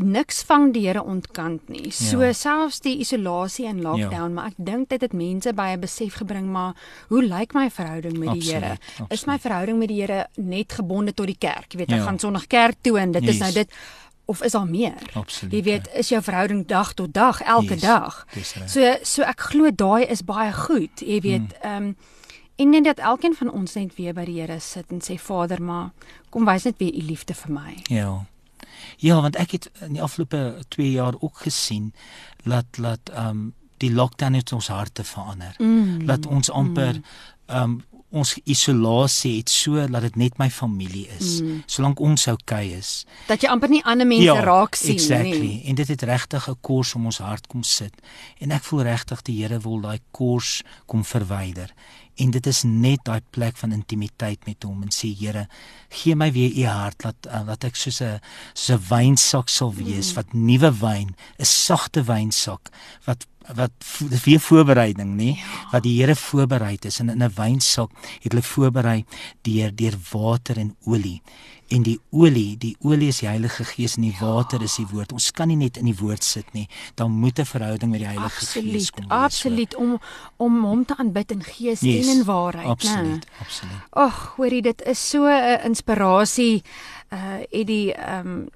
niks 0.00 0.42
vang 0.48 0.72
die 0.72 0.86
Here 0.86 1.02
ontkant 1.02 1.68
nie. 1.68 1.90
So 1.92 2.22
ja. 2.22 2.32
selfs 2.32 2.80
die 2.84 2.96
isolasie 3.02 3.66
en 3.68 3.82
lockdown, 3.82 4.30
ja. 4.30 4.34
maar 4.34 4.50
ek 4.52 4.56
dink 4.56 4.88
dit 4.94 5.04
het 5.04 5.12
mense 5.12 5.52
by 5.52 5.74
'n 5.76 5.80
besef 5.80 6.20
gebring 6.22 6.48
maar 6.52 6.74
hoe 7.08 7.22
lyk 7.22 7.54
my 7.54 7.68
verhouding 7.70 8.18
met 8.18 8.32
die 8.38 8.52
Here? 8.52 8.76
Is 9.10 9.26
my 9.26 9.38
verhouding 9.38 9.78
met 9.78 9.88
die 9.88 10.00
Here 10.00 10.26
net 10.36 10.72
gebonde 10.72 11.14
tot 11.14 11.26
die 11.26 11.38
kerk? 11.38 11.72
Jy 11.72 11.78
weet, 11.78 11.92
ek 11.92 11.98
ja. 11.98 12.04
gaan 12.04 12.18
Sondag 12.18 12.46
kerk 12.46 12.76
toe 12.80 12.98
en 12.98 13.12
dit 13.12 13.22
yes. 13.22 13.34
is 13.34 13.40
nou 13.40 13.52
dit 13.52 13.68
of 14.28 14.42
is 14.42 14.52
daar 14.52 14.68
meer? 14.68 15.00
Absoluut. 15.12 15.52
Jy 15.52 15.62
weet, 15.62 15.88
ja. 15.92 15.98
is 15.98 16.08
jou 16.08 16.22
verhouding 16.22 16.66
dag 16.66 16.92
tot 16.92 17.12
dag, 17.14 17.40
elke 17.40 17.76
yes. 17.76 17.80
dag. 17.80 18.26
So 18.66 18.96
so 19.02 19.22
ek 19.22 19.40
glo 19.40 19.70
daai 19.70 20.04
is 20.04 20.24
baie 20.24 20.52
goed. 20.52 21.00
Jy 21.00 21.20
weet, 21.20 21.52
hmm. 21.60 21.70
ehm 21.70 21.82
mm. 21.82 21.88
um, 21.88 21.96
en 22.58 22.70
net 22.70 22.84
dat 22.84 22.98
elkeen 22.98 23.34
van 23.38 23.50
ons 23.50 23.74
net 23.74 23.94
weer 23.94 24.14
by 24.14 24.24
die 24.26 24.40
Here 24.40 24.58
sit 24.60 24.90
en 24.90 25.00
sê 25.00 25.14
Vader, 25.14 25.62
maar 25.62 25.92
kom 26.30 26.44
wys 26.44 26.64
net 26.66 26.80
weer 26.82 26.94
u 26.94 27.04
liefde 27.06 27.34
vir 27.34 27.52
my. 27.54 27.76
Ja. 27.86 28.26
Ja, 28.96 29.20
want 29.20 29.36
ek 29.36 29.50
het 29.50 29.70
in 29.80 29.92
die 29.92 30.02
afgelope 30.02 30.58
2 30.68 30.90
jaar 30.90 31.14
ook 31.18 31.38
gesien 31.38 31.94
dat 32.44 32.64
dat 32.76 33.00
ehm 33.12 33.28
um, 33.28 33.54
die 33.78 33.92
lockdown 33.92 34.34
het 34.34 34.52
ons 34.52 34.68
harte 34.68 35.04
verander. 35.04 35.54
Mm, 35.58 36.06
dat 36.06 36.26
ons 36.26 36.50
amper 36.50 36.94
mm. 36.94 37.04
ehm 37.46 37.70
mm. 37.70 37.74
um, 37.74 37.86
ons 38.08 38.38
isolasie 38.48 39.34
het 39.36 39.50
so 39.52 39.82
dat 39.92 40.00
dit 40.06 40.14
net 40.16 40.38
my 40.40 40.48
familie 40.50 41.04
is. 41.18 41.40
Mm. 41.42 41.62
Solank 41.66 42.00
ons 42.00 42.26
oukei 42.30 42.70
okay 42.70 42.78
is. 42.78 43.04
Dat 43.28 43.44
jy 43.44 43.50
amper 43.52 43.68
nie 43.68 43.82
ander 43.84 44.08
mense 44.08 44.24
ja, 44.24 44.40
raak 44.44 44.78
sien 44.80 44.94
nie. 44.94 44.96
Exactly. 44.96 45.50
En 45.68 45.74
dit 45.74 45.88
het 45.88 46.02
regtig 46.08 46.48
'n 46.48 46.56
kors 46.60 46.94
om 46.94 47.04
ons 47.04 47.18
hart 47.18 47.46
kom 47.46 47.62
sit. 47.62 47.94
En 48.38 48.50
ek 48.50 48.64
voel 48.64 48.82
regtig 48.82 49.22
die 49.22 49.42
Here 49.42 49.60
wil 49.60 49.80
daai 49.80 50.00
kors 50.10 50.62
kom 50.86 51.04
verwyder 51.04 51.74
en 52.18 52.30
dit 52.34 52.46
is 52.46 52.62
net 52.66 53.04
daai 53.06 53.20
plek 53.30 53.56
van 53.56 53.72
intimiteit 53.72 54.46
met 54.46 54.66
hom 54.66 54.82
en 54.82 54.92
sê 54.94 55.10
Here 55.18 55.46
gee 56.00 56.16
my 56.18 56.30
weer 56.34 56.52
u 56.52 56.66
hart 56.66 57.04
laat 57.06 57.28
laat 57.46 57.64
ek 57.64 57.76
soos 57.76 58.00
'n 58.02 58.20
'n 58.74 58.84
wynsak 58.90 59.48
sal 59.48 59.72
wees 59.74 60.10
mm. 60.10 60.14
wat 60.16 60.32
nuwe 60.34 60.72
wyn 60.82 61.14
'n 61.38 61.44
sagte 61.44 62.04
wynsak 62.04 62.70
wat 63.06 63.26
wat 63.56 63.72
weer 64.24 64.40
voorbereiding 64.40 65.16
nê 65.16 65.30
ja. 65.36 65.68
wat 65.72 65.82
die 65.82 65.96
Here 66.00 66.14
voorberei 66.14 66.72
het 66.76 67.00
in 67.00 67.10
'n 67.10 67.32
wynsak 67.34 67.90
het 68.22 68.32
hulle 68.32 68.42
voorberei 68.42 69.04
deur 69.42 69.70
deur 69.74 69.96
water 70.12 70.58
en 70.58 70.76
olie 70.84 71.22
en 71.68 71.84
die 71.84 71.98
olie, 72.10 72.56
die 72.60 72.74
olie 72.84 73.10
is 73.12 73.20
die 73.22 73.28
Heilige 73.28 73.64
Gees 73.68 73.96
en 73.98 74.06
die 74.06 74.14
ja. 74.14 74.24
water 74.24 74.62
is 74.64 74.78
die 74.80 74.86
woord. 74.88 75.12
Ons 75.16 75.30
kan 75.36 75.50
nie 75.50 75.58
net 75.60 75.76
in 75.80 75.88
die 75.90 75.96
woord 75.98 76.24
sit 76.24 76.48
nie. 76.56 76.66
Daar 76.96 77.10
moet 77.10 77.38
'n 77.38 77.44
verhouding 77.44 77.90
met 77.90 78.00
die 78.00 78.08
Heilige 78.08 78.40
absoluut, 78.40 78.72
Gees 78.72 78.90
kom. 78.90 79.04
Absoluut, 79.04 79.74
absoluut 79.74 79.76
om 79.76 80.00
om 80.36 80.64
hom 80.64 80.84
te 80.84 80.96
aanbid 80.96 81.30
in 81.30 81.42
gees 81.42 81.80
yes, 81.80 82.06
en 82.06 82.16
in 82.16 82.24
waarheid, 82.24 82.64
né? 82.64 82.70
Absoluut, 82.70 83.26
absoluut. 83.40 83.82
Ag, 83.90 84.34
hoorie, 84.36 84.62
dit 84.62 84.82
is 84.82 85.08
so 85.08 85.26
'n 85.26 85.60
inspirasie 85.64 86.62
uh 87.12 87.40
Eddie, 87.50 87.94
ehm 87.94 88.26
um, 88.26 88.48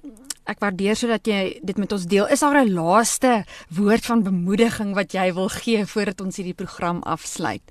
ek 0.49 0.59
waardeer 0.59 0.95
sodat 0.95 1.27
jy 1.27 1.59
dit 1.63 1.77
met 1.77 1.91
ons 1.91 2.05
deel. 2.05 2.27
Is 2.27 2.39
daar 2.39 2.63
'n 2.63 2.73
laaste 2.73 3.45
woord 3.69 4.05
van 4.05 4.23
bemoediging 4.23 4.93
wat 4.93 5.13
jy 5.13 5.33
wil 5.33 5.49
gee 5.49 5.85
voordat 5.85 6.21
ons 6.21 6.35
hierdie 6.35 6.53
program 6.53 7.01
afsluit? 7.03 7.63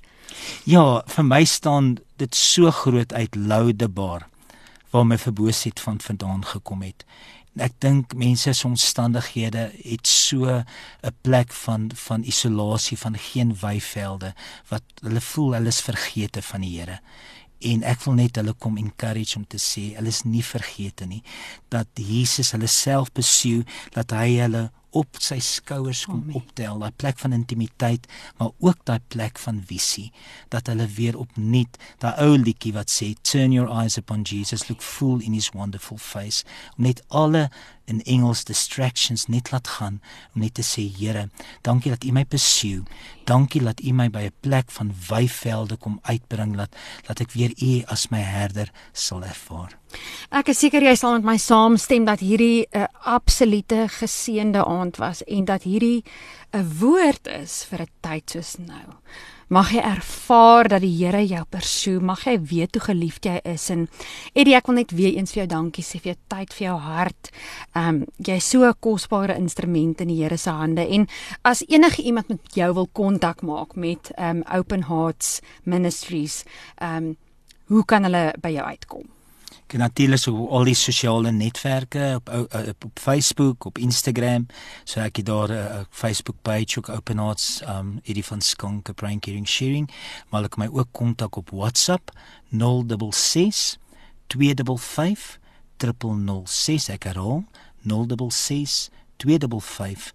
Ja, 0.65 1.03
vir 1.07 1.25
my 1.25 1.45
staan 1.45 1.99
dit 2.17 2.35
so 2.35 2.71
groot 2.71 3.13
uit 3.13 3.35
loudebaar 3.35 4.29
waar 4.91 5.07
my 5.07 5.19
verboosheid 5.19 5.81
van 5.81 6.01
vandaan 6.01 6.45
gekom 6.45 6.83
het. 6.83 7.05
Ek 7.61 7.73
dink 7.85 8.15
mense 8.17 8.53
se 8.57 8.67
omstandighede 8.67 9.73
het 9.85 10.07
so 10.07 10.47
'n 10.49 10.65
plek 11.21 11.53
van 11.53 11.91
van 11.95 12.25
isolasie 12.25 12.99
van 12.99 13.19
geen 13.19 13.57
weivelde 13.61 14.35
wat 14.69 14.83
hulle 15.03 15.21
voel 15.21 15.53
hulle 15.53 15.69
is 15.69 15.81
vergete 15.81 16.43
van 16.43 16.61
die 16.61 16.79
Here. 16.79 17.01
En 17.63 17.85
ek 17.87 18.05
wil 18.07 18.19
net 18.19 18.39
hulle 18.41 18.55
kom 18.59 18.79
encourage 18.81 19.39
om 19.39 19.47
te 19.47 19.61
sê 19.63 19.93
hulle 19.97 20.11
is 20.11 20.23
nie 20.27 20.43
vergete 20.43 21.07
nie 21.07 21.23
dat 21.73 21.89
Jesus 21.97 22.53
hulle 22.57 22.71
self 22.71 23.13
besoek 23.15 23.69
dat 23.95 24.15
hy 24.17 24.39
hulle 24.41 24.69
op 24.99 25.19
sy 25.23 25.39
skouers 25.43 26.05
kom 26.09 26.23
oh, 26.29 26.41
optel, 26.43 26.79
daai 26.83 26.97
plek 26.97 27.19
van 27.23 27.33
intimiteit, 27.37 28.09
maar 28.39 28.53
ook 28.61 28.85
daai 28.89 29.01
plek 29.15 29.39
van 29.43 29.63
visie, 29.67 30.11
dat 30.53 30.69
hulle 30.71 30.87
weer 30.97 31.19
opnuut 31.19 31.79
daai 32.03 32.15
ou 32.25 32.37
liedjie 32.37 32.75
wat 32.77 32.93
sê 32.93 33.13
turn 33.23 33.55
your 33.57 33.71
eyes 33.73 33.99
upon 34.01 34.27
Jesus, 34.29 34.69
look 34.69 34.83
full 34.83 35.23
in 35.25 35.37
his 35.37 35.53
wonderful 35.57 35.99
face, 35.99 36.45
om 36.77 36.85
net 36.89 37.03
alle 37.09 37.49
in 37.91 38.03
Engels 38.03 38.45
distractions 38.45 39.27
net 39.27 39.51
laat 39.53 39.69
gaan 39.79 40.01
om 40.35 40.43
net 40.45 40.55
te 40.59 40.65
sê 40.67 40.85
Here, 40.99 41.29
dankie 41.67 41.93
dat 41.93 42.05
U 42.05 42.13
my 42.15 42.25
besoek. 42.29 42.89
Dankie 43.29 43.63
dat 43.65 43.83
U 43.83 43.93
my 43.93 44.09
by 44.11 44.29
'n 44.29 44.41
plek 44.41 44.71
van 44.71 44.95
weivelde 45.09 45.77
kom 45.77 45.99
uitbring 46.03 46.57
dat 46.57 46.77
dat 47.07 47.21
ek 47.21 47.33
weer 47.33 47.53
U 47.57 47.83
as 47.87 48.09
my 48.09 48.21
herder 48.21 48.73
sal 48.93 49.25
ervaar. 49.25 49.82
Ek 50.31 50.49
is 50.49 50.59
seker 50.59 50.83
jy 50.83 50.95
sal 50.97 51.19
met 51.19 51.25
my 51.25 51.37
saamstem 51.37 52.05
dat 52.05 52.21
hierdie 52.21 52.67
'n 52.73 52.79
uh, 52.79 52.87
absolute 53.05 53.89
geseënde 53.89 54.65
aand 54.65 54.97
was 54.97 55.23
en 55.25 55.45
dat 55.45 55.63
hierdie 55.63 56.05
'n 56.53 56.59
uh, 56.59 56.65
woord 56.81 57.27
is 57.27 57.65
vir 57.65 57.83
'n 57.83 57.93
tyd 58.01 58.31
soos 58.31 58.57
nou. 58.59 58.89
Mag 59.53 59.69
jy 59.75 59.83
ervaar 59.85 60.69
dat 60.69 60.81
die 60.81 60.95
Here 60.97 61.21
jou 61.27 61.43
persoe, 61.45 62.01
mag 62.01 62.23
jy 62.25 62.39
weet 62.41 62.79
hoe 62.79 62.85
geliefd 62.87 63.27
jy 63.29 63.35
is 63.45 63.69
en 63.71 63.83
Eddie, 64.33 64.55
ek 64.57 64.67
wil 64.67 64.79
net 64.79 64.95
weer 64.97 65.13
eens 65.13 65.35
vir 65.35 65.43
jou 65.43 65.49
dankie 65.51 65.85
sê 65.85 66.01
vir 66.01 66.15
jou 66.15 66.21
tyd, 66.33 66.55
vir 66.57 66.67
jou 66.71 66.79
hart. 66.81 67.31
Ehm 67.77 67.89
um, 67.89 68.07
jy 68.17 68.37
is 68.41 68.49
so 68.49 68.65
'n 68.65 68.81
kosbare 68.81 69.37
instrument 69.37 70.01
in 70.01 70.09
die 70.09 70.23
Here 70.23 70.39
se 70.39 70.51
hande 70.51 70.89
en 70.89 71.07
as 71.45 71.65
enige 71.69 72.03
iemand 72.03 72.29
met 72.29 72.41
jou 72.55 72.73
wil 72.75 72.89
kontak 72.93 73.43
maak 73.43 73.77
met 73.77 74.11
ehm 74.17 74.37
um, 74.37 74.45
Open 74.59 74.85
Hearts 74.89 75.41
Ministries, 75.65 76.45
ehm 76.81 76.97
um, 76.97 77.17
hoe 77.67 77.85
kan 77.85 78.05
hulle 78.05 78.33
by 78.41 78.49
jou 78.49 78.65
uitkom? 78.65 79.05
Natuurlik 79.73 80.19
so 80.19 80.49
al 80.49 80.65
die 80.65 80.75
sosiale 80.75 81.33
netwerke 81.33 82.13
op, 82.17 82.29
op 82.29 82.85
op 82.85 82.99
Facebook, 82.99 83.65
op 83.65 83.79
Instagram. 83.79 84.47
So 84.85 85.01
ek 85.01 85.17
het 85.17 85.27
daar 85.27 85.51
'n 85.51 85.87
Facebook 85.91 86.37
page 86.43 86.79
ook 86.79 86.89
Open 86.89 87.19
Hearts 87.19 87.63
um 87.69 88.01
Eddie 88.03 88.25
van 88.25 88.41
Skunk 88.41 88.95
Brain 88.95 89.21
Caring 89.21 89.49
Sharing. 89.49 89.91
Maar 90.29 90.45
ek 90.45 90.57
my 90.57 90.69
ook 90.73 90.89
kontak 90.91 91.37
op 91.37 91.51
WhatsApp 91.51 92.11
066 92.51 93.79
255 94.27 95.39
006 96.45 96.89
ek 96.89 97.03
herhaal 97.03 97.45
066 97.83 98.91
255 99.17 100.13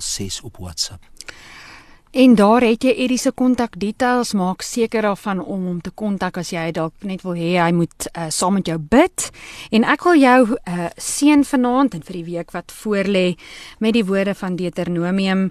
006 0.00 0.40
op 0.40 0.56
WhatsApp. 0.56 1.13
En 2.14 2.34
daar 2.38 2.62
het 2.62 2.84
jy 2.86 2.92
Eddie 2.94 3.18
se 3.18 3.32
kontak 3.34 3.72
details, 3.82 4.36
maak 4.38 4.62
seker 4.62 5.02
daarvan 5.02 5.40
om 5.42 5.64
hom 5.66 5.80
te 5.82 5.90
kontak 5.90 6.36
as 6.38 6.52
jy 6.54 6.68
dalk 6.70 7.02
net 7.02 7.24
wil 7.26 7.34
hê 7.34 7.56
hy 7.58 7.72
moet 7.74 8.06
uh, 8.12 8.28
saam 8.30 8.54
met 8.54 8.70
jou 8.70 8.76
bid. 8.78 9.24
En 9.74 9.82
ek 9.82 10.06
wil 10.06 10.20
jou 10.22 10.36
uh, 10.54 10.86
seën 10.94 11.42
vanaand 11.42 11.96
en 11.98 12.04
vir 12.06 12.20
die 12.20 12.28
week 12.28 12.54
wat 12.54 12.70
voorlê 12.70 13.24
met 13.82 13.98
die 13.98 14.04
woorde 14.06 14.36
van 14.38 14.54
Deuteronomium 14.60 15.50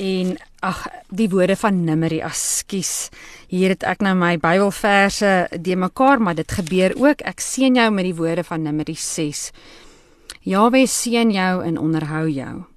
En 0.00 0.32
ag, 0.64 0.86
die 1.12 1.28
woorde 1.28 1.58
van 1.60 1.84
Numeri, 1.84 2.22
askies. 2.24 3.10
Hier 3.52 3.74
het 3.74 3.84
ek 3.84 4.00
nou 4.00 4.14
my 4.16 4.38
Bybelverse 4.40 5.50
de 5.52 5.76
mekaar, 5.76 6.22
maar 6.24 6.38
dit 6.38 6.56
gebeur 6.56 6.96
ook. 6.96 7.20
Ek 7.28 7.44
seën 7.44 7.76
jou 7.76 7.90
met 7.92 8.08
die 8.08 8.16
woorde 8.16 8.46
van 8.48 8.64
Numeri 8.64 8.96
6. 8.96 9.50
Jaweh 10.48 10.86
seën 10.88 11.36
jou 11.36 11.54
en 11.68 11.76
onderhou 11.76 12.28
jou. 12.32 12.69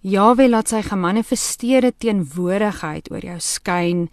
Jaweh 0.00 0.48
laat 0.48 0.70
sy 0.72 0.80
gemanifesteerde 0.80 1.90
teenwoordigheid 2.00 3.10
oor 3.12 3.20
jou 3.20 3.36
skyn 3.44 4.06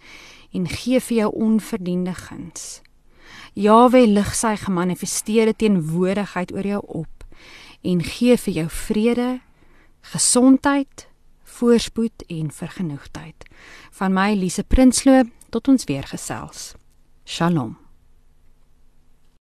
en 0.52 0.66
gee 0.68 1.00
vir 1.00 1.16
jou 1.22 1.30
onverdiende 1.32 2.12
guns. 2.12 2.82
Jaweh 3.56 4.04
lig 4.04 4.34
sy 4.36 4.52
gemanifesteerde 4.60 5.56
teenwoordigheid 5.56 6.52
oor 6.52 6.68
jou 6.68 6.82
op 7.00 7.24
en 7.88 8.04
gee 8.04 8.36
vir 8.36 8.54
jou 8.60 8.68
vrede, 8.68 9.30
gesondheid, 10.12 11.08
voorspoed 11.56 12.26
en 12.28 12.52
vergenoegdheid. 12.52 13.48
Van 13.96 14.12
my 14.12 14.34
Elise 14.36 14.68
Prinsloo 14.68 15.24
tot 15.48 15.72
ons 15.72 15.88
weer 15.88 16.04
gesels. 16.04 16.74
Shalom. 17.24 17.78